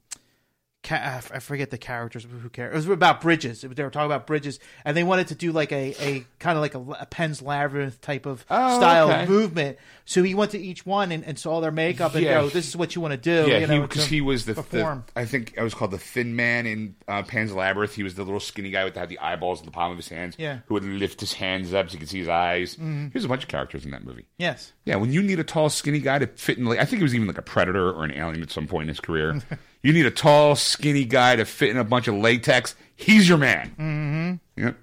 [0.83, 2.25] ca- I forget the characters.
[2.29, 2.73] Who cares?
[2.73, 3.61] It was about bridges.
[3.61, 6.61] They were talking about bridges, and they wanted to do like a, a kind of
[6.61, 9.25] like a, a Pan's Labyrinth type of Oh, style okay.
[9.25, 9.77] movement.
[10.05, 12.41] So he went to each one and, and saw their makeup and Yeah.
[12.41, 15.03] go, "This is what you want to do." Yeah, because to he, was the, the.
[15.15, 17.93] I think I was called the thin man in uh, Pan's Labyrinth.
[17.95, 19.97] He was the little skinny guy with the, had the eyeballs in the palm of
[19.97, 20.35] his hands.
[20.37, 20.53] Yeah.
[20.55, 20.61] Mm-hmm.
[20.67, 22.75] who would lift his hands up so you could see his eyes.
[22.79, 24.25] There's a bunch of characters in that movie.
[24.37, 24.73] yes.
[24.85, 27.03] Yeah, when you need a tall, skinny guy to fit in, like I think it
[27.03, 29.39] was even like a predator or an alien at some point in his career.
[29.81, 32.75] you need a tall, skinny guy to fit in a bunch of latex.
[32.95, 33.69] He's your man.
[33.79, 34.63] Mm-hmm.
[34.63, 34.77] Yep.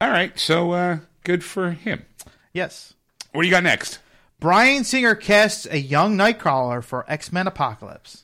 [0.00, 2.04] All right, so uh, good for him.
[2.52, 2.94] Yes.
[3.32, 3.98] What do you got next?
[4.40, 8.21] Bryan Singer casts a young Nightcrawler for X Men Apocalypse.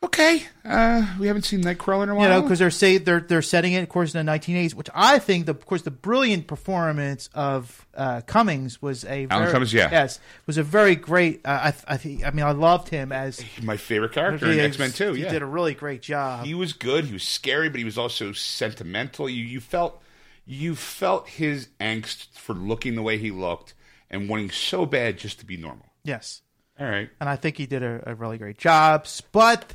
[0.00, 2.22] Okay, uh, we haven't seen Nightcrawler in a while.
[2.28, 4.88] You know, because they're say they're they're setting it, of course, in the 1980s, which
[4.94, 9.50] I think, the, of course, the brilliant performance of uh, Cummings was a Alan very,
[9.52, 9.90] Cummings, yeah.
[9.90, 11.40] yes, was a very great.
[11.44, 14.78] Uh, I I think I mean I loved him as my favorite character in X
[14.78, 15.14] Men too.
[15.14, 16.46] He Yeah, did a really great job.
[16.46, 17.06] he was good.
[17.06, 19.28] He was scary, but he was also sentimental.
[19.28, 20.00] You you felt
[20.46, 23.74] you felt his angst for looking the way he looked
[24.10, 25.86] and wanting so bad just to be normal.
[26.04, 26.40] yes,
[26.78, 27.10] All right.
[27.20, 29.06] and I think he did a, a really great job.
[29.32, 29.74] But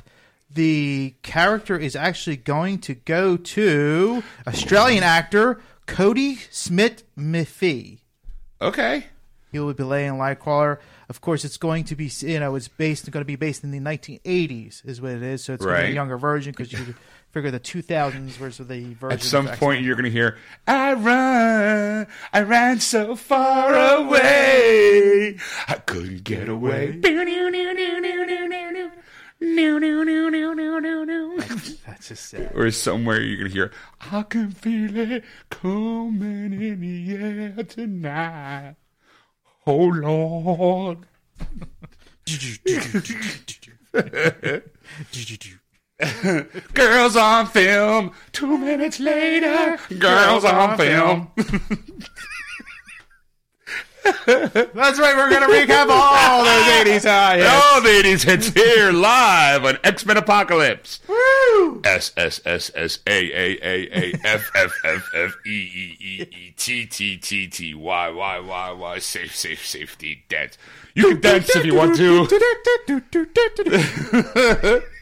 [0.54, 7.98] the character is actually going to go to Australian actor Cody Smith Miffy.
[8.62, 9.06] Okay.
[9.52, 10.78] He will be playing Nightcrawler.
[11.08, 13.70] Of course, it's going to be you know it's based going to be based in
[13.70, 15.44] the 1980s is what it is.
[15.44, 15.90] So it's going to be Right.
[15.92, 16.94] a younger version because you
[17.30, 19.12] figure the 2000s versus the version.
[19.12, 25.36] At some point, you're going to hear, I run, I ran so far away,
[25.68, 26.92] I couldn't get away.
[31.86, 32.52] That's just sad.
[32.54, 33.70] Or somewhere you're going to hear,
[34.10, 38.76] I can feel it coming in the air tonight.
[39.66, 40.98] Oh, Lord.
[46.74, 51.30] Girls on film, two minutes later, girls on film.
[54.04, 55.16] That's right.
[55.16, 57.50] We're gonna recap all those 80s high hits.
[57.50, 61.00] All the 80s hits here live on X Men Apocalypse.
[61.08, 61.80] Woo!
[61.84, 66.22] S S S S A A A A F F F F E E E
[66.30, 70.58] E T T T T Y Y Y Y safe safe safety dance.
[70.94, 72.26] You can dance if you want to.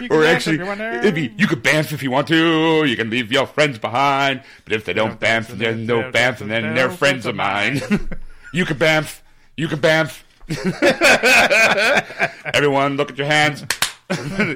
[0.00, 0.98] You Or actually, if you want to.
[0.98, 2.84] it'd be, you could bamf if you want to.
[2.84, 4.42] You can leave your friends behind.
[4.64, 7.80] But if they don't bamf, then no bamf, and then they're friends of mine.
[8.52, 9.20] you can bamf.
[9.56, 10.22] You can bamf.
[12.54, 13.62] Everyone, look at your hands.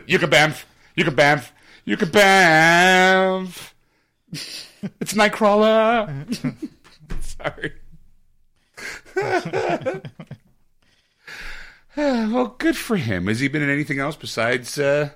[0.06, 0.64] you can bamf.
[0.94, 1.50] You can bamf.
[1.84, 3.72] You can bamf.
[5.00, 6.54] It's Nightcrawler.
[7.20, 7.72] Sorry.
[12.32, 13.26] well, good for him.
[13.26, 15.11] Has he been in anything else besides uh,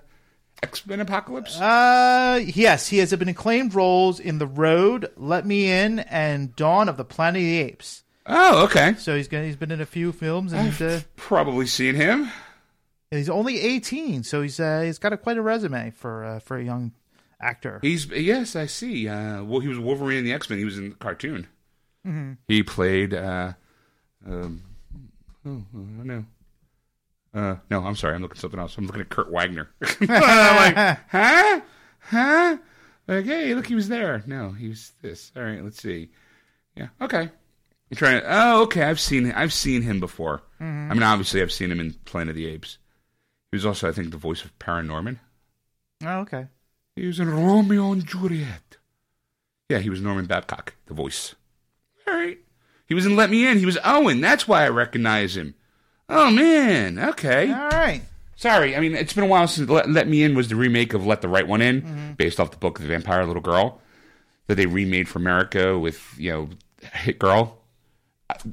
[0.62, 1.60] X Men Apocalypse?
[1.60, 6.88] Uh, yes, he has been acclaimed roles in The Road, Let Me In, and Dawn
[6.88, 8.04] of the Planet of the Apes.
[8.26, 8.94] oh, okay.
[8.94, 12.30] So he's gonna, he's been in a few films, and uh, Probably seen him.
[13.12, 16.38] And he's only 18, so he's uh, he's got a, quite a resume for uh,
[16.38, 16.92] for a young
[17.40, 17.78] actor.
[17.82, 19.08] He's yes, I see.
[19.08, 20.58] Uh, well, he was Wolverine in the X Men.
[20.58, 21.46] He was in the cartoon.
[22.48, 23.12] He played.
[23.12, 23.52] Uh,
[24.26, 24.62] um,
[25.44, 26.24] oh, I don't know.
[27.32, 28.14] Uh, no, I'm sorry.
[28.14, 28.76] I'm looking at something else.
[28.76, 29.68] I'm looking at Kurt Wagner.
[30.00, 31.60] I'm like, huh,
[32.00, 32.56] huh?
[33.06, 34.22] Like, hey, look, he was there.
[34.26, 35.32] No, he was this.
[35.36, 36.10] All right, let's see.
[36.76, 37.22] Yeah, okay.
[37.90, 38.26] I'm trying to.
[38.28, 38.82] Oh, okay.
[38.82, 39.32] I've seen.
[39.32, 40.42] I've seen him before.
[40.60, 42.78] I mean, obviously, I've seen him in Planet of the Apes.
[43.50, 45.18] He was also, I think, the voice of Paranorman.
[46.04, 46.46] Oh, okay.
[46.96, 48.76] He was in Romeo and Juliet.
[49.68, 51.34] Yeah, he was Norman Babcock, the voice.
[52.06, 52.38] All right.
[52.86, 53.58] He was in Let Me In.
[53.58, 54.20] He was Owen.
[54.20, 55.54] That's why I recognize him.
[56.10, 56.98] Oh, man.
[56.98, 57.50] Okay.
[57.52, 58.02] All right.
[58.36, 58.76] Sorry.
[58.76, 61.06] I mean, it's been a while since Let, Let Me In was the remake of
[61.06, 63.80] Let the Right One In, based off the book The Vampire Little Girl,
[64.46, 66.48] that they remade for America with, you know,
[66.92, 67.58] Hit Girl.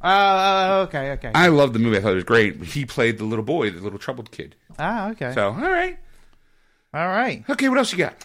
[0.02, 1.32] Uh, okay, okay.
[1.36, 1.98] I loved the movie.
[1.98, 2.64] I thought it was great.
[2.64, 4.56] He played the little boy, the little troubled kid.
[4.80, 5.34] ah, okay.
[5.34, 5.98] So, all right.
[6.94, 7.44] All right.
[7.50, 8.16] Okay, what else you got?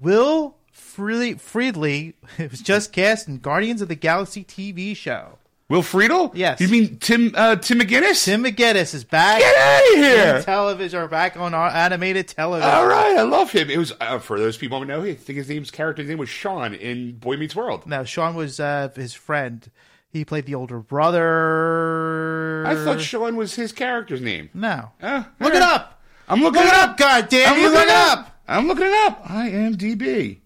[0.00, 5.38] Will Freely, Friedley was just cast in Guardians of the Galaxy TV show.
[5.70, 6.30] Will Friedle?
[6.34, 6.60] Yes.
[6.60, 8.22] You mean Tim uh, Tim McGinnis?
[8.24, 9.38] Tim McGinnis is back.
[9.40, 10.42] Get out of on here!
[10.42, 12.70] television or back on our animated television.
[12.70, 13.70] All right, I love him.
[13.70, 15.02] It was uh, for those people who know.
[15.02, 17.86] I think his name's character's name was Sean in Boy Meets World.
[17.86, 19.70] Now Sean was uh, his friend.
[20.10, 22.64] He played the older brother.
[22.66, 24.50] I thought Sean was his character's name.
[24.54, 24.90] no.
[25.02, 26.02] Uh, Look all it up.
[26.28, 26.90] I'm looking Look it up.
[26.90, 26.96] up.
[26.98, 27.68] God damn I'm you!
[27.70, 28.38] Look it up.
[28.46, 29.24] I'm looking it up.
[29.24, 30.38] IMDb.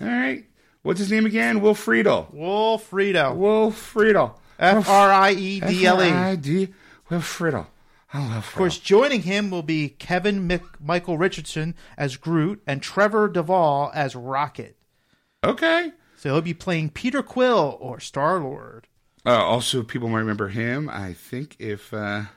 [0.00, 0.44] All right.
[0.82, 1.60] What's his name again?
[1.60, 2.32] Will Friedle.
[2.32, 3.36] Will Friedle.
[3.36, 4.34] Will Friedle.
[4.58, 6.08] F R I E D L E.
[6.08, 6.68] Of F-R-I-D.
[7.10, 7.66] Will Friedle.
[8.12, 8.56] I love Friedle.
[8.56, 14.14] course, joining him will be Kevin Mc- Michael Richardson as Groot and Trevor Devall as
[14.14, 14.76] Rocket.
[15.42, 15.92] Okay.
[16.16, 18.86] So he'll be playing Peter Quill or Star Lord.
[19.26, 20.88] Uh, also, people might remember him.
[20.88, 22.28] I think if uh, let's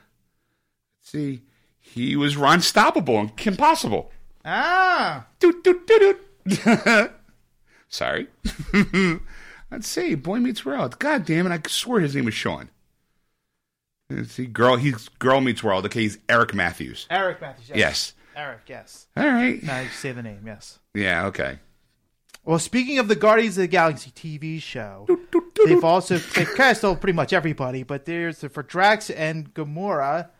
[1.02, 1.42] see,
[1.80, 4.10] he was Ron Stoppable and Kim Possible.
[4.44, 7.12] Ah, Doot, doot, doot, doot.
[7.88, 8.26] Sorry.
[9.70, 10.14] let's see.
[10.14, 10.98] Boy Meets World.
[10.98, 11.52] God damn it!
[11.52, 12.70] I swear his name was Sean.
[14.10, 14.46] Let's see.
[14.46, 14.76] Girl.
[14.76, 15.84] He's Girl Meets World.
[15.86, 17.06] Okay, he's Eric Matthews.
[17.10, 17.70] Eric Matthews.
[17.74, 18.14] Yes.
[18.34, 18.60] Eric.
[18.68, 19.06] Yes.
[19.16, 19.62] All right.
[19.62, 20.42] Now you say the name.
[20.46, 20.78] Yes.
[20.94, 21.26] Yeah.
[21.26, 21.58] Okay.
[22.44, 25.06] Well, speaking of the Guardians of the Galaxy TV show,
[25.66, 30.30] they've also they've cast pretty much everybody, but there's the, for Drax and Gamora.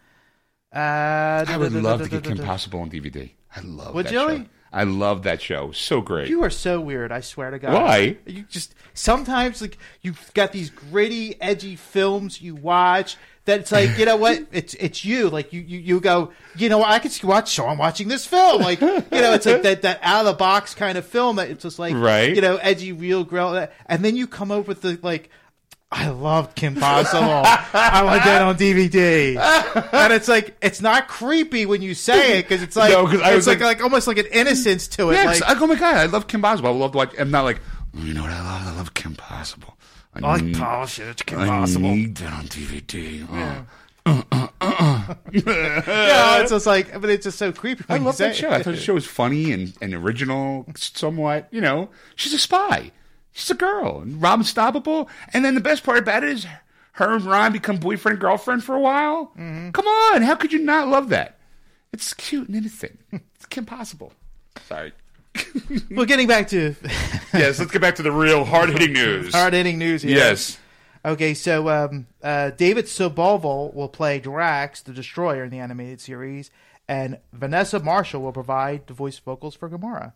[0.75, 3.31] Uh, I would love to get Kim Possible on DVD.
[3.55, 4.19] I love Would that you?
[4.19, 4.45] show.
[4.73, 5.73] I love that show.
[5.73, 6.29] So great.
[6.29, 7.11] You are so weird.
[7.11, 7.73] I swear to God.
[7.73, 8.17] Why?
[8.27, 13.17] You just sometimes like you've got these gritty, edgy films you watch.
[13.47, 14.47] That it's like you know what?
[14.53, 15.31] It's it's you.
[15.31, 16.33] Like you you, you go.
[16.57, 17.55] You know I could watch.
[17.55, 18.61] So I'm watching this film.
[18.61, 21.49] Like you know it's like that that out of the box kind of film that
[21.51, 22.35] it's just like Right.
[22.35, 23.69] You know edgy, real grill.
[23.87, 25.31] And then you come up with the like.
[25.91, 27.23] I love Kim Possible.
[27.45, 29.37] I want that on DVD.
[29.93, 33.33] And it's like it's not creepy when you say it because it's like No, I
[33.35, 35.15] it's like, like- like almost like an innocence to it.
[35.15, 36.69] yeah, like, I, oh my god, I love Kim Possible.
[36.69, 37.15] I love watch.
[37.19, 37.61] I'm not like,
[37.97, 38.75] "Oh, you know what I love?
[38.75, 39.77] I love Kim Possible.
[40.15, 41.09] I, I like need, polish it.
[41.09, 41.89] It's Kim I Possible.
[41.91, 43.27] need that on DVD.
[43.31, 43.67] Oh.
[44.07, 47.85] Uh, uh, uh, yeah, it's just like, but it's just so creepy.
[47.89, 48.49] I love say that show.
[48.49, 48.53] it.
[48.55, 51.49] I thought the show was funny and, and original, somewhat.
[51.51, 52.91] You know, she's a spy.
[53.39, 54.01] She's a girl.
[54.01, 55.09] And Robin Stoppable.
[55.33, 56.47] And then the best part about it is
[56.93, 59.27] her and Ron become boyfriend and girlfriend for a while.
[59.39, 59.71] Mm-hmm.
[59.71, 60.23] Come on.
[60.23, 61.39] How could you not love that?
[61.93, 62.99] It's cute and innocent.
[63.37, 64.13] It's Kim Possible.
[64.67, 64.93] Sorry.
[65.93, 66.75] Well, getting back to
[67.33, 69.33] yes, let's get back to the real hard hitting news.
[69.33, 70.17] hard hitting news here.
[70.17, 70.59] Yes.
[71.05, 76.51] Okay, so um, uh, David Sobolov will play Drax, the Destroyer, in the animated series,
[76.89, 80.13] and Vanessa Marshall will provide the voice vocals for Gamora.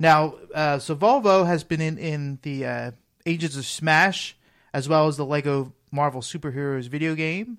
[0.00, 2.90] Now, uh, Sobolov has been in in the uh,
[3.26, 4.36] Agents of Smash,
[4.72, 7.58] as well as the Lego Marvel Superheroes video game.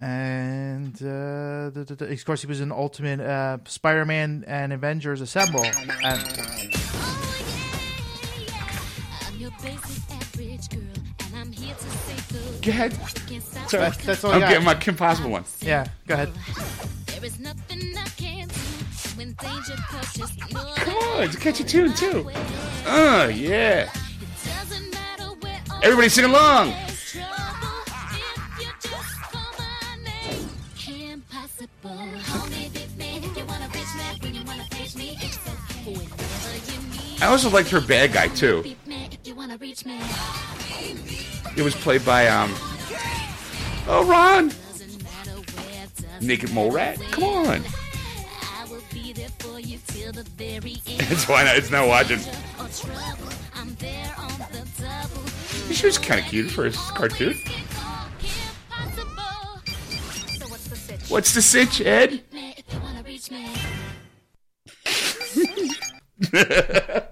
[0.00, 5.20] And uh, the, the, the- of course, he was in Ultimate uh, Spider-Man and Avengers
[5.20, 5.62] Assemble.
[5.62, 6.20] And, I'm
[9.38, 10.80] your basic average girl,
[11.20, 12.62] and I'm here to say good.
[12.62, 12.92] Go ahead.
[13.68, 13.82] Sorry.
[13.82, 14.48] That's- that's all I I'm got.
[14.48, 15.44] getting my Kim Possible one.
[15.60, 16.32] yeah, go ahead.
[19.22, 22.28] Come on, it's a catchy tune, too.
[22.84, 23.88] Uh, yeah.
[25.82, 26.74] Everybody sing along.
[37.20, 38.64] I also liked her bad guy, too.
[41.56, 42.52] It was played by, um,
[43.86, 44.50] oh, Ron.
[46.20, 47.00] Naked Mole Rat.
[47.12, 47.64] Come on.
[50.42, 52.18] That's why not, it's not watching.
[52.18, 55.22] Or trouble, I'm there on the double.
[55.72, 57.34] She was kind of cute for a cartoon.
[60.48, 61.10] What's the sitch?
[61.10, 62.24] What's the sitch, Ed?
[62.32, 63.46] Me if you wanna reach me.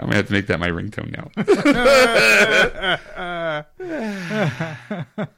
[0.00, 1.30] I'm gonna have to make that my ringtone now.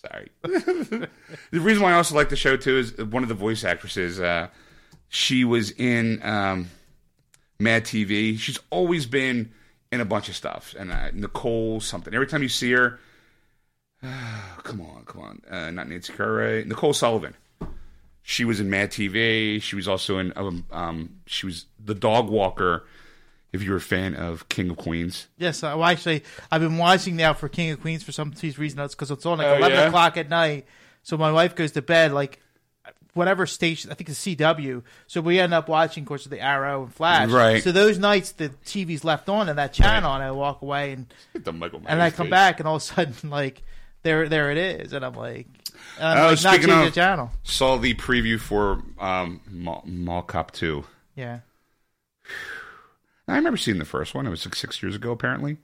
[0.00, 0.30] Sorry.
[0.42, 1.08] the
[1.60, 4.20] reason why I also like the show too is one of the voice actresses.
[4.20, 4.46] Uh,
[5.14, 6.70] she was in um,
[7.60, 8.38] Mad TV.
[8.38, 9.52] She's always been
[9.92, 10.74] in a bunch of stuff.
[10.78, 12.14] And uh, Nicole something.
[12.14, 12.98] Every time you see her,
[14.02, 15.42] come on, come on.
[15.50, 16.64] Uh, not Nancy Curry.
[16.64, 17.34] Nicole Sullivan.
[18.22, 19.60] She was in Mad TV.
[19.60, 20.32] She was also in.
[20.34, 22.84] Um, um, she was the dog walker.
[23.52, 27.16] If you're a fan of King of Queens, Yes, I, well, actually, I've been watching
[27.16, 28.78] now for King of Queens for some reason.
[28.78, 29.86] That's because it's on like Oh, eleven yeah?
[29.88, 30.64] o'clock at night.
[31.02, 32.40] So my wife goes to bed like
[33.14, 33.90] whatever station.
[33.90, 34.82] I think it's CW.
[35.06, 37.30] So we end up watching, of course, the Arrow and Flash.
[37.30, 37.62] Right.
[37.62, 41.06] So those nights the TV's left on and that channel, and I walk away and
[41.44, 42.30] the Michael and I come face.
[42.30, 43.62] back and all of a sudden like
[44.02, 45.46] there there it is, and I'm like,
[45.98, 47.30] and I'm Oh, like not speaking changing the channel.
[47.44, 50.84] Saw the preview for um, Mall, Mall Cop Two.
[51.14, 51.40] Yeah.
[53.28, 54.26] I remember seeing the first one.
[54.26, 55.58] It was like six years ago, apparently.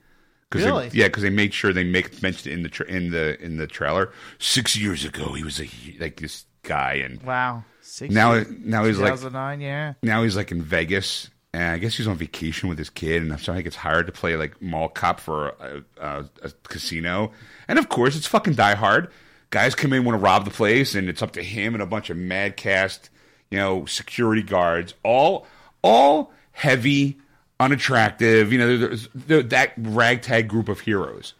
[0.49, 0.89] Cause Really?
[0.89, 3.39] They, yeah, because they made sure they make mentioned it in the tra- in the
[3.43, 4.11] in the trailer.
[4.39, 5.69] Six years ago, he was a,
[5.99, 7.63] like this guy, and Wow.
[7.81, 8.47] Six now years.
[8.63, 9.19] now he's like
[9.59, 9.93] Yeah.
[10.03, 13.39] now he's like in Vegas, and I guess he's on vacation with his kid, and
[13.39, 17.31] so he gets hired to play like mall cop for a, a, a casino,
[17.67, 19.09] and of course it's fucking Die Hard.
[19.49, 21.87] Guys come in want to rob the place, and it's up to him and a
[21.87, 23.09] bunch of mad cast,
[23.49, 25.47] you know, security guards, all
[25.81, 27.17] all heavy,
[27.59, 28.51] unattractive.
[28.53, 31.33] You know, there's, there's that ragtag group of heroes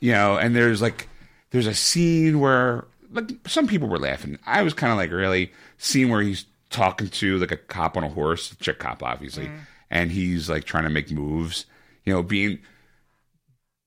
[0.00, 1.08] you know, and there's like
[1.50, 4.38] there's a scene where like some people were laughing.
[4.46, 8.04] I was kind of like really seeing where he's talking to like a cop on
[8.04, 9.58] a horse, chick cop obviously, mm.
[9.90, 11.66] and he's like trying to make moves,
[12.04, 12.60] you know, being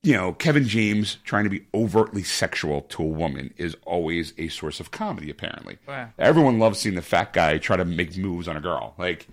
[0.04, 4.50] you know, Kevin James trying to be overtly sexual to a woman is always a
[4.50, 5.78] source of comedy apparently.
[5.88, 6.10] Wow.
[6.20, 8.96] Everyone loves seeing the fat guy try to make moves on a girl.
[8.98, 9.28] Like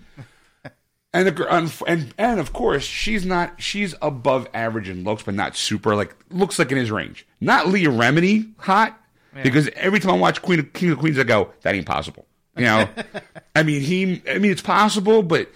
[1.13, 5.33] and the and and and of course she's not she's above average in looks, but
[5.33, 7.27] not super like looks like in his range.
[7.41, 8.97] Not Leah Remini hot
[9.43, 12.25] because every time I watch Queen of, King of Queens, I go that ain't possible.
[12.57, 12.89] You know,
[13.55, 15.49] I mean he I mean it's possible, but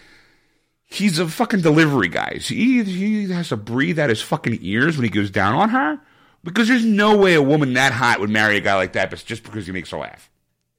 [0.86, 2.38] he's a fucking delivery guy.
[2.40, 5.70] So he he has to breathe out his fucking ears when he goes down on
[5.70, 6.00] her
[6.44, 9.24] because there's no way a woman that hot would marry a guy like that, but
[9.26, 10.30] just because he makes her laugh.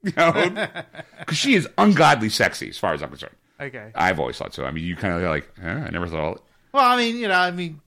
[0.03, 0.33] You know,
[1.19, 3.35] because she is ungodly sexy as far as I'm concerned.
[3.61, 3.91] Okay.
[3.95, 4.65] I've always thought so.
[4.65, 6.45] I mean, you kind of like, huh, I never thought.
[6.73, 7.81] Well, I mean, you know, I mean,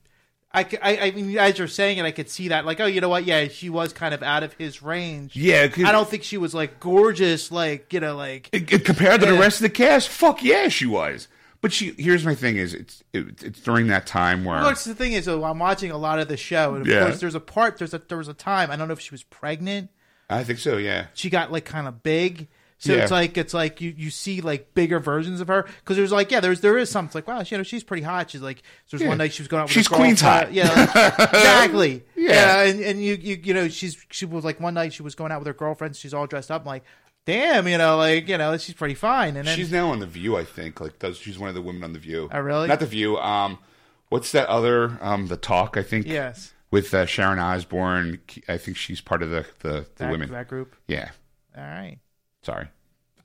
[0.52, 2.66] I, I- I mean, as you're saying it, I could see that.
[2.66, 3.24] Like, oh, you know what?
[3.26, 5.36] Yeah, she was kind of out of his range.
[5.36, 9.22] Yeah, I don't think she was like gorgeous, like you know, like It- it- compared
[9.22, 11.28] to the rest of the cast, fuck yeah, she was.
[11.62, 14.96] But she here's my thing: is it's it, it's during that time where Look, the
[14.96, 17.02] thing is, though, I'm watching a lot of the show, and of Yeah.
[17.04, 18.72] course, there's a part, there's a there was a time.
[18.72, 19.90] I don't know if she was pregnant.
[20.30, 21.08] I think so, yeah.
[21.14, 22.48] She got like kind of big,
[22.80, 23.04] so Yeah.
[23.04, 26.32] it's like it's like you, you see like bigger versions of her because there's like
[26.32, 27.06] yeah, there's there is some.
[27.06, 28.32] It's like wow, you know, she's pretty hot.
[28.32, 29.10] She's like there's Yeah.
[29.10, 29.66] one night she was going out.
[29.66, 30.52] with She's her Queen's hot.
[30.54, 32.04] Yeah, like, exactly.
[32.16, 32.64] Yeah.
[32.64, 35.32] and and you you you know she's she was like one night she was going
[35.32, 35.96] out with her girlfriend.
[35.96, 36.62] She's all dressed up.
[36.64, 36.84] I'm like
[37.26, 39.38] damn, you know, like you know, she's pretty fine.
[39.38, 40.82] And then She's now on the View, I think.
[40.82, 42.28] Like, does she's one of the women on the View?
[42.32, 42.68] Oh, really?
[42.68, 43.18] Not the View.
[43.18, 43.60] Um,
[44.08, 44.98] what's that other?
[45.00, 46.08] Um, the Talk, I think.
[46.08, 50.32] yes, With uh, Sharon Osbourne, I think she's part of the the, the that, women.
[50.32, 50.76] that group.
[50.88, 51.12] Yeah.
[51.56, 52.00] All right.
[52.44, 52.68] Sorry.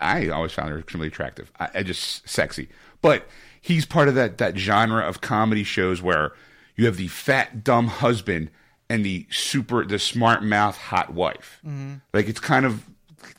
[0.01, 1.53] I always found her extremely attractive.
[1.59, 2.69] I, I just sexy.
[3.01, 3.27] But
[3.61, 6.33] he's part of that that genre of comedy shows where
[6.77, 8.51] you have the fat dumb husband
[8.91, 11.61] and the super the smart mouth hot wife.
[11.67, 11.95] Mm-hmm.
[12.13, 12.85] Like it's kind of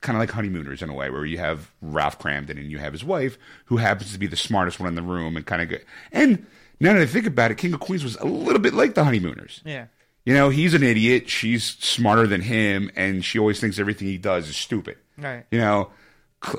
[0.02, 2.94] kind of like honeymooners in a way where you have Ralph Kramden and you have
[2.94, 5.70] his wife who happens to be the smartest one in the room and kind of
[5.70, 5.86] good.
[6.12, 6.46] And
[6.80, 9.04] now that I think about it, King of Queens was a little bit like the
[9.04, 9.62] honeymooners.
[9.64, 9.86] Yeah.
[10.26, 11.30] You know, he's an idiot.
[11.30, 14.98] She's smarter than him, and she always thinks everything he does is stupid.
[15.18, 15.46] Right.
[15.52, 15.92] You know,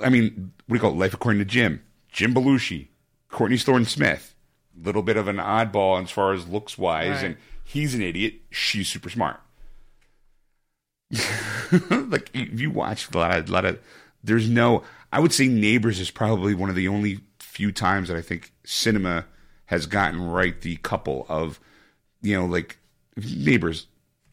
[0.04, 0.96] I mean, what do you call it?
[0.98, 2.88] Life according to Jim, Jim Belushi,
[3.28, 4.34] Courtney Thorne Smith,
[4.80, 7.24] little bit of an oddball as far as looks wise, Right.
[7.24, 8.34] and he's an idiot.
[8.50, 9.40] She's super smart.
[11.10, 13.78] like if you watch a lot of, lot of,
[14.24, 14.82] there's no.
[15.12, 18.52] I would say Neighbors is probably one of the only few times that I think
[18.64, 19.24] cinema
[19.66, 21.58] has gotten right the couple of,
[22.22, 22.78] you know, like
[23.16, 23.86] Neighbors,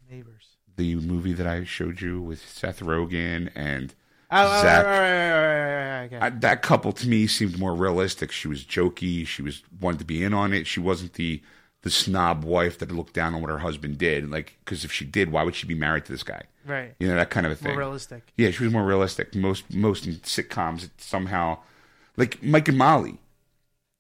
[0.10, 0.44] Neighbors.
[0.76, 3.94] the movie that I showed you with Seth Rogen and
[4.36, 4.86] Oh, oh, Zach.
[4.86, 6.40] Oh, oh, oh, okay.
[6.40, 8.32] That couple to me seemed more realistic.
[8.32, 9.28] She was jokey.
[9.28, 10.66] She was wanted to be in on it.
[10.66, 11.42] She wasn't the
[11.84, 14.32] the snob wife that looked down on what her husband did.
[14.32, 16.44] Like, because if she did, why would she be married to this guy?
[16.66, 16.96] right.
[16.98, 17.74] You know that kind of a thing.
[17.74, 18.24] More realistic.
[18.38, 19.36] Yeah, she was more realistic.
[19.36, 21.60] Most most in sitcoms, somehow
[22.18, 23.20] like Mike and Molly.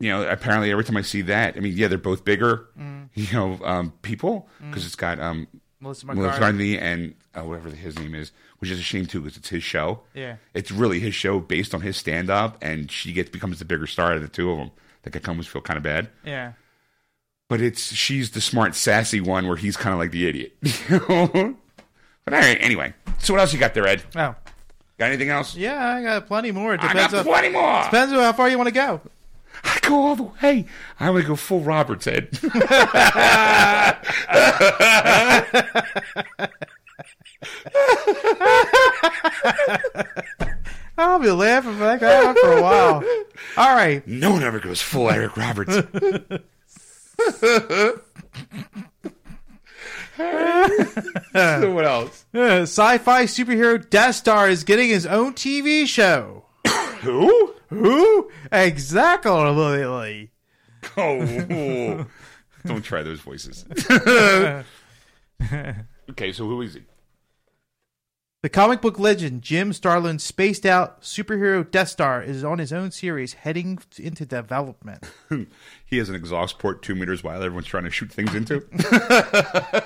[0.03, 3.09] You know, apparently every time I see that, I mean, yeah, they're both bigger, Mm.
[3.13, 5.47] you know, um, people because it's got um,
[5.79, 6.75] Melissa Melissa McCarthy.
[6.75, 9.63] McCarthy and uh, whatever his name is, which is a shame too because it's his
[9.63, 10.01] show.
[10.13, 10.35] Yeah.
[10.53, 13.87] it's really his show based on his stand up, and she gets becomes the bigger
[13.87, 14.71] star of the two of them.
[15.05, 16.53] Like I almost feel kind of bad, Yeah.
[17.47, 20.55] but it's she's the smart, sassy one where he's kind of like the idiot.
[22.25, 22.93] But all right, anyway.
[23.19, 24.01] So what else you got there, Ed?
[24.15, 24.33] Oh.
[24.97, 25.55] Got anything else?
[25.57, 26.73] Yeah, I got plenty more.
[26.73, 27.83] It I depends got on plenty more.
[27.83, 29.01] depends on how far you want to go.
[29.63, 30.65] I go all the way.
[30.99, 32.29] I want to go full Roberts, Ed.
[40.97, 43.03] I'll be laughing for that guy for a while.
[43.57, 44.05] All right.
[44.07, 45.73] no one ever goes full Eric Roberts.
[50.15, 52.25] so what else?
[52.33, 56.45] Uh, sci-fi superhero Death Star is getting his own TV show.
[57.03, 57.53] Who?
[57.69, 58.31] Who?
[58.51, 59.31] Exactly.
[60.97, 62.05] Oh,
[62.65, 63.65] don't try those voices.
[66.09, 66.81] okay, so who is he?
[68.41, 72.91] The comic book legend Jim Starlin's spaced out superhero Death Star is on his own
[72.91, 75.09] series heading into development.
[75.85, 77.35] He has an exhaust port two meters wide.
[77.35, 78.65] Everyone's trying to shoot things into.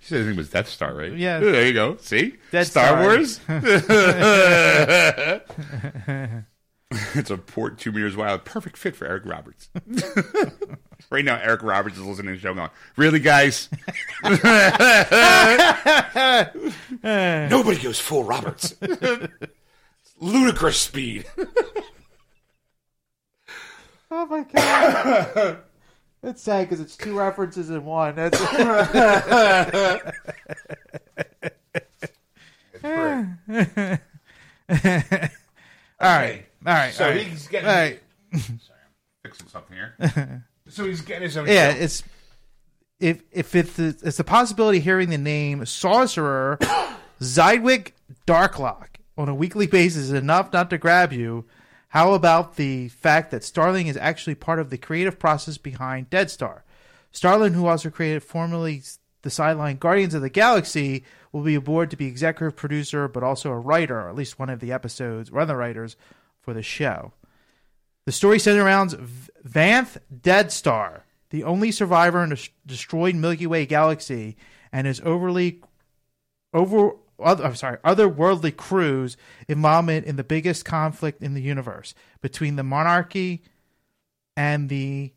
[0.00, 1.12] He said his name was Death Star, right?
[1.12, 1.40] Yeah.
[1.40, 1.96] There you go.
[1.96, 2.36] See?
[2.50, 3.02] Death Star Star.
[3.02, 3.40] Wars.
[7.14, 8.44] it's a port two meters wide.
[8.44, 9.68] Perfect fit for Eric Roberts.
[11.10, 13.68] right now, Eric Roberts is listening to the show going, Really, guys?
[17.50, 18.74] Nobody goes full Roberts.
[20.18, 21.26] Ludicrous speed.
[24.10, 25.58] Oh my god.
[26.22, 28.14] It's sad because it's two references in one.
[28.14, 28.38] That's
[34.70, 34.78] all
[36.00, 37.26] right, all right, So all right.
[37.26, 38.00] he's getting- all right.
[39.22, 40.46] Fixing something here.
[40.68, 41.80] so he's getting his own Yeah, show.
[41.80, 42.02] it's
[43.00, 46.58] if if it's the, it's the possibility of hearing the name sorcerer
[47.20, 47.92] Zydwick
[48.26, 48.86] Darklock
[49.18, 51.44] on a weekly basis is enough not to grab you.
[51.90, 56.30] How about the fact that Starlin is actually part of the creative process behind Dead
[56.30, 56.64] Star?
[57.10, 58.82] Starlin, who also created formerly
[59.22, 63.50] the sideline Guardians of the Galaxy, will be aboard to be executive producer, but also
[63.50, 65.96] a writer, or at least one of the episodes, one of the writers
[66.40, 67.12] for the show.
[68.06, 68.90] The story centers around
[69.44, 71.00] Vanth Dreadstar,
[71.30, 72.36] the only survivor in a
[72.66, 74.36] destroyed Milky Way galaxy,
[74.72, 75.60] and his overly
[76.54, 76.92] over
[77.22, 79.16] other, I'm sorry, otherworldly crew's
[79.48, 83.42] involvement in the biggest conflict in the universe between the monarchy
[84.36, 85.12] and the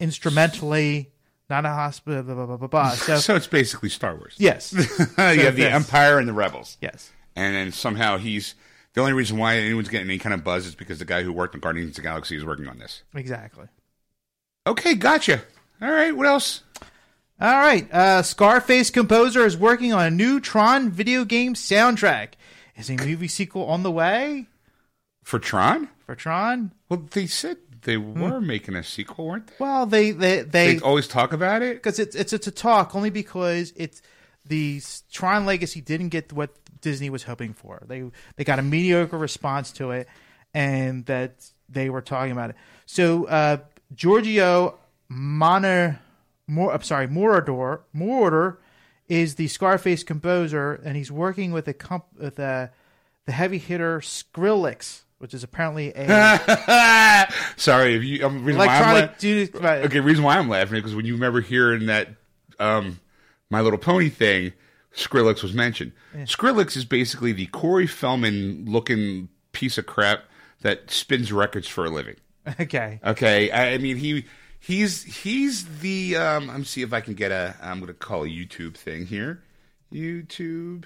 [0.00, 1.10] instrumentally
[1.50, 2.22] not a hospital.
[2.22, 2.90] Blah, blah, blah, blah, blah.
[2.90, 4.34] So So it's basically Star Wars.
[4.38, 4.84] yes, you
[5.16, 5.74] have the Yes.
[5.74, 6.78] Empire and the Rebels.
[6.80, 8.54] yes, And then somehow he's
[8.94, 11.32] the only reason why anyone's getting any kind of buzz is because the guy who
[11.32, 13.02] worked on Guardians of the Galaxy is working on this.
[13.14, 13.66] exactly.
[14.66, 15.42] Okay, gotcha.
[15.80, 16.62] All right, what else?
[17.42, 17.92] All right.
[17.92, 22.34] Uh, Scarface composer is working on a new Tron video game soundtrack.
[22.76, 24.46] Is a movie sequel on the way
[25.24, 25.88] For Tron?
[26.06, 26.70] for Tron?
[26.88, 29.54] Well, they said they were making a sequel, weren't they?
[29.58, 31.74] Well, they they They they always talk about it.
[31.76, 34.02] because it's it's it's a talk only because it's
[34.46, 36.50] the Tron Legacy didn't get what
[36.80, 37.82] Disney was hoping for.
[37.88, 38.04] They
[38.36, 40.06] they got a mediocre response to it,
[40.54, 42.56] and that they were talking about it.
[42.86, 43.56] So uh,
[43.94, 44.78] Giorgio
[45.10, 45.98] Moner,
[46.52, 48.58] Mor, I'm sorry, Morador Moroder
[49.08, 52.70] is the Scarface composer, and he's working with a comp with a
[53.26, 58.26] the heavy hitter Skrillex, which is apparently a Sorry, if you.
[58.26, 59.10] Um, reason why I'm electronic
[59.54, 59.84] la- dude.
[59.86, 62.08] okay, reason why I'm laughing is because when you remember hearing that
[62.58, 63.00] um,
[63.50, 64.52] My Little Pony thing,
[64.94, 65.92] Skrillex was mentioned.
[66.14, 70.24] Skrillex is basically the Corey Feldman looking piece of crap
[70.62, 72.16] that spins records for a living.
[72.58, 72.98] Okay.
[73.04, 74.24] Okay, I, I mean he
[74.62, 76.48] he's he's the um.
[76.48, 77.54] I'm see if I can get a.
[77.60, 79.42] I'm gonna call a YouTube thing here.
[79.92, 80.84] YouTube.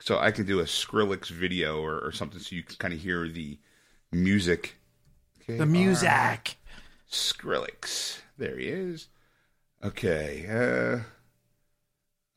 [0.00, 3.00] So I can do a Skrillex video or, or something, so you can kind of
[3.00, 3.58] hear the
[4.12, 4.76] music.
[5.40, 6.58] Okay, The music.
[7.10, 8.18] Skrillex.
[8.36, 9.08] There he is.
[9.82, 10.46] Okay.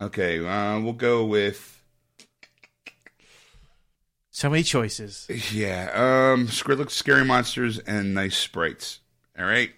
[0.02, 0.46] Uh, okay.
[0.46, 1.84] Uh, we'll go with
[4.32, 5.28] So many choices.
[5.52, 5.90] yeah.
[5.94, 9.00] Um, Skrillex, scary monsters, and nice sprites.
[9.38, 9.72] All right.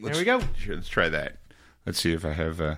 [0.00, 0.40] Let's, we go.
[0.56, 1.36] Sure, let's try that.
[1.86, 2.60] Let's see if I have.
[2.60, 2.76] Uh...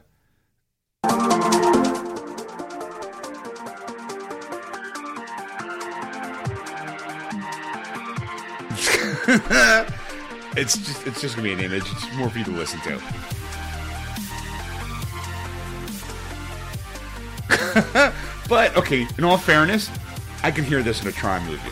[10.56, 11.84] it's just it's just gonna be an image.
[11.90, 13.00] It's more for you to listen to.
[18.48, 19.90] but okay, in all fairness,
[20.42, 21.70] I can hear this in a Tron movie.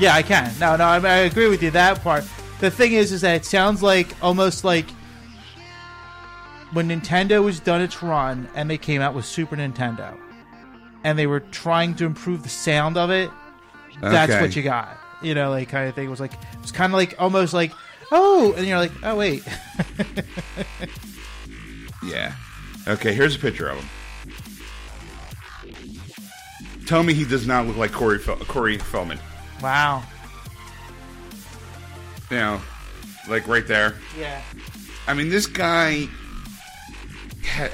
[0.00, 0.52] Yeah, I can.
[0.58, 2.24] No, no, I, I agree with you that part.
[2.60, 4.86] The thing is, is that it sounds like almost like
[6.72, 10.16] when Nintendo was done its run and they came out with Super Nintendo,
[11.04, 13.30] and they were trying to improve the sound of it.
[14.00, 14.42] That's Okay.
[14.42, 14.96] what you got.
[15.22, 16.06] You know, like kind of thing.
[16.06, 17.72] It was like it was kind of like almost like
[18.12, 19.42] oh, and you're like oh wait,
[22.04, 22.32] Yeah.
[22.86, 23.88] Okay, here's a picture of him.
[26.86, 29.18] Tell me he does not look like Corey Fel- Corey Feldman.
[29.62, 30.02] wow,
[32.30, 32.60] You know,
[33.28, 33.94] like right there.
[34.18, 34.40] yeah,
[35.06, 36.08] I mean, this guy.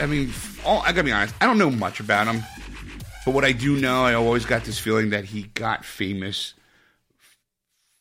[0.01, 0.33] I mean,
[0.65, 1.35] all, I gotta be honest.
[1.41, 2.43] I don't know much about him,
[3.25, 6.55] but what I do know, I always got this feeling that he got famous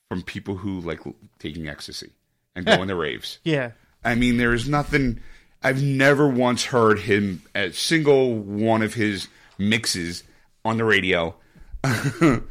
[0.09, 0.99] from people who like
[1.39, 2.11] taking ecstasy
[2.55, 3.39] and going to raves.
[3.43, 3.71] yeah.
[4.05, 5.21] I mean, there is nothing.
[5.63, 10.23] I've never once heard him a single one of his mixes
[10.65, 11.33] on the radio.
[11.83, 12.41] I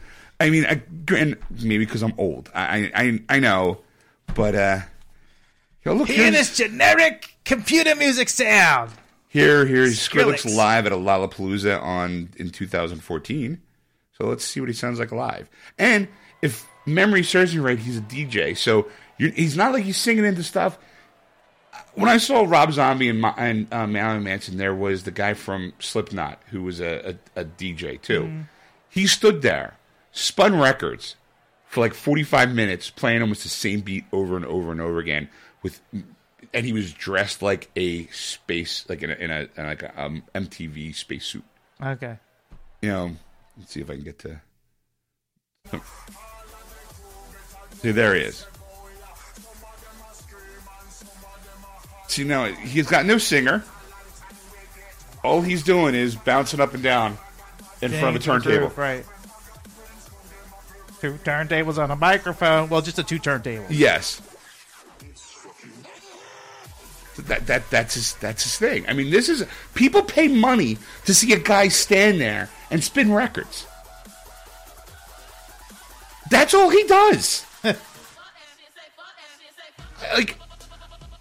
[0.51, 0.83] mean, I,
[1.15, 2.51] and maybe because I'm old.
[2.55, 3.79] I, I I know,
[4.35, 4.81] but uh,
[5.85, 8.91] yo, look Hear here, this generic computer music sound.
[9.29, 10.57] here, here's Skrillex Skrillex.
[10.57, 13.61] live at a Lollapalooza on in 2014.
[14.19, 15.49] So let's see what he sounds like live.
[15.79, 16.09] And
[16.43, 18.57] if memory serves me right, he's a DJ.
[18.57, 18.89] So
[19.19, 20.79] he's not like he's singing into stuff.
[21.95, 25.35] When I saw Rob Zombie and, Ma- and uh, Marilyn Manson, there was the guy
[25.35, 28.45] from Slipknot who was a, a, a DJ too.
[28.89, 29.77] He stood there,
[30.11, 31.17] spun records
[31.73, 35.31] for like 45 minutes, playing almost the same beat over and over and over again.
[35.63, 35.81] With,
[36.53, 40.03] and he was dressed like a space, like in a, in a in like a
[40.05, 41.45] um, MTV spacesuit.
[41.83, 42.19] Okay.
[42.83, 43.17] You know,
[43.59, 44.43] let's see if I can get to.
[47.81, 48.47] See, there he is.
[52.09, 53.65] See, now he's got no singer.
[55.25, 57.17] All he's doing is bouncing up and down
[57.81, 58.69] in front of a turntable.
[58.69, 59.07] true, Right.
[61.03, 62.69] Two turntables on a microphone.
[62.69, 63.67] Well, just a two turntables.
[63.71, 64.23] Yes.
[67.17, 68.89] That that that's his that's his thing.
[68.89, 73.13] I mean, this is people pay money to see a guy stand there and spin
[73.13, 73.67] records.
[76.31, 77.45] That's all he does.
[80.15, 80.39] like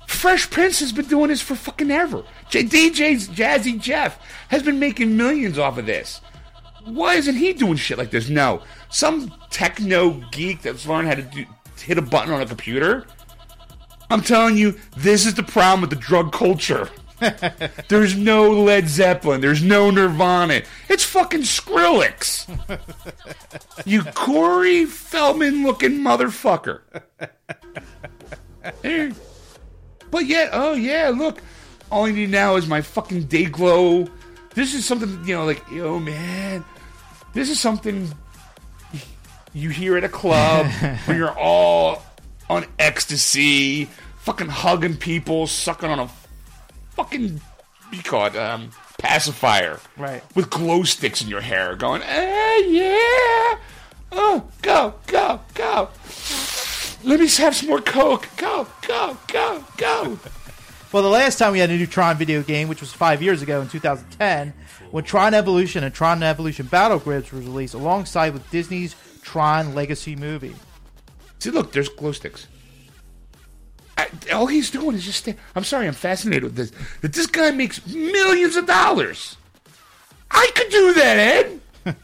[0.05, 2.23] Fresh Prince has been doing this for fucking ever.
[2.51, 6.21] J- DJ's Jazzy Jeff has been making millions off of this.
[6.85, 8.29] Why isn't he doing shit like this?
[8.29, 8.61] No,
[8.91, 11.45] some techno geek that's learned how to do,
[11.80, 13.07] hit a button on a computer
[14.11, 16.89] I'm telling you, this is the problem with the drug culture.
[17.88, 19.39] There's no Led Zeppelin.
[19.39, 20.63] There's no Nirvana.
[20.89, 22.45] It's fucking Skrillex.
[23.85, 26.81] you Corey Feldman looking motherfucker.
[28.84, 29.11] Eh.
[30.11, 31.41] But yet, oh yeah, look.
[31.89, 34.07] All I need now is my fucking day glow.
[34.53, 36.63] This is something, you know, like, yo, man.
[37.34, 38.07] This is something
[39.53, 40.65] you hear at a club
[41.05, 42.03] when you're all
[42.49, 43.85] on ecstasy,
[44.19, 46.09] fucking hugging people, sucking on a
[46.91, 50.23] fucking what do you call it, um, pacifier, Right.
[50.35, 53.57] With glow sticks in your hair, going, eh, yeah,
[54.13, 55.89] oh, go, go, go.
[57.03, 58.27] Let me have some more coke.
[58.37, 60.19] Go, go, go, go.
[60.91, 63.41] Well, the last time we had a new Tron video game, which was five years
[63.41, 64.53] ago in 2010,
[64.91, 70.15] when Tron Evolution and Tron Evolution Battle Grids was released alongside with Disney's Tron Legacy
[70.15, 70.56] movie.
[71.39, 72.48] See, look, there's glow sticks.
[73.98, 75.19] I, all he's doing is just.
[75.19, 76.72] Stand, I'm sorry, I'm fascinated with this.
[77.02, 79.38] That this guy makes millions of dollars.
[80.30, 81.61] I could do that, Ed.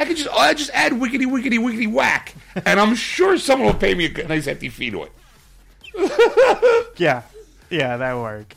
[0.00, 0.28] I could just.
[0.30, 2.34] I just add wiggity wiggity wiggity whack,
[2.66, 5.12] and I'm sure someone will pay me a nice hefty fee to it.
[6.96, 7.22] Yeah,
[7.70, 8.54] yeah, that work.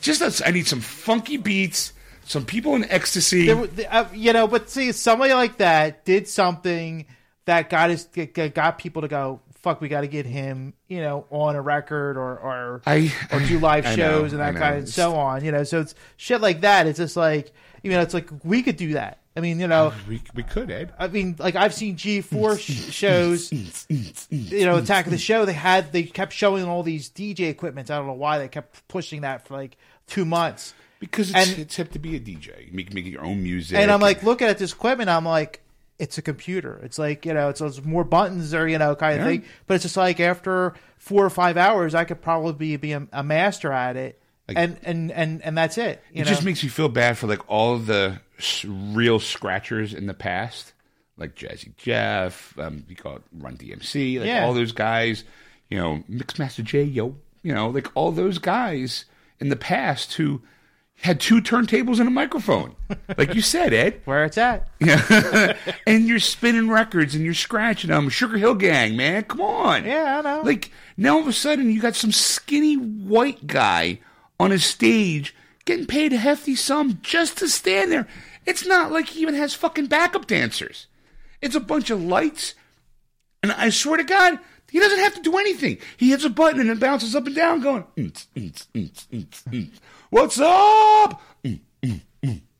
[0.00, 1.92] Just that's, I need some funky beats,
[2.32, 3.46] some people in ecstasy.
[3.52, 7.04] There, uh, you know, but see, somebody like that did something
[7.44, 9.40] that got us got got people to go.
[9.56, 13.38] Fuck, we got to get him, you know, on a record or or I- or
[13.40, 15.44] do live I know, shows and that kind and so on.
[15.44, 16.86] You know, so it's shit like that.
[16.86, 17.52] It's just like
[17.82, 19.18] you know, it's like we could do that.
[19.36, 20.92] I mean, you know, We, we could, Ed.
[20.98, 23.50] I mean, like I've seen G four shows.
[24.30, 25.44] You know, Attack of the Show.
[25.44, 27.90] They had they kept showing all these DJ equipment.
[27.90, 29.76] I don't know why they kept pushing that for like
[30.06, 30.74] two months.
[31.02, 32.72] Because it's, and- it's hip to be a DJ.
[32.72, 33.76] Make, make your own music.
[33.76, 35.10] And I'm like looking at this equipment.
[35.10, 35.60] I'm like,
[35.98, 36.80] it's a computer.
[36.84, 39.32] It's like you know, it's, it's more buttons or you know, kind of Yeah.
[39.32, 39.44] thing.
[39.66, 43.06] But it's just like after four or five hours, I could probably be be a,
[43.12, 44.20] a master at it.
[44.48, 46.02] and, and and and that's it.
[46.12, 46.30] You it know?
[46.30, 48.20] just makes me feel bad for like all the
[48.66, 50.72] real scratchers in the past,
[51.16, 54.44] like Jazzy Jeff, um, you call it Run DMC, like Yeah.
[54.44, 55.24] all those guys,
[55.70, 59.04] you know, Mixmaster J, yo, you know, like all those guys
[59.40, 60.42] in the past who
[60.98, 62.76] had two turntables and a microphone,
[63.16, 64.00] like you said, Ed.
[64.04, 64.68] where it's at.
[65.86, 68.08] and you're spinning records and you're scratching them.
[68.08, 69.84] Sugar Hill Gang, man, come on.
[69.84, 70.42] Yeah, I know.
[70.42, 73.98] Like now, all of a sudden, you got some skinny white guy
[74.38, 78.06] on a stage getting paid a hefty sum just to stand there.
[78.46, 80.86] It's not like he even has fucking backup dancers.
[81.40, 82.54] It's a bunch of lights,
[83.42, 84.38] and I swear to God,
[84.70, 85.78] he doesn't have to do anything.
[85.96, 89.26] He hits a button and it bounces up and down, going, "Mm, mm, mm, mm,
[89.50, 89.70] mm.
[90.12, 91.22] "What's up?"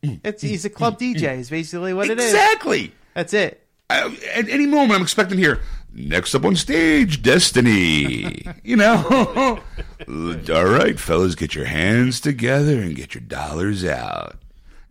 [0.02, 1.38] It's he's a club DJ.
[1.38, 2.32] Is basically what it is.
[2.32, 2.94] exactly.
[3.12, 3.66] That's it.
[3.90, 5.60] I- at any moment, I'm expecting to hear
[5.92, 8.42] next up on stage, Destiny.
[8.64, 9.60] you know,
[10.08, 14.38] all right, fellas, get your hands together and get your dollars out.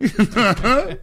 [0.00, 0.98] all right,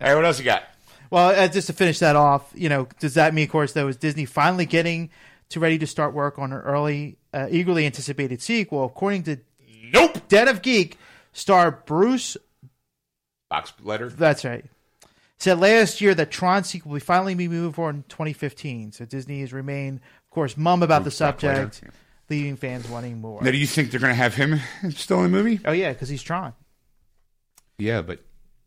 [0.00, 0.64] what else you got?
[1.10, 3.88] Well, uh, just to finish that off, you know, does that mean, of course, though,
[3.88, 5.08] is Disney finally getting
[5.48, 8.84] to ready to start work on an early, uh, eagerly anticipated sequel?
[8.84, 9.38] According to
[9.92, 10.28] Nope.
[10.28, 10.98] Den of Geek
[11.32, 12.36] star Bruce,
[13.50, 14.08] Box letter.
[14.08, 14.64] that's right,
[15.38, 18.92] said last year that Tron sequel will finally be moving forward in 2015.
[18.92, 21.94] So Disney has remained, of course, mum about the Bruce Boxleitner, subject,
[22.30, 23.42] leaving fans wanting more.
[23.42, 24.60] Now, do you think they're going to have him
[24.90, 25.60] still in the movie?
[25.64, 26.54] Oh yeah, because he's Tron.
[27.78, 28.20] Yeah, but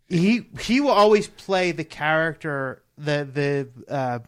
[0.07, 3.27] He he will always play the character the
[3.87, 4.19] the uh,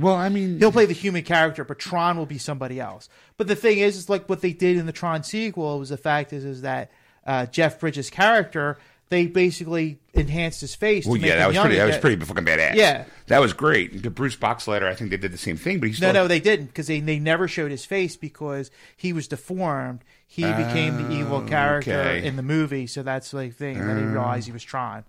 [0.00, 3.08] well, I mean, He'll play the human character, but Tron will be somebody else.
[3.36, 5.78] But the thing is, it's like what they did in the Tron sequel.
[5.78, 6.90] Was the fact is, is that
[7.26, 8.78] uh, Jeff Bridges' character
[9.10, 11.04] they basically enhanced his face.
[11.04, 11.76] well, to make yeah, that him was pretty.
[11.76, 12.74] That was pretty fucking badass.
[12.76, 13.04] Yeah.
[13.26, 14.02] that was great.
[14.04, 16.28] The Bruce Boxleitner, I think they did the same thing, but he's No, still no,
[16.28, 20.04] they didn't because they, they never showed his face because he was deformed.
[20.28, 22.24] He became the evil character Oh, okay.
[22.24, 23.78] in the movie, so that's the thing.
[23.84, 25.04] Then he realized he was Tron.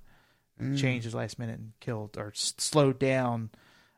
[0.76, 3.50] Changed his last minute and killed or s- slowed down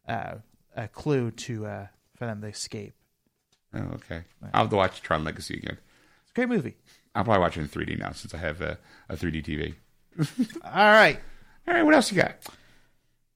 [0.07, 0.35] uh,
[0.75, 1.87] a clue to uh,
[2.17, 2.93] for them to escape.
[3.73, 4.23] Oh, okay.
[4.53, 5.77] I'll have to watch Tron Legacy again.
[6.23, 6.75] It's a great movie.
[7.15, 8.77] I'll probably watch it in 3D now since I have a,
[9.09, 9.73] a 3D TV.
[10.63, 11.19] All right.
[11.67, 12.35] All right, what else you got?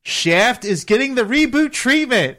[0.03, 2.37] Shaft is getting the reboot treatment.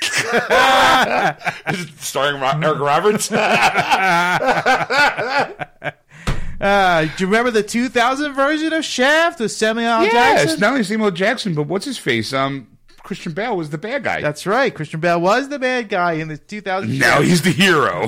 [2.00, 3.30] Starring Ro- Eric Roberts.
[6.60, 10.02] Uh, do you remember the 2000 version of Shaft with Samuel L.
[10.02, 10.60] yes, Jackson?
[10.60, 12.32] not only Samuel Jackson, but what's his face?
[12.32, 12.76] Um,
[13.08, 14.20] Christian Bale was the bad guy.
[14.20, 14.74] That's right.
[14.74, 16.98] Christian Bale was the bad guy in the 2000.
[16.98, 18.06] now he's the hero.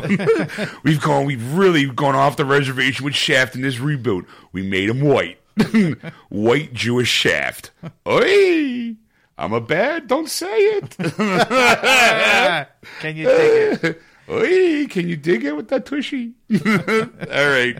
[0.83, 4.27] we've gone, we've really gone off the reservation with Shaft in this reboot.
[4.53, 5.41] We made him white,
[6.29, 7.71] white Jewish Shaft.
[8.07, 8.95] Oi!
[9.39, 10.07] I'm a bad.
[10.07, 10.91] Don't say it.
[13.01, 14.03] Can you dig it?
[14.29, 16.35] Oy, can you dig it with that tushy?
[16.53, 17.79] All right.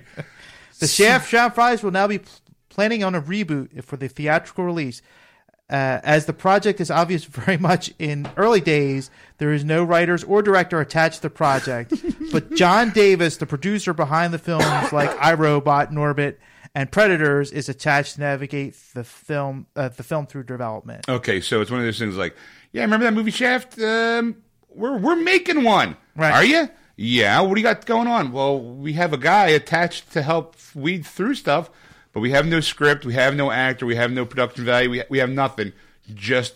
[0.79, 2.21] The Shaft Shaft Fries will now be
[2.71, 5.03] planning on a reboot for the theatrical release.
[5.71, 10.25] Uh, as the project is obvious very much in early days, there is no writers
[10.25, 11.95] or director attached to the project.
[12.33, 16.37] but John Davis, the producer behind the films like iRobot, Norbit,
[16.75, 21.09] and Predators, is attached to navigate the film uh, the film through development.
[21.09, 22.35] Okay, so it's one of those things like,
[22.73, 23.79] yeah, remember that movie Shaft?
[23.81, 25.97] Um, we're we're making one.
[26.17, 26.33] Right.
[26.33, 26.69] Are you?
[26.97, 27.41] Yeah.
[27.41, 28.33] What do you got going on?
[28.33, 31.71] Well, we have a guy attached to help weed through stuff,
[32.13, 35.03] but we have no script, we have no actor, we have no production value, we
[35.09, 35.73] we have nothing.
[36.15, 36.55] Just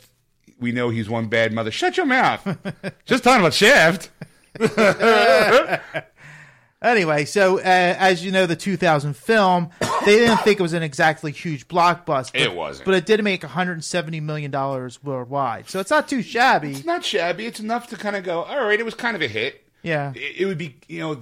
[0.59, 1.71] we know he's one bad mother.
[1.71, 2.43] Shut your mouth.
[3.05, 4.11] Just talking about Shaft.
[6.85, 9.71] Anyway, so uh, as you know, the 2000 film,
[10.05, 12.35] they didn't think it was an exactly huge blockbuster.
[12.35, 12.85] It wasn't.
[12.85, 16.73] but it did make 170 million dollars worldwide, so it's not too shabby.
[16.73, 17.47] It's not shabby.
[17.47, 18.43] It's enough to kind of go.
[18.43, 19.65] All right, it was kind of a hit.
[19.83, 21.21] Yeah, it, it would be you know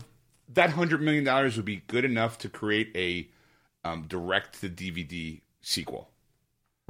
[0.55, 3.29] that hundred million dollars would be good enough to create a
[3.85, 6.11] um, direct to DVD sequel.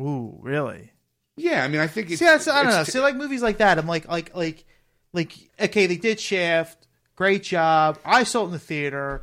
[0.01, 0.93] ooh, really?
[1.37, 2.81] Yeah, I mean, I think it's, See, that's, I don't know.
[2.81, 4.65] it's- See, like movies like that, I'm like, like, like,
[5.13, 5.33] like.
[5.61, 6.87] Okay, they did Shaft.
[7.17, 7.99] Great job.
[8.05, 9.23] I saw it in the theater.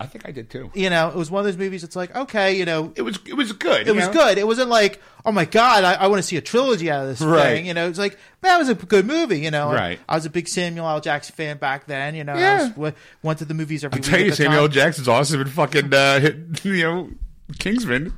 [0.00, 0.70] I think I did too.
[0.74, 1.82] You know, it was one of those movies.
[1.82, 3.88] It's like, okay, you know, It was it was good.
[3.88, 4.38] it was good.
[4.38, 7.08] It wasn't like, oh my god, I, I want to see a trilogy out of
[7.08, 7.42] this Right.
[7.56, 7.66] thing.
[7.66, 9.40] You know, it's like that was a good movie.
[9.40, 9.98] You know, Right.
[10.08, 11.00] I was a big Samuel L.
[11.00, 12.14] Jackson fan back then.
[12.14, 12.58] You know, I Yeah.
[12.60, 12.92] was, w-
[13.22, 14.68] went to the movies every I tell you, Samuel L.
[14.68, 17.10] Jackson's awesome and fucking uh, hit, you know
[17.58, 18.16] Kingsman.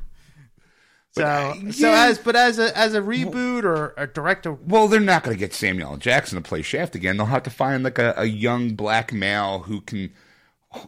[1.13, 2.05] So, uh, so yeah.
[2.07, 5.39] as but as a as a reboot or a director, Well, they're not going to
[5.41, 5.97] get Samuel L.
[5.97, 7.17] Jackson to play Shaft again.
[7.17, 10.13] They'll have to find like a, a young black male who can,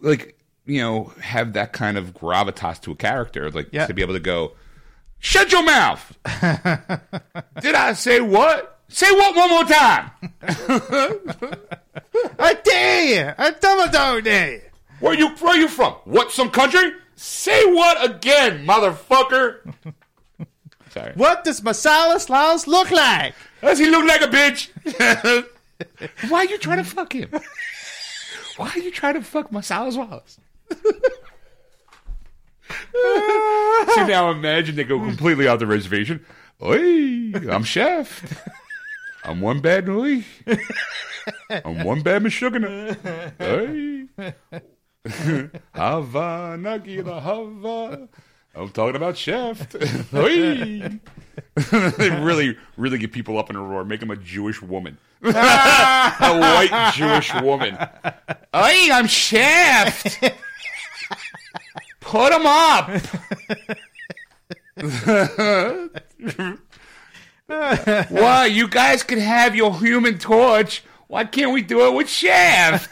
[0.01, 0.39] like,
[0.73, 3.87] you know, have that kind of gravitas to a character, like Yeah.
[3.87, 4.53] to be able to go,
[5.19, 6.17] "Shut your mouth."
[7.61, 8.79] Did I say what?
[8.89, 10.11] Say what one more time?
[12.39, 14.61] I dare you, I double down dare you.
[15.01, 15.93] Where you where you from?
[16.05, 16.93] What some country?
[17.17, 19.75] Say what again, motherfucker?
[20.91, 21.13] Sorry.
[21.15, 23.35] What does Marcellus Wallace look like?
[23.63, 24.69] Does he look like a bitch?
[26.29, 27.31] Why are you trying to fuck him?
[28.59, 30.39] Why are you trying to fuck Marcellus Wallace?
[33.95, 36.25] See now, imagine they go completely off the reservation.
[36.63, 38.49] Oi, I'm chef.
[39.25, 40.25] I'm one bad oi.
[41.51, 42.65] I'm one bad Michigan.
[43.41, 44.07] Oi.
[45.75, 48.09] Hava Nagila Hava.
[48.55, 49.75] I'm talking about chef.
[50.15, 51.01] Oi.
[51.97, 53.85] they really, really get people up in a roar.
[53.85, 57.77] Make them a Jewish woman, a white Jewish woman.
[58.53, 60.19] Hey, I'm Shaft.
[62.13, 62.91] Put him up.
[68.11, 70.85] Why you guys can have your Human Torch?
[71.07, 72.91] Why can't we do it with Shaft?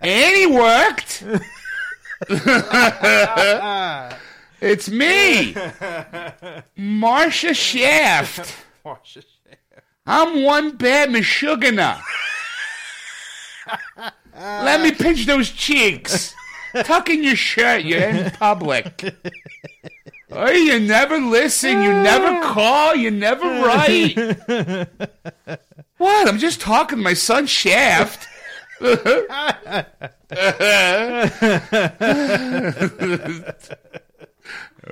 [0.00, 1.24] and he worked.
[4.62, 5.52] it's me,
[6.78, 8.56] Marsha Shaft.
[10.06, 11.10] I'm one bad
[14.38, 14.64] Meshuggah.
[14.64, 16.34] Let me pinch those cheeks.
[16.84, 17.84] Tuck in your shirt.
[17.84, 19.14] You're in public.
[20.30, 21.82] Oh, you never listen.
[21.82, 22.94] You never call.
[22.94, 24.14] You never write.
[25.96, 26.28] What?
[26.28, 28.28] I'm just talking to my son Shaft.
[28.80, 28.98] this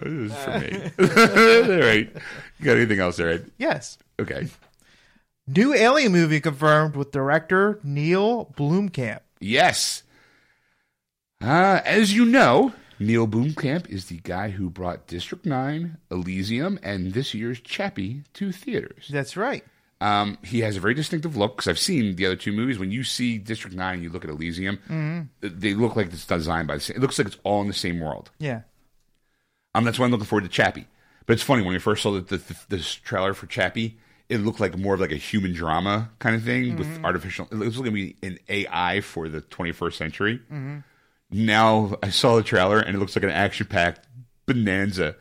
[0.02, 0.90] is for me.
[1.74, 2.10] All right.
[2.58, 3.50] You got anything else there, Ed?
[3.58, 3.98] Yes.
[4.20, 4.48] Okay.
[5.46, 9.20] New Alien movie confirmed with director Neil Blomkamp.
[9.40, 10.02] Yes.
[11.42, 17.12] Uh, as you know, Neil Blomkamp is the guy who brought District 9, Elysium, and
[17.12, 19.08] this year's Chappie to theaters.
[19.10, 19.64] That's right.
[20.00, 22.78] Um, he has a very distinctive look because I've seen the other two movies.
[22.78, 26.68] When you see District 9 and you look at Elysium, they look like it's designed
[26.68, 26.96] by the same.
[26.96, 28.30] It looks like it's all in the same world.
[28.38, 28.62] Yeah.
[29.74, 30.86] Um, that's why I'm looking forward to Chappie.
[31.26, 34.38] But it's funny when we first saw the, the, the, this trailer for Chappie, it
[34.38, 37.46] looked like more of like a human drama kind of thing with artificial.
[37.50, 40.40] It was going to be an AI for the 21st century.
[41.30, 44.06] Now I saw the trailer and it looks like an action packed
[44.46, 45.16] bonanza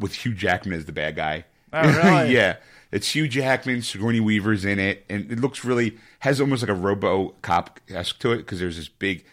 [0.00, 1.44] with Hugh Jackman as the bad guy.
[1.72, 2.34] Oh, really?
[2.34, 2.56] yeah,
[2.90, 6.74] it's Hugh Jackman, Sigourney Weaver's in it, and it looks really has almost like a
[6.74, 9.24] Robo Cop esque to it because there's this big.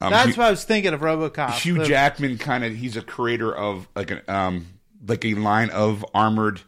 [0.00, 1.50] Um, That's Hugh- what I was thinking of RoboCop.
[1.52, 4.66] Hugh The- Jackman kind of he's a creator of like an um
[5.06, 6.60] like a line of armored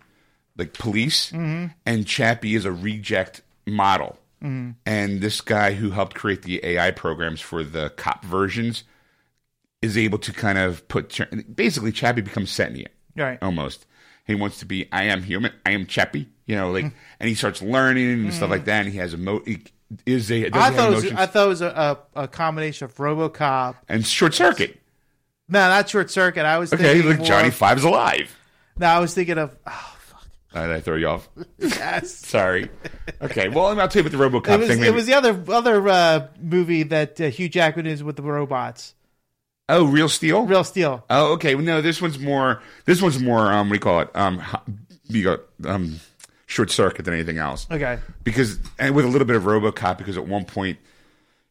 [0.60, 1.66] like police mm-hmm.
[1.84, 4.18] and Chappie is a reject model.
[4.42, 4.70] Mm-hmm.
[4.86, 8.84] And this guy who helped create the AI programs for the cop versions
[9.82, 11.18] is able to kind of put
[11.54, 13.38] basically Chappie becomes sentient, Right.
[13.42, 13.86] Almost,
[14.26, 14.88] he wants to be.
[14.92, 15.52] I am human.
[15.66, 16.28] I am Chappie.
[16.46, 16.92] You know, like, mm.
[17.18, 18.66] and he starts learning and stuff like mm.
[18.66, 18.84] that.
[18.84, 19.40] And he has emo.
[19.44, 19.64] He
[20.06, 20.46] is a.
[20.52, 21.12] I thought it was.
[21.12, 23.76] I thought it was a, a, a combination of RoboCop.
[23.88, 24.80] and short circuit.
[25.50, 26.44] No, not Short Circuit.
[26.44, 26.86] I was thinking.
[26.86, 28.36] Okay, thinking look, more Johnny Five's alive.
[28.78, 29.56] no, I was thinking of.
[29.66, 29.96] Oh,
[30.52, 31.28] Did I throw you off?
[31.58, 32.10] yes.
[32.14, 32.68] Sorry.
[33.22, 34.82] Okay, well, I'll tell you about the RoboCop It was, thing.
[34.84, 38.94] it was the other other uh, movie that uh, Hugh Jackman is with the robots.
[39.68, 40.46] oh, Real Steel.
[40.46, 41.04] Real Steel.
[41.08, 41.54] Oh, okay.
[41.54, 42.60] Well, no, this one's more.
[42.84, 43.52] This one's more.
[43.52, 44.10] Um, what do you call it?
[44.14, 44.42] Um,
[45.06, 46.00] you got um,
[46.46, 47.66] short circuit than anything else.
[47.70, 47.98] Okay.
[48.24, 50.78] Because and with a little bit of RoboCop, because at one point,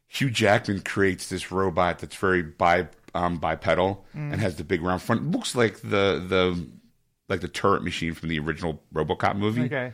[0.08, 4.32] Hugh Jackman creates this robot that's very bi um, bipedal Mm.
[4.32, 5.30] and has the big round front.
[5.30, 6.66] Looks like the the
[7.30, 9.62] like the turret machine from the original RoboCop movie.
[9.62, 9.92] Okay.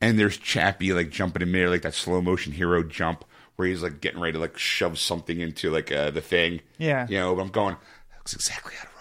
[0.00, 3.24] And there's Chappie like jumping in there, like that slow motion hero jump
[3.56, 6.60] where he's like getting ready to like shove something into like uh, the thing.
[6.78, 7.06] Yeah.
[7.08, 7.76] You know, but I'm going,
[8.18, 8.92] looks exactly out of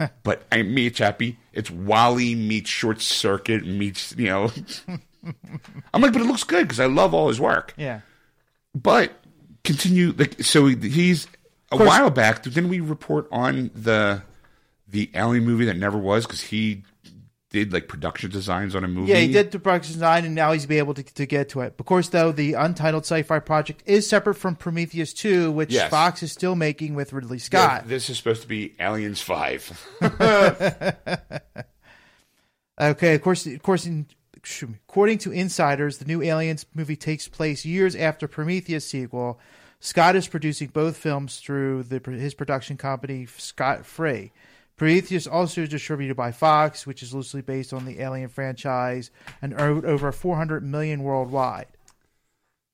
[0.00, 0.10] RoboCop.
[0.24, 1.38] but I meet Chappie.
[1.52, 4.50] It's WALL-E meets Short Circuit meets you know.
[5.94, 7.74] I'm like, but it looks good because I love all his work.
[7.76, 8.00] Yeah.
[8.74, 9.12] But
[9.62, 11.28] continue like so he's
[11.70, 12.42] a course- while back.
[12.42, 14.22] Didn't we report on the
[14.92, 16.82] the Alien movie that never was because he
[17.50, 19.10] did like production designs on a movie?
[19.12, 21.60] Yeah, he did the production design, and now he's be able to, to get to
[21.60, 21.74] it.
[21.78, 25.90] Of course, though, the untitled sci-fi project is separate from Prometheus 2, which Yes.
[25.90, 27.88] Fox is still making with Ridley Yeah, Scott.
[27.88, 29.86] this is supposed to be Aliens Five.
[32.80, 36.96] Okay, of course, of course, in, excuse me, according to insiders, the new Aliens movie
[36.96, 39.38] takes place years after Prometheus sequel.
[39.78, 44.32] Scott is producing both films through the, his production company Scott Free.
[44.76, 49.54] Prometheus also is distributed by Fox, which is loosely based on the Alien franchise and
[49.60, 51.66] earned over 400 million worldwide.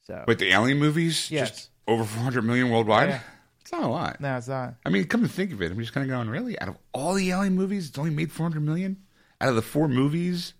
[0.07, 1.51] So, But the Alien movies, Yes.
[1.51, 3.09] just over 400 million worldwide.
[3.11, 3.21] Yeah.
[3.61, 4.19] It's not a lot.
[4.21, 4.77] no, it's not.
[4.87, 6.59] I mean, come to think of it, I'm just kind of going, really?
[6.59, 8.97] Out of all the Alien movies, it's only made 400 million?
[9.41, 10.55] Out of the four movies?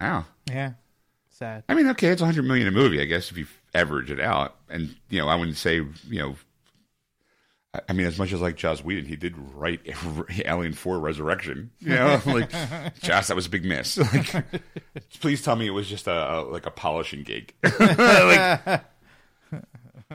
[0.00, 0.24] Wow.
[0.46, 0.74] Yeah,
[1.30, 1.64] sad.
[1.68, 4.54] I mean, okay, it's 100 million a movie, I guess, if you average it out.
[4.68, 6.36] And, you know, I wouldn't say, you know,
[7.88, 9.80] I- mean, as much as like Joss Whedon, he did write
[10.44, 11.70] Alien 4 Resurrection.
[11.80, 12.50] You know, like,
[13.00, 13.98] Joss, that was a big miss.
[14.12, 14.44] Like,
[15.20, 17.52] please tell me it was just a, a like a polishing gig.
[17.62, 18.82] Like-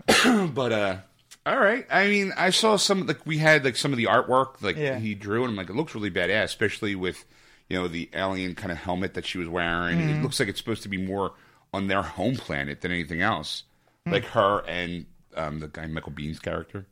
[0.54, 0.98] but, uh,
[1.46, 1.86] all right.
[1.92, 4.98] I mean, I saw some, like, we had like some of the artwork, like, Yeah.
[5.00, 7.24] he drew, and I'm like, it looks really badass, especially with,
[7.70, 9.98] you know, the alien kind of helmet that she was wearing.
[10.00, 10.10] Mm-hmm.
[10.20, 11.34] It looks like it's supposed to be more
[11.74, 13.64] on their home planet than anything else.
[14.06, 14.14] Hmm.
[14.14, 16.86] Like her and um, the guy Michael Biehn's character,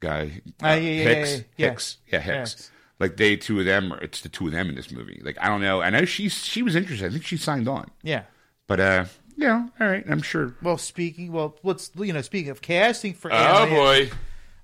[0.00, 1.68] guy uh, Ah, yeah, yeah, Hicks, yeah, yeah.
[1.70, 2.52] Hicks, yeah, Hicks.
[2.52, 2.70] Hicks.
[3.00, 5.20] Like they two of them, or it's the two of them in this movie.
[5.24, 5.80] Like I don't know.
[5.80, 7.06] I know she she was interested.
[7.06, 7.90] I think she signed on.
[8.02, 8.22] Yeah.
[8.66, 9.04] But uh,
[9.36, 10.04] you know, all right.
[10.08, 10.56] I'm sure.
[10.62, 14.10] Well, speaking, well, let's you know, speaking of casting for Oh Alien, boy.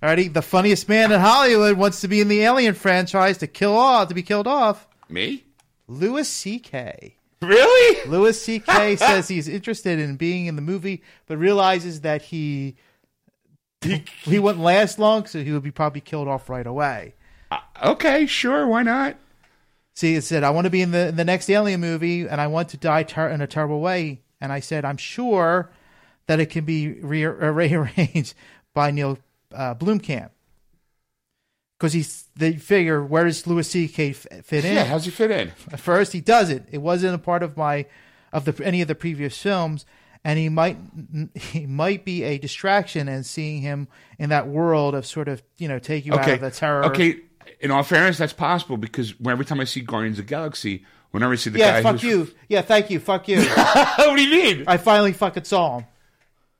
[0.02, 3.76] Alrighty, the funniest man in Hollywood wants to be in the Alien franchise to kill
[3.76, 4.86] off to be killed off.
[5.08, 5.44] Me?
[5.86, 7.16] Louis C.K.
[7.40, 8.10] Really?
[8.10, 8.96] Louis C.K.
[8.96, 12.76] says he's interested in being in the movie, but realizes that he
[14.22, 17.14] he wouldn't last long, so he would be probably killed off right away.
[17.82, 18.66] Okay, sure.
[18.66, 19.16] Why not?
[19.94, 22.40] See, it said, "I want to be in the in the next Alien movie, and
[22.40, 25.70] I want to die ter- in a terrible way." And I said, "I'm sure
[26.26, 28.34] that it can be re- rearranged
[28.74, 29.18] by Neil
[29.54, 30.30] uh, Blomkamp."
[31.78, 34.10] Because he's they figure where does Louis C.K.
[34.10, 34.74] f- fit in?
[34.74, 34.84] Yeah.
[34.84, 35.52] How's he fit in?
[35.70, 36.68] At first, he doesn't.
[36.72, 37.86] It wasn't a part of my
[38.32, 39.84] of the any of the previous films,
[40.24, 40.76] and he might
[41.34, 43.08] he might be a distraction.
[43.08, 43.88] And seeing him
[44.18, 46.84] in that world of sort of you know take you out of the terror.
[46.86, 47.20] Okay.
[47.60, 51.32] In all fairness, that's possible because every time I see Guardians of the Galaxy, whenever
[51.32, 52.34] I see the Yeah, guy, fuck who's- you.
[52.48, 52.98] Yeah, thank you.
[53.00, 53.42] Fuck you.
[53.44, 54.64] what do you mean?
[54.66, 55.86] I finally fucking saw him.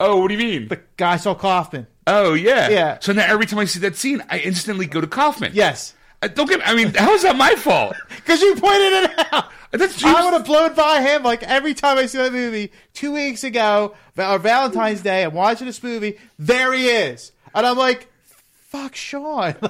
[0.01, 0.69] Oh, what do you mean?
[0.69, 1.87] The guy saw Kaufman.
[2.07, 2.99] Oh yeah, Yeah.
[3.01, 5.53] So now every time I see that scene, I instantly go to Kaufman.
[5.55, 6.67] Yes, Uh, don't get.
[6.67, 7.97] I mean, how is that my fault?
[8.17, 9.51] because you pointed it out.
[9.79, 12.71] That's I would have blown by him like every time I see that movie.
[12.93, 16.19] Two weeks ago, or Valentine's Day, I'm watching this movie.
[16.39, 18.07] There he is, and I'm like,
[18.71, 19.55] "Fuck, Sean."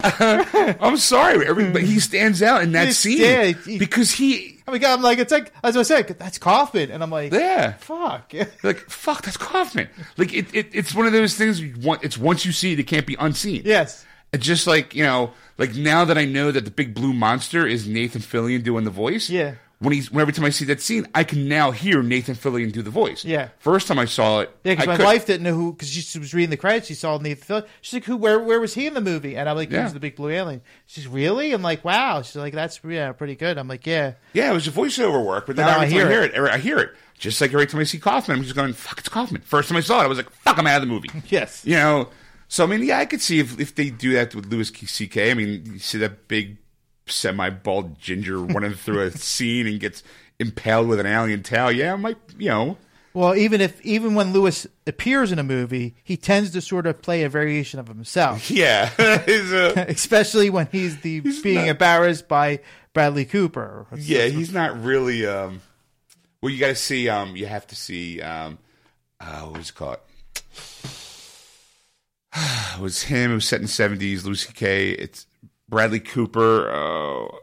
[0.00, 3.56] I'm sorry, but he stands out in that scene did.
[3.58, 4.54] He- because he.
[4.68, 7.32] Oh I mean, I'm like, it's like as I said, that's Kaufman, and I'm like,
[7.32, 7.72] Yeah.
[7.78, 8.32] fuck.
[8.62, 9.88] Like fuck, that's Kaufman.
[10.16, 11.60] Like it, it, it's one of those things.
[11.60, 13.62] You want, it's once you see it, it can't be unseen.
[13.64, 14.04] yes,
[14.36, 17.86] just like you know, like now that I know that the big blue monster is
[17.88, 19.30] Nathan Fillion doing the voice.
[19.30, 19.54] Yeah.
[19.80, 22.72] When he's, when every time I see that scene, I can now hear Nathan Fillion
[22.72, 23.24] do the voice.
[23.24, 23.50] Yeah.
[23.60, 24.72] First time I saw it, yeah.
[24.72, 26.88] I Because my could- wife didn't know who, because she was reading the credits.
[26.88, 27.66] She saw Nathan Fillion.
[27.80, 28.16] She's like, "Who?
[28.16, 28.40] Where?
[28.40, 29.84] Where was he in the movie?" And I'm like, Yeah.
[29.84, 31.52] "He's the big blue alien." She's really?
[31.52, 34.66] I'm like, "Wow." She's like, "That's yeah, pretty good." I'm like, "Yeah." Yeah, it was
[34.66, 36.34] a voiceover work, but now, now I hear I hear it.
[36.34, 36.90] it, I hear it.
[37.16, 39.78] Just like every time I see Kaufman, I'm just going, "Fuck, it's Kaufman." First time
[39.78, 41.62] I saw it, I was like, "Fuck, I'm out of the movie." Yes.
[41.64, 42.08] You know,
[42.48, 45.30] So I mean, yeah, I could see if if they do that with Louis C.K.
[45.30, 46.56] I mean, you see that big
[47.06, 50.02] semi-bald ginger running through a scene and gets
[50.38, 51.70] impaled with an alien tail.
[51.70, 52.76] Yeah, I might you know.
[53.14, 57.02] Well, even if even when Louis appears in a movie, he tends to sort of
[57.02, 58.90] play a variation of himself, Yeah,
[59.26, 62.60] He's, uh, especially when he's the being not- embarrassed by
[62.92, 63.86] Bradley Cooper.
[63.96, 65.26] yeah, he's not really.
[65.26, 65.60] Um,
[66.40, 67.08] well, you got to see.
[67.08, 68.20] Um, you have to see.
[68.22, 68.58] Um,
[69.20, 69.98] uh, what was it called?
[72.74, 73.32] It was him.
[73.32, 74.24] It was set in the seventies.
[74.24, 74.90] Louis C.K.
[74.90, 75.26] It's
[75.68, 76.70] Bradley Cooper.
[76.70, 77.38] Oh,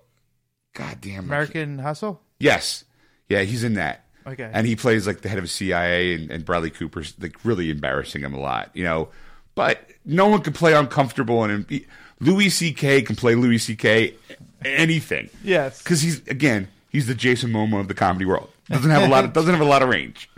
[0.73, 1.25] God damn.
[1.25, 2.21] American Hustle.
[2.39, 2.83] Yes.
[3.29, 4.05] Yeah, he's in that.
[4.27, 4.49] Okay.
[4.51, 8.21] And he plays like the head of CIA, and, and Bradley Cooper's like really embarrassing
[8.23, 9.09] him a lot, you know.
[9.53, 11.85] But no one can play uncomfortable, and he-
[12.19, 13.03] Louis C.K.
[13.03, 14.15] can play Louis C.K.
[14.63, 15.29] anything.
[15.43, 15.81] Yes.
[15.81, 18.49] because he's again he's the Jason Momoa of the comedy world.
[18.69, 20.29] Doesn't have a lot of doesn't have a lot of range,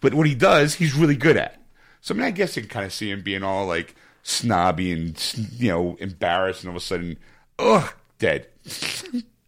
[0.00, 1.60] but what he does, he's really good at.
[2.02, 4.92] So I mean, I guess you can kind of see him being all like snobby
[4.92, 7.16] and you know embarrassed, and all of a sudden,
[7.58, 8.48] ugh, dead.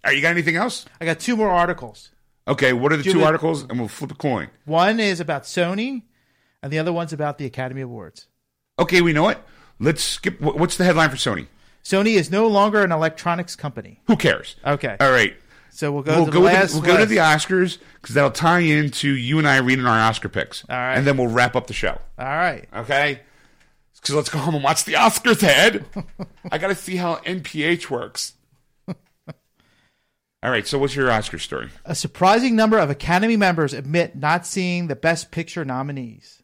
[0.04, 0.86] Are you got anything else?
[1.00, 2.10] I got two more articles.
[2.46, 3.62] Okay, what are the you two articles?
[3.62, 4.48] And we'll flip a coin.
[4.66, 6.02] One is about Sony,
[6.62, 8.26] and the other one's about the Academy Awards.
[8.78, 9.38] Okay, we know it.
[9.80, 10.38] Let's skip.
[10.38, 11.46] wh- What's the headline for Sony?
[11.82, 14.00] Sony is no longer an electronics company.
[14.06, 14.56] Who cares?
[14.66, 14.96] Okay.
[15.00, 15.36] All right.
[15.74, 16.72] So we'll go We'll to go, the with last.
[16.72, 19.98] the, we'll go to the Oscars because that'll tie into you and I reading our
[19.98, 20.64] Oscar picks.
[20.70, 20.94] All right.
[20.96, 21.98] And then we'll wrap up the show.
[22.16, 22.68] All right.
[22.72, 23.20] Okay?
[24.04, 25.84] So let's go home and watch the Oscars, Ed.
[26.52, 28.34] I got to see how NPH works.
[28.86, 31.70] All right, so what's your Oscar story?
[31.86, 36.42] A surprising number of Academy members admit not seeing the Best Picture nominees.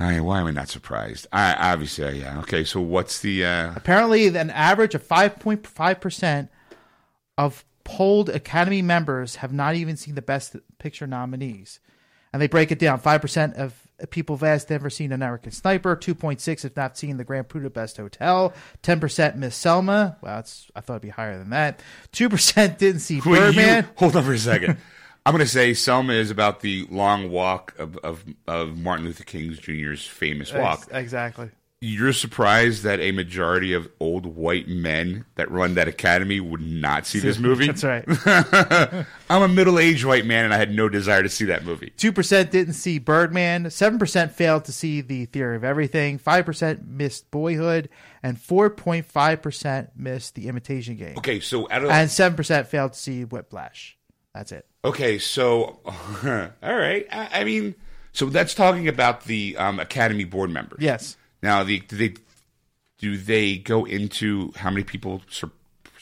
[0.00, 1.28] I mean, why am I not surprised?
[1.32, 2.40] I obviously, yeah.
[2.40, 3.44] Okay, so what's the?
[3.44, 6.48] Uh, Apparently, an average of 5.5%
[7.38, 11.80] of polled Academy members have not even seen the Best Picture nominees.
[12.32, 13.80] And they break it down 5% of
[14.10, 18.52] people have asked never seen American Sniper, 2.6 have not seen the Grand Budapest Hotel,
[18.82, 20.16] 10% Miss Selma.
[20.20, 21.80] Well, it's, I thought it'd be higher than that.
[22.12, 23.88] 2% didn't see Wait, you- Birdman.
[23.96, 24.78] hold on for a second.
[25.26, 29.24] I'm going to say Selma is about the long walk of, of, of Martin Luther
[29.24, 30.80] King Jr.'s famous walk.
[30.80, 31.50] Ex- Exactly.
[31.86, 37.06] You're surprised that a majority of old white men that run that academy would not
[37.06, 37.66] see this movie?
[37.66, 38.04] That's right.
[39.28, 41.92] I'm a middle aged white man and I had no desire to see that movie.
[41.96, 43.70] Two percent didn't see Birdman.
[43.70, 46.16] Seven percent failed to see The Theory of Everything.
[46.16, 47.90] Five percent missed Boyhood,
[48.22, 51.18] and four point five percent missed The Imitation Game.
[51.18, 53.98] Okay, so out of And seven percent failed to see Whiplash.
[54.34, 54.66] That's it.
[54.84, 57.06] okay, so all right.
[57.12, 57.74] I, I mean,
[58.12, 60.78] so that's talking about the um, academy board members.
[60.80, 61.16] Yes.
[61.44, 62.14] Now, the do they
[62.98, 65.20] do they go into how many people?
[65.28, 65.50] Sur-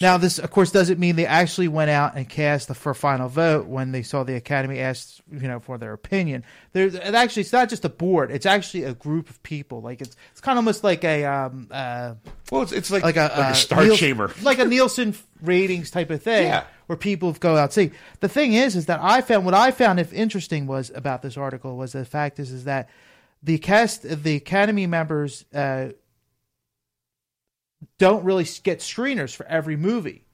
[0.01, 3.29] Now, this of course doesn't mean they actually went out and cast the for final
[3.29, 6.45] vote when they saw the Academy asked, you know, for their opinion.
[6.73, 9.81] There's it actually it's not just a board; it's actually a group of people.
[9.83, 12.15] Like it's it's kind of almost like a um uh
[12.53, 14.33] well, it's, it's like like a, like uh, a star Niels- chamber.
[14.43, 16.65] like a Nielsen ratings type of thing, Yeah.
[16.87, 17.91] where people go out and see.
[18.21, 21.37] The thing is, is that I found what I found if interesting was about this
[21.37, 22.89] article was the fact is is that
[23.43, 25.89] the cast, the Academy members, uh,
[27.99, 30.25] don't really get screeners for every movie.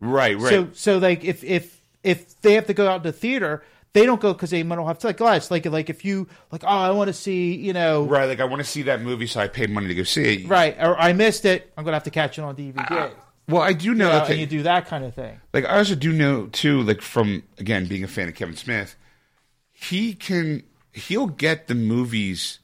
[0.00, 0.50] right, right.
[0.50, 3.62] So, so like if if if they have to go out to theater.
[3.92, 5.08] They don't go because they don't have to.
[5.08, 8.26] Like, guys, like, like if you like, oh, I want to see, you know, right,
[8.26, 10.48] like I want to see that movie, so I paid money to go see it.
[10.48, 11.72] right, or I missed it.
[11.76, 13.12] I'm gonna have to catch it on DVD.
[13.48, 14.06] Well, I do know.
[14.06, 15.40] You know, okay, and you do that kind of thing.
[15.52, 18.94] like I also do know too, like from again being a fan of Kevin Smith,
[19.72, 20.62] he can
[20.92, 22.58] he'll get the movies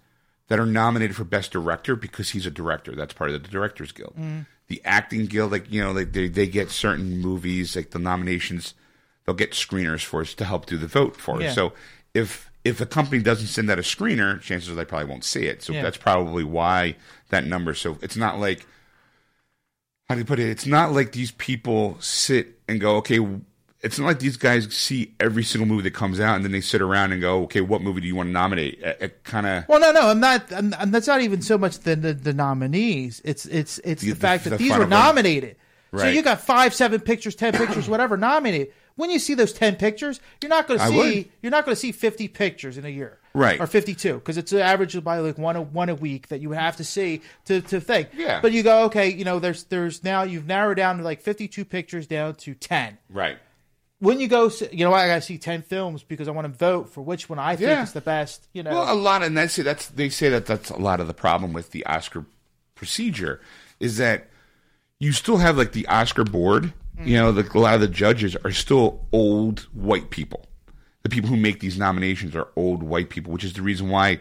[0.49, 2.95] that are nominated for best director because he's a director.
[2.95, 4.15] That's part of the Directors Guild.
[4.19, 4.47] Mm.
[4.69, 8.75] The acting guild, like you know, like they they get certain movies, like the nominations,
[9.25, 11.49] they'll get screeners for us to help do the vote for Yeah.
[11.51, 11.55] us.
[11.55, 11.73] So
[12.15, 15.45] if if a company doesn't send out a screener, chances are they probably won't see
[15.45, 15.63] it.
[15.63, 15.83] So Yeah.
[15.83, 16.97] that's probably why
[17.29, 17.75] that number.
[17.75, 18.67] So it's not like
[20.09, 20.49] how do you put it?
[20.49, 23.19] It's not like these people sit and go, okay.
[23.87, 26.61] It's not like these guys see every single movie that comes out and then they
[26.61, 28.81] sit around and go, okay, what movie do you want to nominate?
[28.83, 30.53] It, it kind of Well, no, no, I'm not.
[30.53, 33.23] I'm, and that's not even so much the the, the nominees.
[33.25, 35.57] It's it's it's the, The- fact that these were nominated.
[35.97, 38.73] So you got five, seven pictures, ten pictures, whatever nominated.
[38.97, 41.81] When you see those ten pictures, you're not going to see you're not going to
[41.81, 43.59] see fifty pictures in a year, Right.
[43.61, 46.51] Or fifty two because it's averaged by like one a, one a week that you
[46.53, 48.09] have to see to to think.
[48.15, 48.41] Yeah.
[48.43, 51.47] But you go okay, you know, there's there's now you've narrowed down to like fifty
[51.49, 52.99] two pictures down to ten.
[53.11, 53.39] right.
[53.99, 56.53] When you go, you know, I got to see ten films because I want to
[56.53, 57.83] vote for which one I think Yeah.
[57.83, 58.47] is the best.
[58.53, 61.07] You know, Well, a lot, and that's that's they say that that's a lot of
[61.07, 62.27] the problem with the Oscar
[62.75, 63.41] procedure
[63.81, 64.29] is that
[64.99, 66.73] you still have like the Oscar board.
[67.05, 70.47] You know, the, a lot of the judges are still old white people.
[71.03, 74.19] The people who make these nominations are old white people, which is the reason why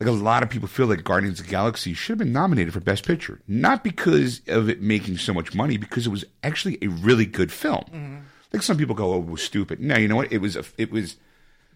[0.00, 2.72] like a lot of people feel like Guardians of the Galaxy should have been nominated
[2.72, 6.78] for Best Picture, not because of it making so much money, because it was actually
[6.82, 7.84] a really good film.
[7.92, 8.16] Mm-hmm.
[8.52, 10.32] Like some people go, "Oh, it was stupid." No, you know what?
[10.32, 10.56] It was.
[10.56, 11.16] A, it was.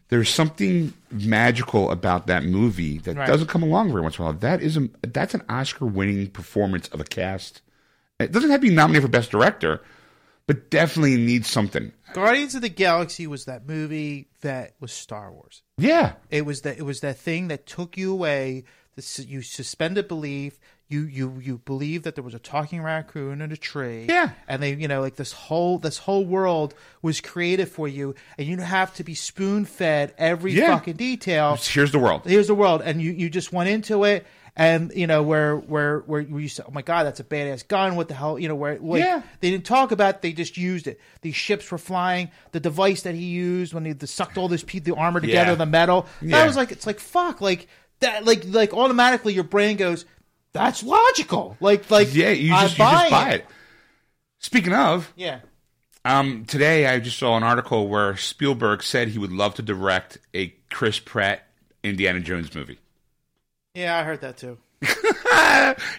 [0.08, 3.26] There's something magical about that movie that Right.
[3.26, 4.34] doesn't come along very once in a while.
[4.34, 7.60] That is a that's an Oscar-winning performance of a cast.
[8.20, 9.80] It doesn't have to be nominated for Best Director,
[10.46, 11.92] but definitely needs something.
[12.12, 15.62] Guardians of the Galaxy was that movie that was Star Wars.
[15.76, 18.64] Yeah, It was that it was that thing that took you away.
[18.94, 20.58] This, you suspended belief.
[20.88, 24.06] You you you believe that there was a talking raccoon in a tree.
[24.08, 24.30] Yeah.
[24.46, 28.46] and they you know like this whole this whole world was created for you, and
[28.46, 30.76] you have to be spoon fed every Yeah.
[30.76, 31.58] fucking detail.
[31.60, 32.22] here's the world.
[32.24, 34.26] Here's the world, and you you just went into it.
[34.58, 37.94] And you know where where where you said, "Oh my god, that's a badass gun!"
[37.96, 38.38] What the hell?
[38.38, 38.78] You know where?
[38.78, 39.20] Like, Yeah.
[39.40, 40.14] They didn't talk about.
[40.14, 40.98] it, They just used it.
[41.20, 42.30] These ships were flying.
[42.52, 45.50] The device that he used when he the, sucked all this pe- the armor together,
[45.50, 45.56] Yeah.
[45.56, 46.06] the metal.
[46.22, 46.38] Yeah.
[46.38, 47.66] That was like it's like fuck, like
[48.00, 50.06] that, like like automatically your brain goes,
[50.56, 53.46] "That's logical." Like like Yeah, you I'm just you just buy it.
[54.38, 55.40] Speaking of, Yeah.
[56.04, 60.18] um, today I just saw an article where Spielberg said he would love to direct
[60.34, 61.46] a Chris Pratt
[61.82, 62.78] Indiana Jones movie.
[63.74, 64.58] Yeah, I heard that too.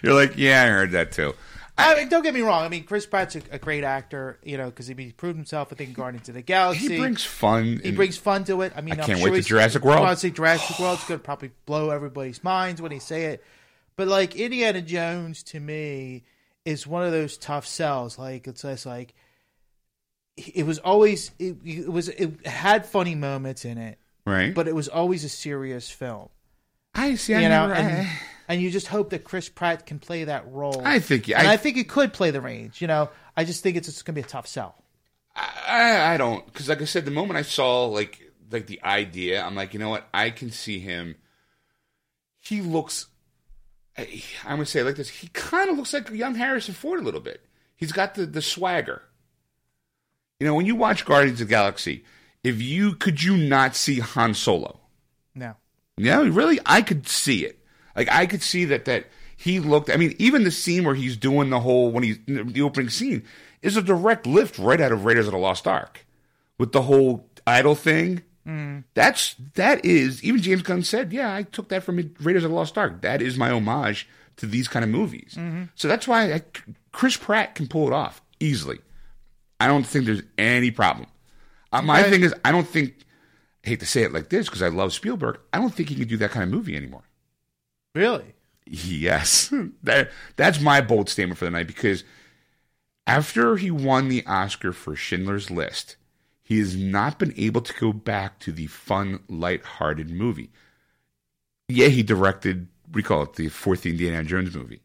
[0.02, 1.34] You're like, yeah, I heard that too.
[1.80, 2.64] I mean, don't get me wrong.
[2.64, 5.68] I mean, Chris Pratt's a, a great actor, you know, because he, proved himself.
[5.72, 6.88] I think in Guardians of the Galaxy.
[6.88, 7.80] He brings fun.
[7.84, 8.72] He brings fun to it.
[8.74, 9.98] I mean, I I'm can't sure wait to he's- Jurassic World.
[9.98, 13.26] I want to say Jurassic World's going to probably blow everybody's minds when he say
[13.26, 13.44] it.
[13.98, 16.22] But like Indiana Jones to me
[16.64, 18.16] is one of those tough sells.
[18.16, 19.12] Like it's just like
[20.36, 24.54] it was always it, it was it had funny moments in it, right?
[24.54, 26.28] but it was always a serious film.
[26.94, 27.34] I see.
[27.34, 30.22] I You know, never- and, I, and you just hope that Chris Pratt can play
[30.24, 30.80] that role.
[30.84, 31.28] I think.
[31.28, 32.80] and I, I think he could play the range.
[32.80, 34.76] You know, I just think it's, it's going to be a tough sell.
[35.34, 39.42] I, I don't because, like I said, the moment I saw like like the idea,
[39.42, 40.06] I'm like, you know what?
[40.14, 41.16] I can see him.
[42.40, 43.06] He looks.
[43.98, 45.08] I- I'm gonna say it like this.
[45.08, 47.44] He kind of looks like young Harrison Ford a little bit.
[47.76, 49.02] He's got the the swagger.
[50.40, 52.04] You know, when you watch Guardians of the Galaxy,
[52.44, 54.80] if you could you not see Han Solo?
[55.34, 55.54] No.
[55.96, 57.58] Yeah, really, I could see it.
[57.96, 59.06] Like I could see that that
[59.36, 59.90] he looked.
[59.90, 63.24] I mean, even the scene where he's doing the whole when he's the opening scene
[63.62, 66.06] is a direct lift right out of Raiders of the Lost Ark
[66.58, 68.22] with the whole idol thing.
[68.94, 72.56] That's that is even James Gunn said, yeah, I took that from Raiders of the
[72.56, 73.02] Lost Ark.
[73.02, 75.36] That is my homage to these kind of movies.
[75.74, 76.42] So that's why I,
[76.92, 78.78] Chris Pratt can pull it off easily.
[79.60, 81.08] I don't think there's any problem.
[81.72, 82.94] Uh, my thing is, I don't think.
[83.66, 85.40] I hate to say it like this because I love Spielberg.
[85.52, 87.02] I don't think he can do that kind of movie anymore.
[87.94, 88.34] Really?
[88.64, 89.52] Yes,
[89.82, 92.04] that that's my bold statement for the night because
[93.06, 95.96] after he won the Oscar for Schindler's List,
[96.48, 100.48] he has not been able to go back to the fun, light-hearted movie.
[101.68, 104.80] Yeah, he directed, we call it the fourth Indiana Jones movie.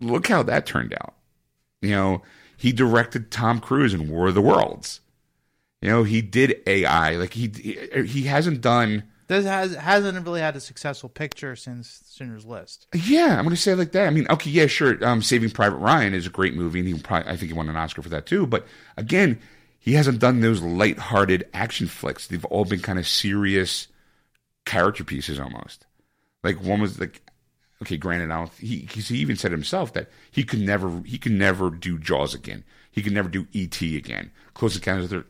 [0.00, 1.16] Look how that turned out.
[1.82, 2.22] You know,
[2.56, 5.02] he directed Tom Cruise in War of the Worlds.
[5.82, 7.16] You know, he did AI.
[7.16, 9.02] Like he he, he hasn't done.
[9.26, 12.86] This has hasn't really had a successful picture since Schindler's List.
[12.94, 14.06] Yeah, I'm going to say it like that.
[14.06, 15.02] I mean, okay, yeah, sure.
[15.04, 17.68] Um, Saving Private Ryan is a great movie, and he probably, I think he won
[17.68, 18.46] an Oscar for that too.
[18.46, 18.66] But
[18.96, 19.38] again,
[19.80, 22.26] he hasn't done those light-hearted action flicks.
[22.26, 23.88] They've all been kind of serious
[24.66, 25.86] character pieces almost.
[26.44, 27.22] Like one was like,
[27.82, 31.70] okay, granted, I he he even said himself that he could never he could never
[31.70, 32.62] do Jaws again.
[32.90, 33.96] He could never do E.T.
[33.96, 34.30] again.
[34.54, 35.24] Close Encounters of the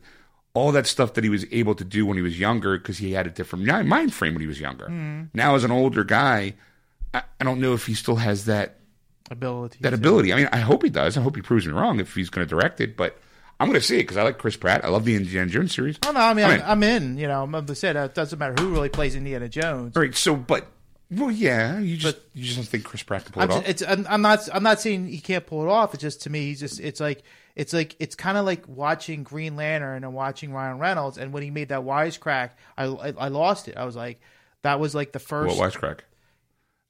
[0.53, 3.13] all that stuff that he was able to do when he was younger because he
[3.13, 4.87] had a different mind frame when he was younger.
[4.87, 5.23] Hmm.
[5.33, 6.55] Now, as an older guy,
[7.13, 8.77] I, I don't know if he still has that
[9.29, 9.77] Ability.
[9.79, 10.33] that ability.
[10.33, 11.17] I mean, I hope he does.
[11.17, 12.97] I hope he proves me wrong if he's going to direct it.
[12.97, 13.17] But
[13.61, 14.83] I'm going to see it because I like Chris Pratt.
[14.83, 15.99] I love the Indiana Jones series.
[16.05, 16.65] Oh no, I mean, I'm I'm, in.
[16.65, 17.17] I'm in.
[17.19, 19.95] You know, I'm said it doesn't matter who really plays Indiana Jones.
[19.95, 20.65] All right, so but
[21.11, 23.63] well, yeah, you just you just don't think Chris Pratt can pull I'm, it just,
[23.63, 23.69] off.
[23.69, 24.49] it's, I'm, I'm not.
[24.51, 25.93] I'm not saying he can't pull it off.
[25.93, 26.79] It's just to me, he's just.
[26.79, 27.23] It's like.
[27.53, 31.17] It's like it's kind of like watching Green Lantern and watching Ryan Reynolds.
[31.17, 33.75] And when he made that wisecrack, I, I I lost it.
[33.75, 34.21] I was like,
[34.61, 35.57] that was like the first.
[35.57, 35.99] What wisecrack?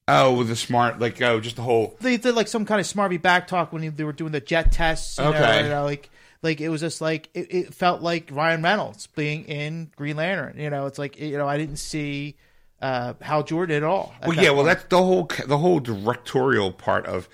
[0.08, 1.98] Oh, with the smart, like oh, just the whole.
[2.00, 4.72] they did like some kind of smarmy back talk when they were doing the jet
[4.72, 5.18] tests.
[5.18, 5.64] You know, Okay.
[5.64, 6.12] you know, like
[6.44, 10.60] like it was just like it, it felt like Ryan Reynolds being in Green Lantern.
[10.60, 12.36] You know, it's like you know I didn't see
[12.82, 14.14] uh, Hal Jordan at all.
[14.22, 14.68] at Well, yeah, well, point.
[14.68, 17.30] that's the whole the whole directorial part of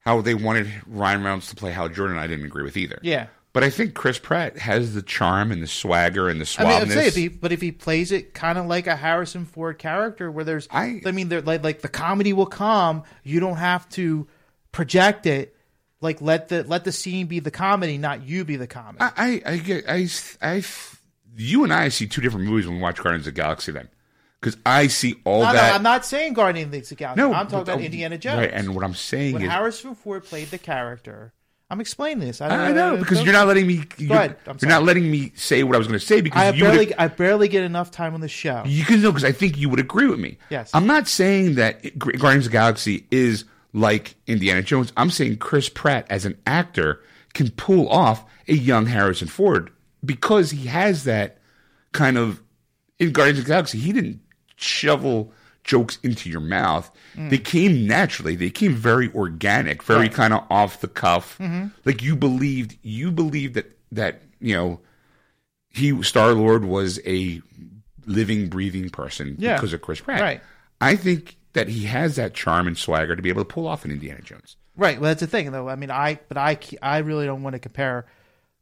[0.00, 2.18] how they wanted Ryan Reynolds to play Hal Jordan.
[2.18, 2.98] I didn't agree with either.
[3.02, 3.26] yeah.
[3.52, 6.82] but I think Chris Pratt has the charm and the swagger and the I mean,
[6.82, 9.78] I'd say if he, but if he plays it kind of like a Harrison Ford
[9.78, 13.02] character, where there's, I- I, mean, like like the comedy will come.
[13.24, 14.28] You don't have to
[14.72, 15.55] project it.
[16.00, 18.98] Like let the let the scene be the comedy, not you be the comedy.
[19.00, 20.08] I, I, I get, I,
[20.42, 20.62] I,
[21.36, 23.88] you and I see two different movies when we watch Guardians of the Galaxy then.
[24.40, 25.74] because I see all No, no, that.
[25.74, 27.20] I'm not saying Guardians of the Galaxy.
[27.20, 28.38] No, I'm talking but- about oh, Indiana Jones.
[28.38, 31.32] Right, and what I'm saying when is, When Harrison Ford played the character,
[31.68, 32.40] I'm explaining this.
[32.40, 33.82] I know because you're not letting me.
[33.98, 36.62] You're, you're not letting me say what I was going to say because I you
[36.62, 36.94] barely.
[36.94, 38.62] I barely get enough time on the show.
[38.66, 40.38] You can know because I think you would agree with me.
[40.48, 40.70] Yes.
[40.72, 44.92] I'm not saying that Guardians of the Galaxy is like Indiana Jones.
[44.96, 47.02] I'm saying Chris Pratt as an actor
[47.34, 49.70] can pull off a young Harrison Ford
[50.04, 51.38] because he has that
[51.92, 52.42] kind of
[52.98, 53.78] in Guardians of the Galaxy.
[53.78, 54.20] He didn't
[54.56, 55.32] shovel
[55.62, 56.90] jokes into your mouth.
[57.16, 57.28] Mm.
[57.28, 58.34] They came naturally.
[58.36, 61.36] They came very organic, very kind of off the cuff.
[61.38, 61.66] Mm-hmm.
[61.84, 64.80] Like you believed, you believed that that you know
[65.68, 67.42] he Star Lord was a
[68.06, 69.56] living, breathing person Yeah.
[69.56, 70.20] because of Chris Pratt.
[70.22, 70.40] Right.
[70.80, 73.84] I think that he has that charm and swagger to be able to pull off
[73.84, 74.56] an Indiana Jones.
[74.76, 75.00] Right.
[75.00, 75.68] Well, that's the thing, though.
[75.68, 78.06] I mean, I but I I really don't want to compare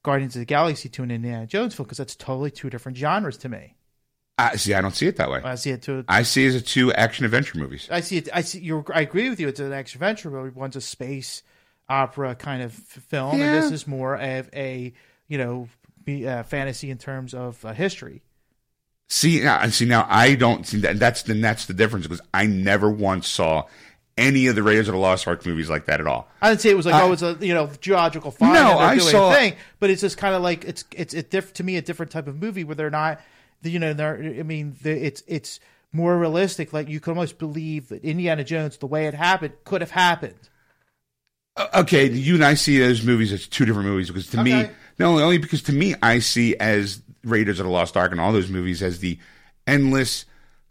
[0.03, 3.37] Guardians of the Galaxy to an Indiana Jones film because that's totally two different genres
[3.39, 3.75] to me.
[4.37, 4.75] I see.
[4.75, 5.41] I don't see it that way.
[5.45, 6.05] I see it to.
[6.09, 7.89] I see it as a two action adventure movies.
[7.91, 8.29] I see it.
[8.33, 8.59] I see.
[8.61, 8.85] You're.
[8.93, 9.47] I agree with you.
[9.47, 10.51] It's an action adventure movie.
[10.51, 11.43] One's a space
[11.89, 13.45] opera kind of film, Yeah.
[13.55, 14.93] and this is more of a
[15.29, 15.69] you know
[16.05, 18.23] be, uh, fantasy in terms of uh, history.
[19.09, 20.99] See, now, see now, I don't see that.
[20.99, 23.65] That's the that's the difference because I never once saw
[24.17, 26.29] any of the Raiders of the Lost Ark movies like that at all.
[26.41, 28.55] I didn't say it was like I- oh, it's a you know geological find.
[28.55, 31.65] No, I saw- thing, but it's just kind of like it's it's a diff, to
[31.65, 33.21] me a different type of movie where they're not,
[33.63, 35.61] you know, they're I mean, it's it's
[35.93, 36.73] more realistic.
[36.73, 40.49] Like you can almost believe that Indiana Jones, the way it happened, could have happened.
[41.73, 44.71] Okay, you and I see those movies as two different movies because to me, Okay.
[44.99, 48.33] no, only because to me, I see as Raiders of the Lost Ark and all
[48.33, 49.19] those movies as the
[49.67, 50.25] endless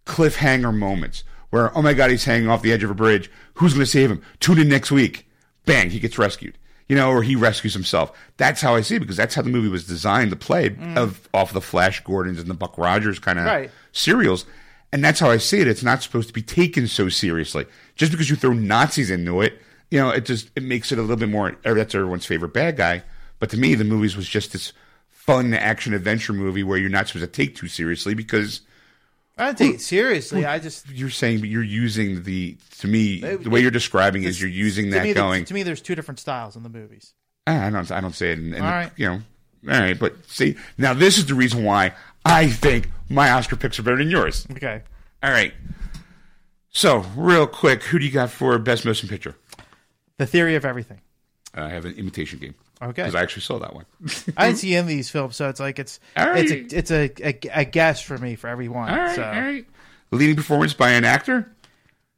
[0.06, 3.30] cliffhanger moments where, oh my God, he's hanging off the edge of a bridge.
[3.56, 4.22] Who's going to save him?
[4.40, 5.30] Tune in next week.
[5.66, 6.58] Bang, he gets rescued.
[6.90, 8.12] You know, or he rescues himself.
[8.38, 11.28] That's how I see it because that's how the movie was designed to play of
[11.34, 13.48] off the Flash Gordons and the Buck Rogers kind of Mm.
[13.48, 13.72] Right.
[13.94, 14.46] serials.
[14.92, 15.68] And that's how I see it.
[15.68, 17.66] It's not supposed to be taken so seriously.
[17.96, 19.60] Just because you throw Nazis into it,
[19.90, 21.56] you know, it just it makes it a little bit more.
[21.64, 23.04] That's everyone's favorite bad guy.
[23.40, 24.74] But to me, the movies was just this
[25.26, 28.62] fun action adventure movie where you're not supposed to take too seriously because
[29.38, 30.46] I don't take it seriously.
[30.46, 34.40] I just you're saying but you're using the to me the way you're describing is
[34.42, 35.46] you're using to that me, going.
[35.46, 37.14] To me, there's two different styles in the movies.
[37.48, 38.40] "Ah, I don't I don't say it.
[38.40, 39.98] In, in All the- You know, all right.
[39.98, 41.94] But see, now this is the reason why
[42.26, 44.46] I think my Oscar picks are better than yours.
[44.52, 44.82] Okay.
[45.24, 45.54] All right.
[46.70, 49.36] So, real quick, who do you got for best motion picture?
[50.18, 51.02] The theory of everything.
[51.54, 52.56] I have an imitation game.
[52.84, 53.04] Okay.
[53.04, 53.86] Because I actually saw that one.
[54.38, 56.50] I didn't see any of these films, so it's like it's right.
[56.52, 58.90] it's a it's a, a, a guess for me for everyone.
[58.90, 59.66] all right, so all right.
[60.12, 61.52] Leading performance by an actor.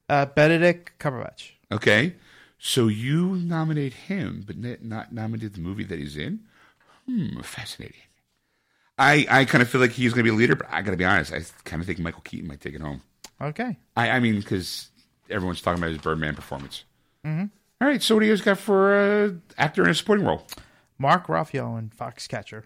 [0.10, 1.52] uh, Benedict Cumberbatch.
[1.72, 2.16] Okay.
[2.58, 6.40] So you nominate him, but not nominate the movie that he's in.
[7.08, 8.02] Hmm, fascinating.
[8.98, 10.92] I I kind of feel like he's going to be a leader, but I got
[10.92, 11.32] to be honest.
[11.32, 13.02] I kind of think Michael Keaton might take it home.
[13.40, 13.78] Okay.
[13.96, 14.90] I, I mean, because
[15.30, 16.86] everyone's talking about his Birdman performance.
[17.26, 17.46] Mm-hmm.
[17.82, 18.02] Right.
[18.02, 20.48] So what do you guys got for uh, actor in a supporting role?
[20.98, 22.64] Mark Ruffalo and Foxcatcher.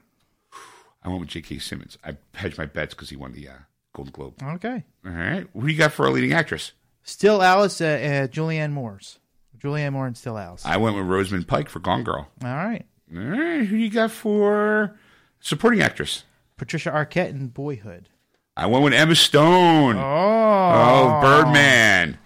[1.03, 1.60] I went with J.K.
[1.60, 1.98] Simmons.
[2.03, 3.53] I hedged my bets because he won the uh,
[3.95, 4.34] Golden Globe.
[4.44, 4.84] Okay.
[5.06, 5.48] All right.
[5.53, 6.73] What do you got for a leading actress?
[7.03, 9.18] Still Alice, uh, uh, Julianne Moore's.
[9.57, 10.65] Julianne Moore and Still Alice.
[10.65, 12.30] I went with Rosamund Pike for Gone Girl.
[12.44, 12.86] All right.
[13.15, 13.65] All right.
[13.65, 14.98] Who do you got for
[15.40, 16.23] supporting actress?
[16.57, 18.10] Patricia Arquette in Boyhood.
[18.56, 19.95] I went with Emma Stone.
[19.98, 20.02] Oh.
[20.02, 22.18] Oh, Birdman.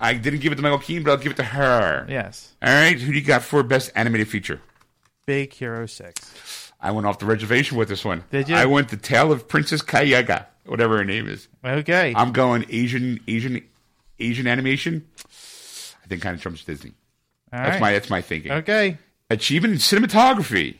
[0.00, 2.06] I didn't give it to Michael Keaton, but I'll give it to her.
[2.08, 2.54] Yes.
[2.62, 2.98] All right.
[2.98, 4.60] Who do you got for best animated feature?
[5.26, 6.72] Big Hero 6.
[6.80, 8.24] I went off the reservation with this one.
[8.30, 8.54] Did you?
[8.54, 11.48] I went the Tale of Princess Kayaga, whatever her name is.
[11.64, 12.12] Okay.
[12.16, 13.60] I'm going Asian, Asian,
[14.20, 15.06] Asian animation.
[15.24, 16.92] I think kind of trumps Disney.
[17.52, 17.80] All That's right.
[17.80, 18.52] my that's my thinking.
[18.52, 18.96] Okay.
[19.30, 20.76] Achievement in cinematography.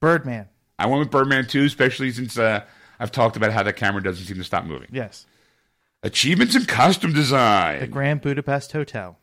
[0.00, 0.48] Birdman.
[0.78, 2.64] I went with Birdman too, especially since uh,
[3.00, 4.88] I've talked about how the camera doesn't seem to stop moving.
[4.92, 5.26] Yes.
[6.04, 7.80] Achievements in costume design.
[7.80, 7.86] The.
[7.86, 9.18] Grand Budapest Hotel.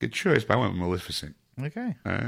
[0.00, 1.34] Good choice, but I went with Maleficent.
[1.60, 1.96] Okay.
[2.06, 2.20] Uh,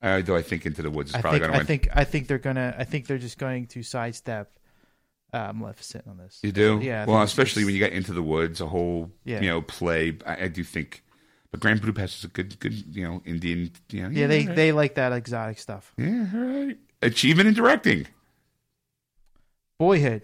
[0.00, 1.60] uh, though I think Into the Woods is I probably going to win.
[1.62, 4.58] I think I think they're gonna I think they're just going to sidestep
[5.34, 6.40] uh, Maleficent on this.
[6.42, 6.80] you do?
[6.82, 7.02] Yeah.
[7.02, 9.40] I Well, especially when you get Into the Woods, a whole Yeah.
[9.42, 10.16] you know play.
[10.26, 11.04] I, I do think,
[11.50, 13.70] but Grand Budapest is a good, good you know Indian.
[13.90, 14.56] You know, Yeah, they all right.
[14.56, 15.92] they like that exotic stuff.
[15.98, 16.78] yeah, all right.
[17.02, 18.06] Achievement in directing.
[19.78, 20.22] Boyhood.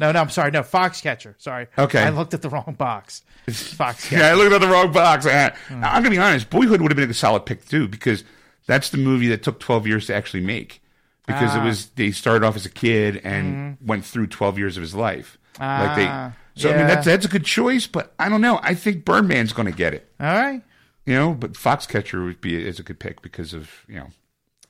[0.00, 0.50] No, no, I'm sorry.
[0.50, 1.34] No, Foxcatcher.
[1.38, 1.66] Sorry.
[1.78, 2.02] Okay.
[2.02, 3.22] I looked at the wrong box.
[3.48, 4.12] Foxcatcher.
[4.18, 5.26] Yeah, I looked at the wrong box.
[5.26, 5.84] Uh, Hmm.
[5.84, 6.50] I'm gonna be honest.
[6.50, 8.24] Boyhood would have been a solid pick too because
[8.66, 10.82] that's the movie that took 12 years to actually make
[11.26, 11.64] because it Ah.
[11.64, 15.38] was they started off as a kid and went through 12 years of his life.
[15.58, 18.58] like they, Ah, so I mean that's that's a good choice, but I don't know.
[18.62, 20.10] I think Birdman's going to get it.
[20.20, 20.62] All right.
[21.06, 24.06] You know, but Foxcatcher would be is a good pick because of you know,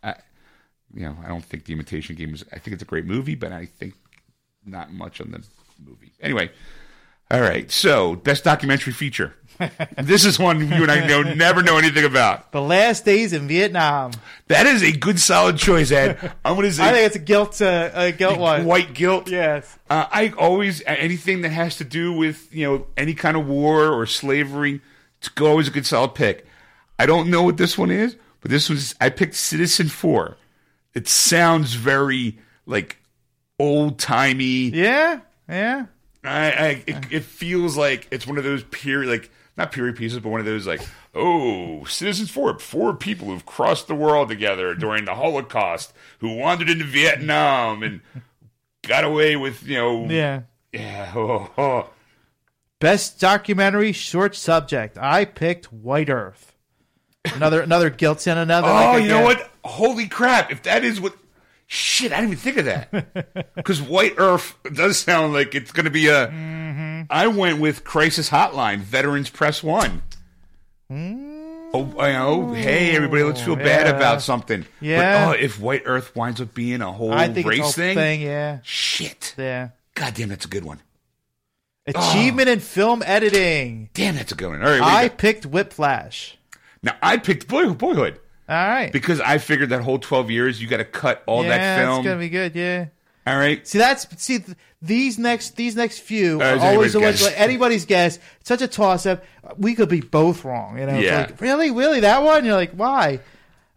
[0.03, 0.15] I,
[0.95, 2.45] you know, I don't think the Imitation Game is.
[2.53, 3.95] I think it's a great movie, but I think
[4.65, 5.43] not much on the
[5.85, 6.13] movie.
[6.21, 6.51] Anyway,
[7.31, 7.71] All right.
[7.71, 9.35] So, best documentary feature.
[9.99, 12.51] this is one you and I know never know anything about.
[12.51, 14.13] The last days in Vietnam.
[14.49, 16.19] That is a good, solid choice, Ed.
[16.45, 18.65] I'm going to say I think it's a guilt, uh, a guilt one.
[18.65, 19.29] white guilt.
[19.31, 19.79] Yes.
[19.89, 23.89] Uh, I always anything that has to do with you know any kind of war
[23.89, 24.81] or slavery.
[25.19, 26.47] It's always a good solid pick.
[26.99, 30.37] I don't know what this one is, but this was I picked Citizen Four.
[30.95, 32.97] It sounds very like
[33.61, 34.71] old timey.
[34.71, 35.21] Yeah.
[35.49, 35.87] Yeah.
[36.25, 40.19] I, I it, it feels like it's one of those period like not period pieces,
[40.21, 40.83] but one of those like
[41.15, 46.71] oh Citizens Four, four people who've crossed the world together during the Holocaust, who wandered
[46.71, 48.01] into Vietnam and
[48.83, 50.43] got away with you know Yeah.
[50.73, 51.13] yeah.
[51.15, 51.91] Oh, oh.
[52.79, 54.97] Best documentary short subject.
[54.97, 56.55] I picked White Earth.
[57.35, 58.69] Another another guilt and another.
[58.69, 59.51] Oh, like, you know what?
[59.63, 60.51] Holy crap!
[60.51, 61.15] If that is what,
[61.71, 63.47] shit, I didn't even think of that.
[63.55, 66.29] Because White Earth does sound like it's going to be a.
[66.29, 67.03] Mm-hmm.
[67.11, 70.03] I went with Crisis Hotline, Veterans Press One.
[70.91, 72.53] Oh, I know.
[72.53, 74.67] Hey, everybody, let's feel bad about something.
[74.81, 75.27] Yeah.
[75.27, 77.63] But, oh, if White Earth winds up being a whole I think race it's a
[77.63, 78.21] whole thing, thing.
[78.23, 78.59] Yeah.
[78.63, 79.35] shit.
[79.39, 79.69] Yeah.
[79.95, 80.81] God damn, that's a good one.
[81.87, 83.91] Achievement in film editing.
[83.95, 84.63] Damn, that's a good one.
[84.63, 86.37] All right, I I, picked Whiplash.
[86.83, 88.19] now I picked Boy, Boyhood
[88.51, 88.93] All right.
[88.93, 91.99] because I figured that whole twelve years you got to cut all yeah, that film.
[92.01, 92.55] it's gonna be good.
[92.57, 92.87] Yeah.
[93.27, 96.99] all right, See, that's see th- these next these next few Uh, are always the
[96.99, 97.27] anybody's ones guess.
[97.27, 98.17] like anybody's guess.
[98.41, 99.25] It's such a toss up.
[99.57, 100.79] We could be both wrong.
[100.79, 100.95] You know?
[100.95, 101.21] It's Yeah.
[101.21, 102.45] like, really, really that one?
[102.45, 103.21] You're like, why?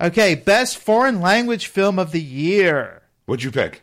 [0.01, 3.03] Okay, best foreign language film of the year.
[3.25, 3.81] what'd you pick?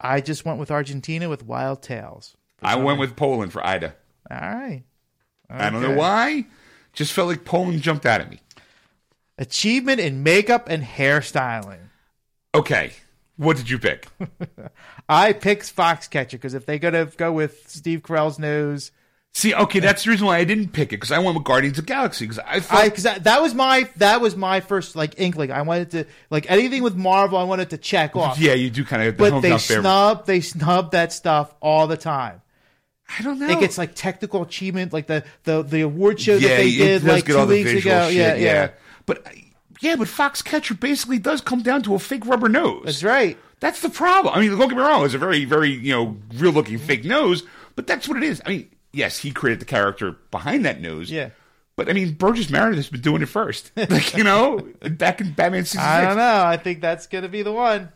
[0.00, 2.36] I just went with Argentina with Wild Tales.
[2.60, 3.94] I went with Poland for Ida.
[4.30, 4.82] All right.
[5.48, 6.46] I don't know why.
[6.92, 8.40] Just felt like Poland jumped out at me.
[9.42, 11.80] Achievement in makeup and hairstyling.
[12.54, 12.92] Okay,
[13.36, 14.06] what did you pick?
[15.08, 18.92] I picked Foxcatcher because if they're going to go with Steve Carell's nose,
[19.34, 21.78] See, okay, that's the reason why I didn't pick it because I went with Guardians
[21.78, 24.60] of the Galaxy because I thought I because that, that was my that was my
[24.60, 25.50] first like inkling.
[25.50, 28.38] I wanted to like anything with Marvel, I wanted to check off.
[28.38, 31.96] yeah, you do kind of the but they snub they snub that stuff all the
[31.96, 32.42] time.
[33.18, 33.48] I don't know.
[33.48, 37.24] It gets like technical achievement, like the the, the award show that they did like
[37.24, 38.08] two weeks ago.
[38.08, 38.70] shit, yeah, yeah,
[39.06, 39.30] But uh,
[39.80, 42.82] yeah, but Foxcatcher basically does come down to a fake rubber nose.
[42.84, 43.36] that's right.
[43.60, 44.34] That's the problem.
[44.34, 47.04] I mean, don't get me wrong; it's a very, very you know real looking fake
[47.04, 47.44] nose,
[47.76, 48.42] but that's what it is.
[48.44, 51.10] I mean, yes, he created the character behind that nose.
[51.10, 51.30] Yeah.
[51.76, 53.72] But I mean, Burgess Meredith has been doing it first.
[53.76, 56.44] like you know, back in Batman season I don't know.
[56.44, 57.90] I think that's gonna be the one.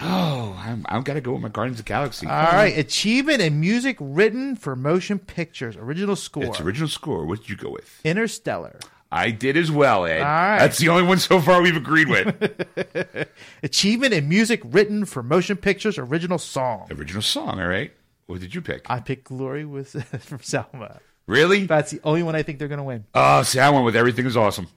[0.00, 2.26] Oh, I'm, I've got to go with my Guardians of the Galaxy.
[2.26, 7.26] All right, achievement and music written for motion pictures, original score, It's original score.
[7.26, 8.00] What did you go with?
[8.04, 8.78] Interstellar.
[9.10, 10.20] I did as well, Ed.
[10.20, 10.58] right.
[10.58, 13.28] That's the only one so far we've agreed with.
[13.62, 16.88] Achievement in music written for motion pictures, original song.
[16.90, 17.60] original song.
[17.60, 17.92] All right.
[18.26, 18.88] What did you pick?
[18.90, 19.90] I picked Glory with
[20.20, 21.00] from Selma.
[21.26, 21.64] really?
[21.66, 23.06] That's the only one I think they're gonna win.
[23.14, 24.68] Oh, see, I went with everything is awesome.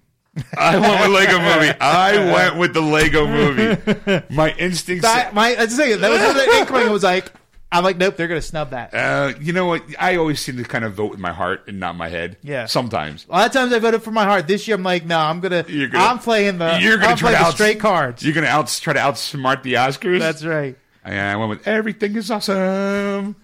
[0.58, 1.78] I went with Lego Movie.
[1.82, 4.24] I went with the Lego Movie.
[4.34, 5.02] My instincts.
[5.04, 6.88] That, my, I just say that was the inkling.
[6.88, 7.30] I was like,
[7.74, 8.94] I'm like, nope, they're gonna snub that.
[8.94, 9.84] uh, you know what?
[9.98, 12.36] I always seem to kind of vote with my heart and not my head.
[12.44, 12.66] Yeah.
[12.66, 13.26] Sometimes.
[13.30, 14.46] A lot of times I voted for my heart.
[14.48, 17.18] This year I'm like, no, I'm gonna, You're gonna- I'm playing the, You're gonna I'm
[17.18, 18.24] try playing to the straight cards.
[18.26, 20.20] You're gonna out try to outsmart the Oscars.
[20.20, 20.78] That's right.
[21.04, 23.36] And I went with everything is awesome.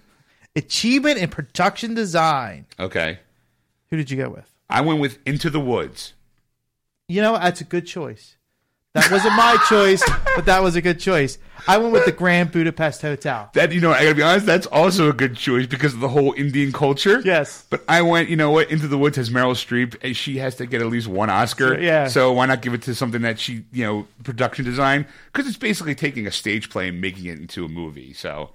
[0.54, 2.66] Achievement in production design.
[2.78, 3.18] Okay.
[3.90, 4.48] Who did you go with?
[4.68, 6.12] I went with Into the Woods.
[7.08, 8.36] You know, that's a good choice.
[9.00, 10.02] That wasn't my choice,
[10.34, 11.38] but that was a good choice.
[11.66, 13.50] I went with the Grand Budapest Hotel.
[13.52, 16.08] That you know, I gotta be honest, that's also a good choice because of the
[16.08, 17.20] whole Indian culture.
[17.24, 17.66] Yes.
[17.68, 20.54] But I went, you know what, Into the Woods has Meryl Streep, and she has
[20.56, 21.74] to get at least one Oscar.
[21.74, 22.08] So, yeah.
[22.08, 25.06] So why not give it to something that she, you know, production design?
[25.32, 28.14] Because it's basically taking a stage play and making it into a movie.
[28.14, 28.50] So,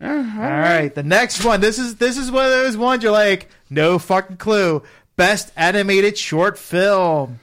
[0.00, 1.60] uh, All right, the next one.
[1.60, 4.82] This is this is one of those ones you're like, no fucking clue.
[5.16, 7.40] Best animated short film.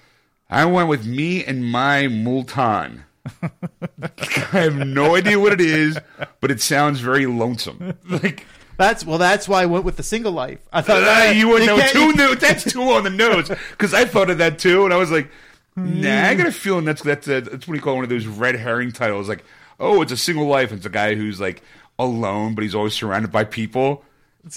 [0.56, 3.04] I went with me and my Moulton.
[3.42, 4.10] I
[4.52, 6.00] have no idea what it is,
[6.40, 7.98] but it sounds very lonesome.
[8.10, 8.46] Like
[8.78, 9.18] That's well.
[9.18, 10.60] That's why I went with the single life.
[10.72, 12.14] I thought uh, you wouldn't know two.
[12.16, 15.12] No, that's two on the nose because I thought of that too, and I was
[15.12, 15.30] like,
[15.76, 18.26] Nah, I got a feeling that's that's a, that's what you call one of those
[18.26, 19.28] red herring titles.
[19.28, 19.44] Like,
[19.78, 20.70] oh, it's a single life.
[20.70, 21.64] And it's a guy who's like
[22.00, 24.06] alone, but he's always surrounded by people.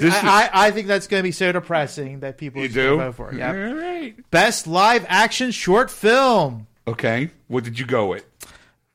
[0.01, 2.97] I, I, I think that's going to be so depressing that people you do.
[2.97, 3.39] vote for it.
[3.39, 3.51] Yeah.
[3.51, 4.15] All right.
[4.31, 6.66] Best live action short film.
[6.86, 7.31] Okay.
[7.48, 8.24] What did you go with?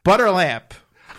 [0.05, 0.71] Butterlamp.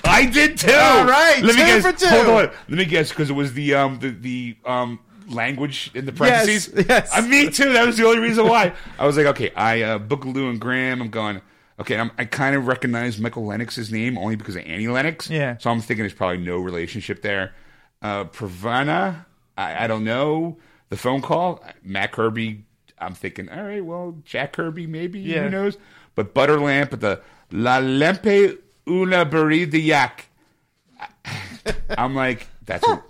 [0.05, 0.71] I did too.
[0.71, 1.83] All right, Let me two guess.
[1.83, 2.07] for two.
[2.09, 2.51] Hold on.
[2.69, 6.71] Let me guess because it was the um the the um language in the parentheses.
[6.77, 7.11] Yes, yes.
[7.17, 7.73] Uh, me too.
[7.73, 8.75] That was the only reason why.
[8.99, 11.01] I was like, okay, I uh, Boogaloo and Graham.
[11.01, 11.41] I'm going.
[11.81, 15.29] Okay, I'm, I kind of recognize Michael Lennox's name only because of Annie Lennox.
[15.29, 15.57] Yeah.
[15.57, 17.53] So I'm thinking there's probably no relationship there.
[18.01, 19.25] Uh, Pravana,
[19.57, 20.59] I, I don't know.
[20.89, 22.65] the phone call, Matt Kirby.
[22.99, 25.45] I'm thinking, all right, well, Jack Kirby, maybe Yeah.
[25.45, 25.77] who knows?
[26.15, 27.21] But Butter Lamp, the
[27.51, 28.59] La Lempe
[28.89, 29.25] una
[29.79, 30.27] yak.
[31.99, 33.03] I'm like, that's a,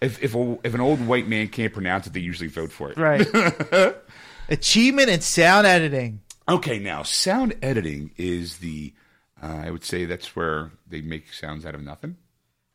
[0.00, 2.90] if if a, if an old white man can't pronounce it, they usually vote for
[2.90, 2.96] it.
[2.98, 3.26] Right.
[4.48, 6.20] Achievement in sound editing.
[6.48, 8.92] Okay, now sound editing is the
[9.42, 12.16] uh, I would say that's where they make sounds out of nothing.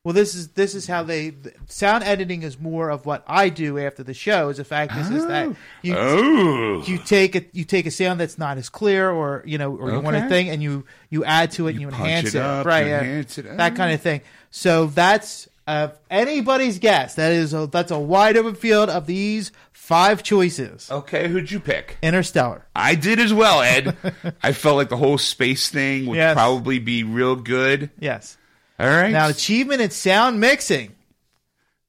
[0.08, 1.34] Well, this is this is how they
[1.68, 4.48] sound editing is more of what I do after the show.
[4.48, 8.18] Is the fact is, is that you Oh, you take a you take a sound
[8.22, 10.30] that's not as clear or you know or you want a Okay.
[10.30, 12.86] thing and you you add to it and You you enhance it it, up, right
[12.86, 13.00] you yeah.
[13.02, 13.58] enhance it.
[13.58, 18.38] that kind of thing so that's uh, anybody's guess that is a, that's a wide
[18.38, 21.28] open field of these five choices okay.
[21.28, 21.98] Who'd you pick?
[22.02, 23.98] interstellar I did as well, Ed.
[24.42, 26.34] I felt like the whole space thing would Yes.
[26.34, 27.90] probably be real good.
[28.00, 28.38] yes
[28.80, 29.12] All right.
[29.12, 30.94] now achievement in sound mixing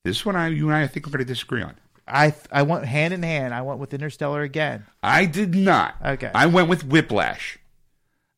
[0.04, 1.74] this one, I you and I, I think we're going to disagree on.
[2.06, 5.96] I I went hand in hand I went with interstellar again I did not.
[6.04, 6.30] Okay.
[6.34, 7.58] I went with Whiplash.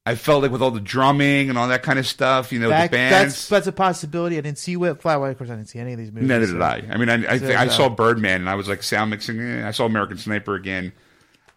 [0.06, 2.70] I felt like with all the drumming and all that kind of stuff, you know,
[2.70, 3.12] that, the bands.
[3.35, 5.02] that's that's a possibility I didn't see Whiplash.
[5.02, 6.85] Fly of course I didn't see any of these movies Neither so- did I.
[6.90, 9.39] I mean, I I, So, I uh, saw Birdman and I was like sound mixing.
[9.40, 9.68] eh.
[9.68, 10.93] I saw American Sniper again.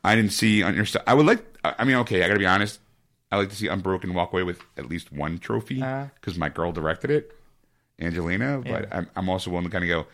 [0.03, 1.05] I didn't see Interstellar.
[1.07, 1.43] I would like.
[1.63, 2.79] I I mean, okay, I got to be honest.
[3.33, 6.05] I like to see Unbroken walk away with at least one trophy Uh.
[6.15, 7.35] because my girl directed it,
[7.99, 8.61] Angelina.
[8.63, 10.05] But I'm, I'm also willing to kind of go.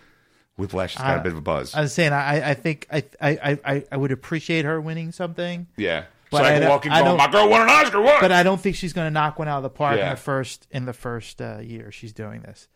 [0.58, 1.74] Whiplash has got a Uh, bit of a buzz.
[1.76, 5.68] I was saying I I think I I I I would appreciate her winning something
[5.78, 8.02] yeah, but so I, I can walk in going, my girl won an Oscar.
[8.02, 8.20] What?
[8.20, 10.16] but I don't think she's going to knock one out of the park in the
[10.18, 12.68] first in the first uh, year she's doing this.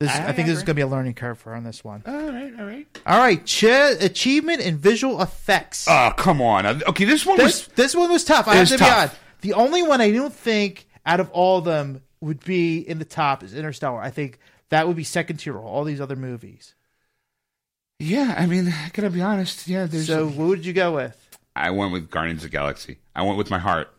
[0.00, 1.64] This I, I think this is going to be a learning curve for her on
[1.64, 2.02] this one.
[2.06, 2.86] all right, all right.
[3.06, 5.86] All right, ch- achievement in visual effects.
[5.88, 6.66] Oh, come on.
[6.82, 7.74] Okay, this one this was.
[7.76, 8.48] this one was tough.
[8.48, 9.16] I have to be honest.
[9.42, 13.04] The only one I don't think out of all of them would be in the
[13.04, 14.00] top is Interstellar.
[14.00, 14.38] I think
[14.70, 15.56] that would be second tier.
[15.56, 16.74] of All these other movies.
[17.98, 19.68] Yeah, I mean, I gotta be honest.
[19.68, 20.06] Yeah, there's.
[20.06, 21.38] So, what would you go with?
[21.54, 22.98] I went with Guardians of the Galaxy.
[23.14, 23.92] I went with my heart.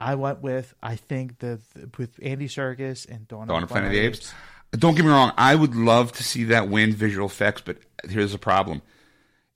[0.00, 3.88] I went with I think the, the with Andy Serkis and Dawn, Dawn of Planet
[3.88, 4.32] of the Apes.
[4.72, 5.32] Don't get me wrong.
[5.36, 8.82] I would love to see that win visual effects, but here's the problem: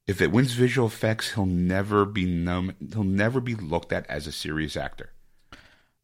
[0.06, 2.74] if it wins visual effects, he'll never be known.
[2.92, 5.10] He'll never be looked at as a serious actor.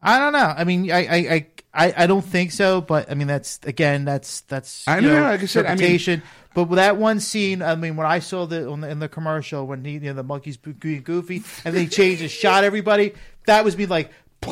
[0.05, 0.53] I don't know.
[0.57, 2.81] I mean, I, I, I, I, I don't think so.
[2.81, 5.73] But I mean, that's again, that's that's I you know, like I said, I mean-
[5.85, 6.23] interpretation.
[6.55, 9.09] but with that one scene, I mean, when I saw the, on the in the
[9.09, 13.13] commercial when he, you know, the monkeys being goofy and they changed and shot everybody,
[13.47, 14.11] that was me like.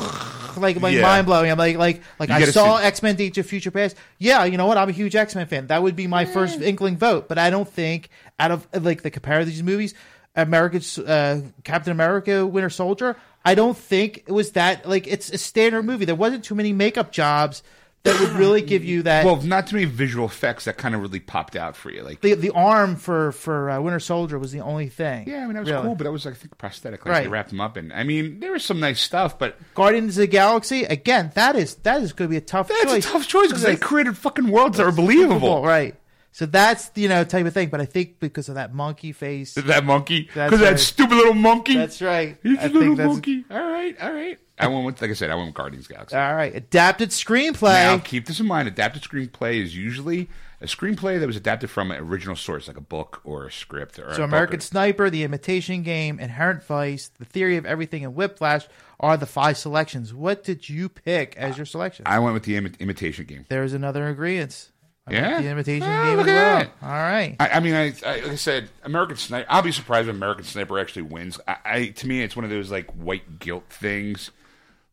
[0.57, 1.03] Like like Yeah.
[1.03, 1.49] mind blowing.
[1.49, 3.97] I'm like like like You I saw X Men: Days of Future Past.
[4.19, 4.77] Yeah, you know what?
[4.79, 5.69] I'm a huge X Men fan.
[5.69, 7.29] That would be my first inkling vote.
[7.29, 8.11] But I don't think
[8.41, 9.95] out of like the compare these movies,
[10.35, 13.17] America's uh, Captain America: Winter Soldier.
[13.45, 16.05] I don't think it was that like it's a standard movie.
[16.05, 17.63] There wasn't too many makeup jobs
[18.03, 19.27] that would really give you that.
[19.27, 22.03] Well, not too many visual effects that kind of really popped out for you.
[22.03, 25.29] Like, the the arm for for uh, Winter Soldier was the only thing.
[25.29, 25.83] yeah, I mean that was Really.
[25.83, 27.05] cool, but that was I think prosthetic.
[27.05, 27.23] Like Right.
[27.25, 30.23] they wrapped him up, and I mean there was some nice stuff, but Guardians of
[30.23, 31.31] the Galaxy again.
[31.35, 33.07] That is that is going to be a tough that's choice.
[33.07, 35.63] a tough choice because they created fucking worlds that are believable.
[35.63, 35.95] right?
[36.33, 37.69] So that's you know type of thing.
[37.71, 41.75] But I think because of that monkey face, That monkey, because that stupid little monkey.
[41.77, 42.37] that's right.
[42.43, 43.45] He's I a little that's monkey.
[43.51, 44.39] All right, all right.
[44.59, 46.17] I went with, like I said, I went with Guardians of the Galaxy.
[46.17, 46.55] all right.
[46.55, 47.73] Adapted screenplay.
[47.73, 48.69] Now, keep this in mind.
[48.69, 50.29] Adapted screenplay is usually
[50.61, 53.99] a screenplay that was adapted from an original source, like a book or a script.
[53.99, 58.15] Or So American book Sniper, The Imitation Game, Inherent Vice, The Theory of Everything, and
[58.15, 58.69] Whiplash
[59.01, 60.13] are the five selections.
[60.13, 62.03] What did you pick as your selection?
[62.07, 63.47] I went with the imi- imitation game.
[63.49, 64.70] There's another agreement.
[65.07, 65.41] I Yeah?
[65.43, 66.35] The Imitation Ah, Game as well.
[66.35, 66.71] that.
[66.83, 67.37] All right.
[67.41, 69.47] I, I mean, I, I like I said, American Sniper.
[69.51, 71.41] I'll be surprised if American Sniper actually wins.
[71.49, 74.31] I, I to me, it's one of those like white guilt things.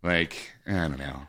[0.03, 1.27] Like I don't know.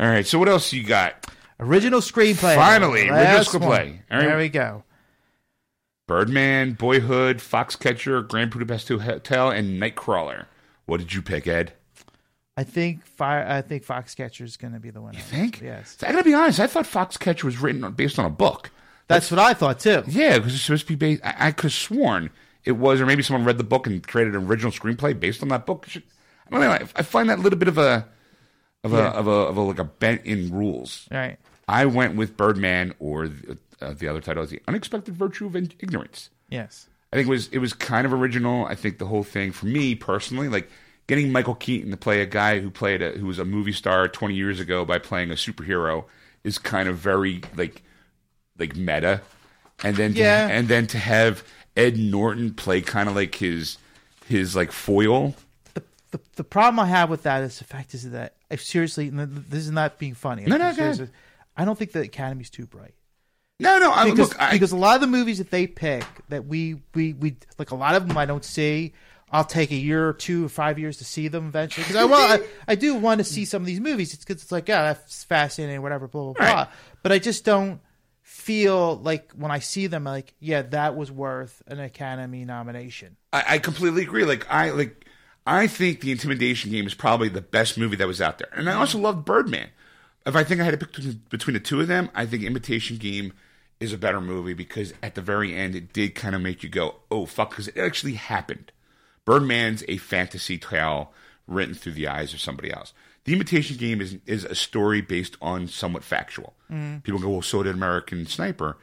[0.00, 1.26] All right, so what else you got?
[1.60, 2.54] Original screenplay.
[2.54, 3.60] Finally, original Last screenplay.
[3.62, 4.02] one.
[4.10, 4.26] All right.
[4.28, 4.84] There we go.
[6.06, 10.46] Birdman, Boyhood, Foxcatcher, Grand Budapest Hotel, and Nightcrawler.
[10.86, 11.74] What did you pick, Ed?
[12.58, 13.46] I think Fire.
[13.48, 15.16] I think Foxcatcher is going to be the winner.
[15.16, 15.60] You think?
[15.60, 15.96] Yes.
[16.02, 16.58] I gotta be honest.
[16.58, 18.70] I thought Foxcatcher was written on, based on a book.
[19.06, 20.02] That's what I thought too.
[20.08, 21.24] Yeah, because it's supposed to be based.
[21.24, 22.30] I, I could have sworn
[22.64, 25.48] it was, or maybe someone read the book and created an original screenplay based on
[25.50, 25.86] that book.
[25.94, 26.02] I
[26.50, 26.70] don't know.
[26.70, 28.06] I, I find that a little bit of a,
[28.82, 29.10] of a, Yeah.
[29.12, 31.06] of a, of a like a bent in rules.
[31.12, 31.38] All right.
[31.68, 35.54] I went with Birdman, or the, uh, the other title is the Unexpected Virtue of
[35.54, 36.30] Ignorance.
[36.50, 36.88] Yes.
[37.12, 38.66] I think it was it was kind of original.
[38.66, 40.68] I think the whole thing for me personally, like
[41.08, 44.06] getting Michael Keaton to play a guy who played a, who was a movie star
[44.06, 46.04] 20 years ago by playing a superhero
[46.44, 47.82] is kind of very like
[48.58, 49.20] like meta.
[49.82, 50.48] And then to, Yeah.
[50.48, 51.42] and then to have
[51.76, 53.78] Ed Norton play kind of like his
[54.26, 55.34] his like foil.
[55.74, 55.82] The,
[56.12, 59.64] the the problem I have with that is the fact is that I seriously, this
[59.64, 60.44] is not being funny.
[60.44, 60.72] No, no,
[61.56, 62.94] I don't think the Academy's too bright.
[63.60, 66.04] No, no, I, because, look, I, because a lot of the movies that they pick,
[66.28, 68.92] that we we we like a lot of them I don't see.
[69.30, 72.04] I'll take a year or two or five years to see them eventually because I
[72.06, 74.14] well I, I do want to see some of these movies.
[74.14, 76.46] It's because it's like yeah that's fascinating whatever blah blah blah.
[76.54, 76.68] Right.
[77.02, 77.80] But I just don't
[78.22, 83.16] feel like when I see them like yeah that was worth an Academy nomination.
[83.32, 84.24] I, I completely agree.
[84.24, 85.04] Like I like
[85.46, 88.68] I think the Intimidation Game is probably the best movie that was out there, and
[88.68, 89.68] I also love Birdman.
[90.26, 92.42] If I think I had to pick between- between the two of them, I think
[92.42, 93.32] Imitation Game
[93.80, 96.68] is a better movie because at the very end it did kind of make you
[96.68, 98.72] go, "Oh fuck," because it actually happened.
[99.28, 101.12] Birdman's a fantasy tale
[101.46, 102.92] written through the eyes of somebody else.
[103.24, 106.54] The Imitation Game is is a story based on somewhat factual.
[106.70, 107.02] Mm.
[107.02, 108.78] People go, "Well, so did American Sniper."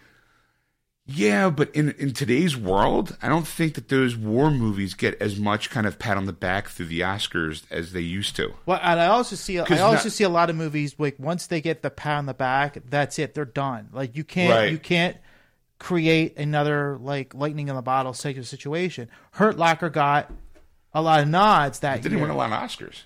[1.08, 5.40] Yeah, but in in today's world, I don't think that those war movies get as
[5.40, 8.54] much kind of pat on the back through the Oscars as they used to.
[8.66, 11.46] Well, and I also see I also not- see a lot of movies like once
[11.46, 13.36] they get the pat on the back, that's it.
[13.36, 13.90] They're done.
[13.94, 14.72] Like you can't Right.
[14.72, 15.18] you can't
[15.86, 19.08] create another like lightning in the bottle type of situation.
[19.34, 20.32] Hurt Locker got
[20.96, 22.28] a lot of nods that It didn't year.
[22.28, 23.04] win a lot of Oscars.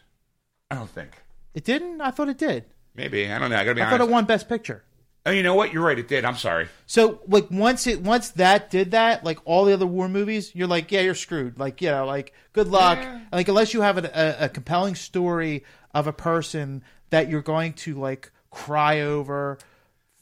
[0.71, 1.09] I don't think.
[1.53, 1.99] It didn't.
[1.99, 2.63] I thought it did.
[2.95, 3.57] Maybe I don't know.
[3.57, 4.83] I gotta be I thought it won Best Picture.
[5.25, 5.73] oh, you know what?
[5.73, 5.99] You're right.
[5.99, 6.23] It did.
[6.23, 6.69] I'm sorry.
[6.85, 10.67] So like once it once that did that, like all the other war movies, you're
[10.67, 11.59] like, yeah, you're screwed.
[11.59, 12.99] Like you know, like good luck.
[13.01, 13.19] Yeah.
[13.33, 14.09] Like unless you have a,
[14.41, 19.57] a, a compelling story of a person that you're going to like cry over,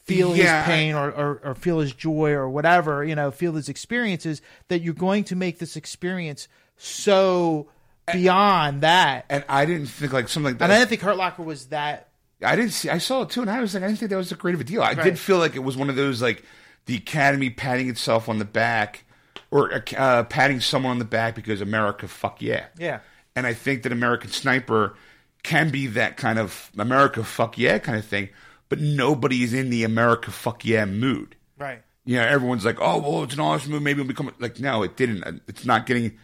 [0.08, 3.54] feel Yeah, his pain or, or or feel his joy or whatever, you know, feel
[3.54, 4.42] his experiences.
[4.70, 6.48] That you're going to make this experience
[6.78, 7.68] so
[8.12, 9.26] beyond that.
[9.30, 10.66] And I didn't think like something like that.
[10.66, 12.08] And I didn't think Hurt Locker was that.
[12.44, 12.90] I didn't see.
[12.90, 14.56] I saw it too, and I was like, I didn't think that was a great
[14.56, 14.82] of a deal.
[14.82, 15.04] I Right.
[15.04, 16.44] did feel like it was one of those like
[16.86, 19.04] the Academy patting itself on the back,
[19.52, 23.00] or uh, patting someone on the back because America, fuck yeah, Yeah.
[23.36, 24.96] And I think that American Sniper
[25.44, 28.30] can be that kind of America, fuck yeah kind of thing,
[28.70, 31.36] but nobody's in the America, fuck yeah mood.
[31.58, 31.82] Right.
[32.06, 33.84] you know, everyone's like, oh, well, it's an awesome movie.
[33.84, 35.42] Maybe it'll become like, no, it didn't.
[35.48, 36.18] It's not getting.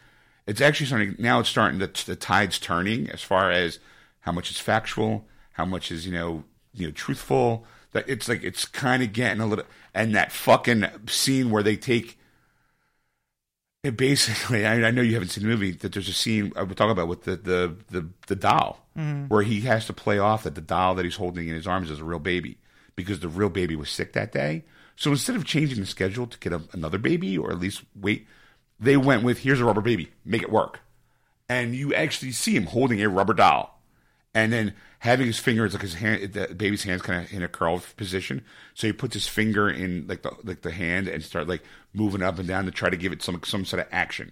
[0.48, 1.16] It's actually starting.
[1.20, 1.80] Now it's starting.
[1.80, 3.80] The, the tide's turning as far as
[4.22, 6.44] how much is factual, how much is you know,
[6.74, 7.66] you know, truthful.
[7.92, 9.66] That it's like it's kind of getting a little.
[9.94, 12.18] And that fucking scene where they take.
[13.84, 15.72] It basically, I, I know you haven't seen the movie.
[15.72, 19.28] That there's a scene I would talk about with the the the, the doll, mm-hmm.
[19.28, 21.92] where he has to play off that the doll that he's holding in his arms
[21.92, 22.58] is a real baby
[22.96, 24.64] because the real baby was sick that day.
[24.96, 28.28] So instead of changing the schedule to get a, another baby or at least wait,
[28.80, 30.80] they went with here's a rubber baby, make it work.
[31.50, 33.82] And you actually see him holding a rubber doll
[34.34, 37.48] and then having his fingers like his hand, the baby's hands kind of in a
[37.48, 38.44] curled position.
[38.74, 41.62] So he puts his finger in like the like the hand and start like
[41.94, 44.32] moving up and down to try to give it some some sort of action.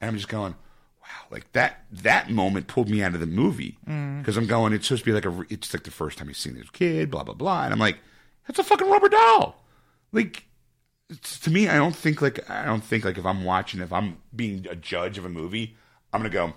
[0.00, 0.54] And I'm just going,
[1.02, 4.20] wow, like that that moment pulled me out of the movie mm.
[4.20, 6.38] because I'm going, it's supposed to be like a, it's like the first time he's
[6.38, 7.98] seen this kid, blah blah blah, and I'm like,
[8.46, 9.64] that's a fucking rubber doll,
[10.12, 10.44] like.
[11.42, 14.18] To me, I don't think like I don't think like if I'm watching, if I'm
[14.32, 15.76] being a judge of a movie,
[16.12, 16.52] I'm gonna go,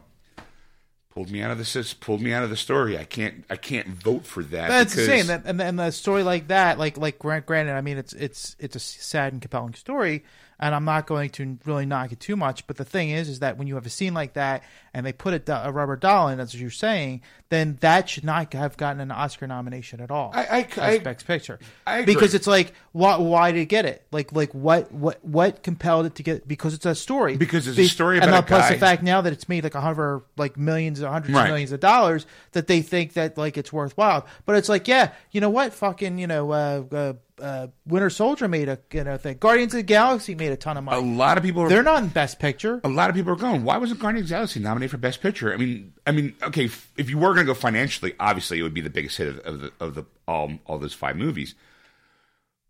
[1.14, 2.98] pulled me out of this pulled me out of the story.
[2.98, 4.69] I can't I can't vote for that.
[4.69, 5.27] That's because, insane.
[5.27, 8.56] That, and, and a story like that, like like grant, granted, I mean, it's it's
[8.60, 10.23] it's a sad and compelling story,
[10.64, 12.65] and I'm not going to really knock it too much.
[12.68, 14.64] But the thing is, is that when you have a scene like that
[14.94, 18.23] and they put a, do- a rubber doll in, as you're saying, then that should
[18.23, 20.31] not have gotten an Oscar nomination at all.
[20.34, 24.06] I- I- I- Best Picture, I because it's like, why why did it get it?
[24.11, 26.48] Like like what what what compelled it to get?
[26.48, 27.35] Because it's a story.
[27.35, 29.49] Because it's a Be- story and about a plus guy- the fact now that it's
[29.49, 31.41] made like a hundred like millions or hundreds Right.
[31.44, 34.26] of millions of dollars that they think that like it's worthwhile.
[34.45, 35.73] But it's like, yeah, you know what?
[35.73, 39.38] Fucking, you know, uh, uh, uh, Winter Soldier made a you know thing.
[39.39, 40.97] Guardians of the Galaxy made a ton of money.
[40.97, 42.80] A lot of people are They're not in Best Picture.
[42.84, 43.64] a lot of people are going.
[43.64, 45.53] Why wasn't Guardians of the Galaxy nominated for Best Picture?
[45.53, 48.64] I mean, I mean, okay, if, if you were going to go financially, obviously it
[48.64, 51.55] would be the biggest hit of, of the of the all all those five movies.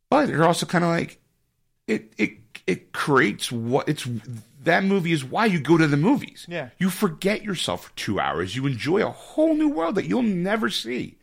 [0.10, 1.20] But they're also kind of like
[1.88, 2.32] it it
[2.68, 4.08] it creates what it's
[4.64, 6.46] that movie is why you go to the movies.
[6.48, 6.70] Yeah.
[6.78, 8.56] you forget yourself for two hours.
[8.56, 11.18] You enjoy a whole new world that you'll never see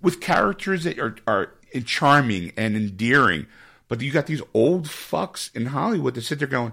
[0.00, 1.52] with characters that are are
[1.84, 3.46] charming and endearing.
[3.88, 6.72] But you got these old fucks in Hollywood that sit there going,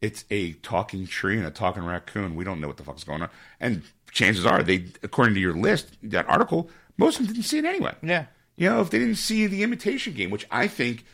[0.00, 2.34] "It's a talking tree and a talking raccoon.
[2.34, 5.54] We don't know what the fuck's going on." And chances are, they, according to your
[5.54, 7.94] list, that article, most of them didn't see it anyway.
[8.02, 8.26] Yeah.
[8.56, 11.04] You know, if they didn't see the imitation game, which I think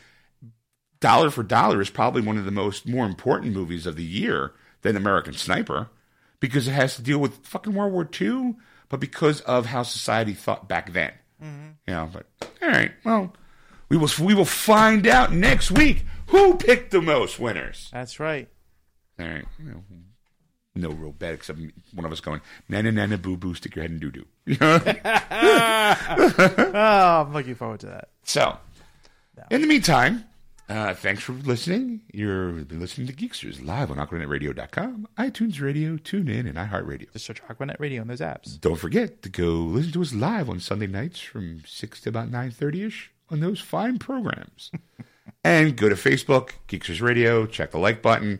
[0.99, 4.53] dollar for dollar is probably one of the most more important movies of the year
[4.81, 5.89] than American Sniper
[6.39, 8.55] because it has to deal with fucking World War II,
[8.89, 11.11] but because of how society thought back then.
[11.43, 11.67] Mm-hmm.
[11.87, 12.25] You know, but
[12.61, 13.33] all right, well,
[13.89, 17.89] we will we will find out next week who picked the most winners.
[17.93, 18.49] That's right.
[19.19, 19.45] All right,
[20.75, 21.59] no real bet except
[21.93, 24.25] one of us going nana nana boo boo stick your head in doo doo.
[26.77, 28.09] Oh, I'm looking forward to that.
[28.23, 28.57] So,
[29.49, 30.25] in the meantime,
[30.67, 32.01] Uh, thanks for listening.
[32.11, 37.11] You've been listening to Geeksters live on AquanetRadio.com, iTunes Radio, TuneIn, and iHeartRadio.
[37.13, 38.59] Just search Aquanet Radio on those apps.
[38.59, 42.31] Don't forget to go listen to us live on Sunday nights from 6 to about
[42.31, 44.71] 9.30ish on those fine programs.
[45.43, 48.39] and go to Facebook, Geeksters Radio, check the like button,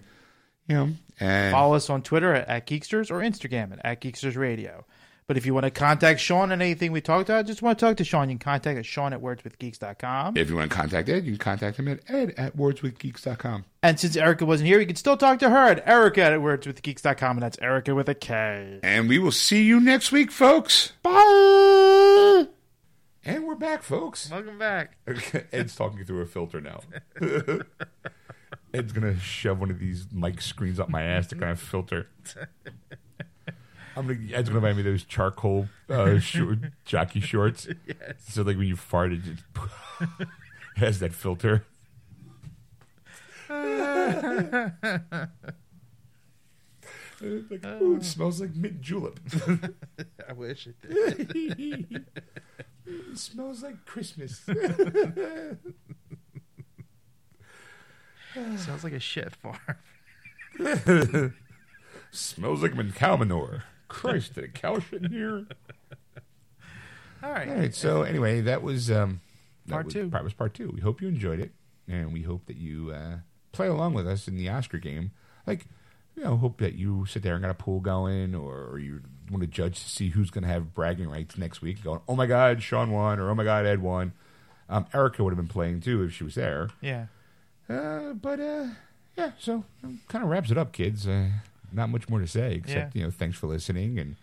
[0.67, 0.89] you know,
[1.19, 4.83] and Follow us on Twitter at, at Geeksters or Instagram at, at Geeksters Radio.
[5.27, 7.85] But if you want to contact Sean on anything we talked about, just want to
[7.85, 10.37] talk to Sean, you can contact us, Sean at wordswithgeeks.com.
[10.37, 13.65] if you want to contact Ed, you can contact him at ed at wordswithgeeks.com.
[13.81, 17.37] And since Erika wasn't here, you can still talk to her at Erika at wordswithgeeks.com,
[17.37, 18.79] and that's Erika with a K.
[18.83, 20.91] And we will see you next week, folks.
[21.01, 22.47] Bye!
[23.23, 24.29] And we're back, folks.
[24.29, 24.97] Welcome back.
[25.51, 26.81] Ed's talking through a filter now.
[28.73, 32.09] Ed's gonna shove one of these mic screens up my ass to kind of filter.
[33.95, 34.19] I'm gonna.
[34.33, 37.67] Ed's gonna buy me those charcoal uh, short, jockey shorts.
[38.19, 39.43] So like when you fart, it just
[40.75, 41.65] has that filter.
[43.49, 44.73] like,
[47.81, 49.19] ooh, it smells like mint julep.
[50.29, 52.05] I wish it did.
[52.85, 54.41] it smells like Christmas.
[58.57, 59.57] Sounds like a shit farm.
[62.11, 63.63] smells like cow manure.
[63.87, 65.45] Christ, did a cow shit in here?
[67.23, 67.47] All right.
[67.49, 67.73] All right.
[67.73, 69.21] So anyway, that was um,
[69.67, 70.09] that Part was, two.
[70.09, 70.71] Part was part two.
[70.73, 71.51] We hope you enjoyed it,
[71.87, 73.17] and we hope that you uh,
[73.51, 75.11] play along with us in the Oscar game.
[75.47, 75.65] Like,
[76.15, 79.01] you know, hope that you sit there and got a pool going, or, or you
[79.31, 81.83] want to judge to see who's going to have bragging rights next week.
[81.83, 84.13] Going, oh my God, Sean won, or oh my God, Ed won.
[84.69, 86.69] Um, Erika would have been playing too if she was there.
[86.81, 87.07] Yeah.
[87.67, 88.67] Uh, but uh,
[89.17, 89.63] yeah, so
[90.07, 91.07] kind of wraps it up, kids.
[91.07, 91.29] Uh,
[91.75, 92.99] not much more to say except Yeah.
[93.01, 93.99] you know, thanks for listening.
[93.99, 94.15] And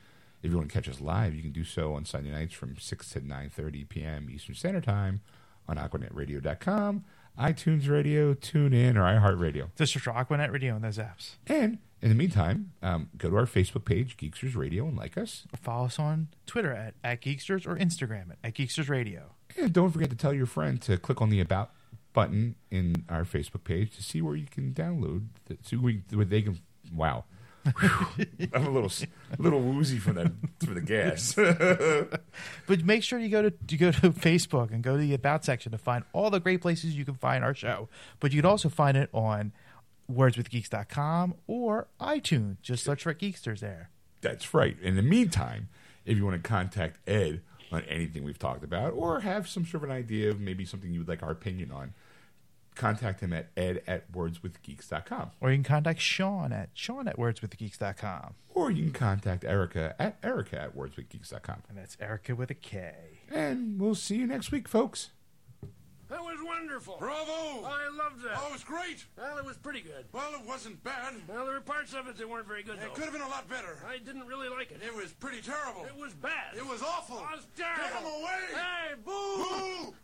[0.42, 2.76] if you want to catch us live, you can do so on Sunday nights from
[2.78, 4.28] six to nine thirty p.m.
[4.30, 5.20] Eastern Standard Time
[5.68, 7.04] on AquanetRadio.com,
[7.38, 9.68] iTunes Radio, TuneIn, or iHeartRadio.
[9.76, 11.36] Just search for Aquanet Radio on those apps.
[11.46, 15.44] And in the meantime, um, go to our Facebook page, Geeksters Radio, and like us.
[15.52, 19.34] Or follow us on Twitter at, at Geeksters or Instagram at, at Geeksters Radio.
[19.56, 21.70] And don't forget to tell your friend to click on the About
[22.12, 26.24] button in our Facebook page to see where you can download, the, see where, where
[26.24, 26.58] they can.
[26.94, 27.24] Wow,
[27.64, 28.90] I'm a little
[29.38, 30.32] little woozy from the
[30.64, 31.36] from the gas.
[32.66, 35.44] But make sure you go to you go to Facebook and go to the About
[35.44, 37.88] section to find all the great places you can find our show.
[38.20, 39.52] But you can also find it on
[40.10, 42.60] wordswithgeeks.com or iTunes.
[42.62, 43.90] Just search for Geeksters there.
[44.20, 44.76] That's right.
[44.80, 45.68] In the meantime,
[46.04, 49.82] if you want to contact Ed on anything we've talked about, or have some sort
[49.82, 51.94] of an idea of maybe something you would like our opinion on,
[52.74, 55.30] contact him at ed at wordswithgeeks.com.
[55.40, 58.34] Or you can contact Sean at Sean at wordswithgeeks.com.
[58.54, 61.62] Or you can contact Erika at erica at wordswithgeeks.com.
[61.68, 62.92] And that's Erika with a K.
[63.30, 65.10] And we'll see you next week, folks.
[66.08, 66.96] That was wonderful.
[66.98, 67.64] Bravo!
[67.64, 68.36] I loved that.
[68.36, 69.02] Oh, it was great.
[69.16, 70.04] Well, it was pretty good.
[70.12, 71.14] Well, it wasn't bad.
[71.26, 72.90] Well, there were parts of it that weren't very good, It though.
[72.90, 73.78] could have been a lot better.
[73.88, 74.82] I didn't really like it.
[74.86, 75.86] It was pretty terrible.
[75.86, 76.54] It was bad.
[76.54, 77.16] It was awful.
[77.16, 77.82] It was terrible.
[77.82, 78.40] Get him away!
[78.52, 79.86] Hey, boo!
[79.88, 79.94] Boo!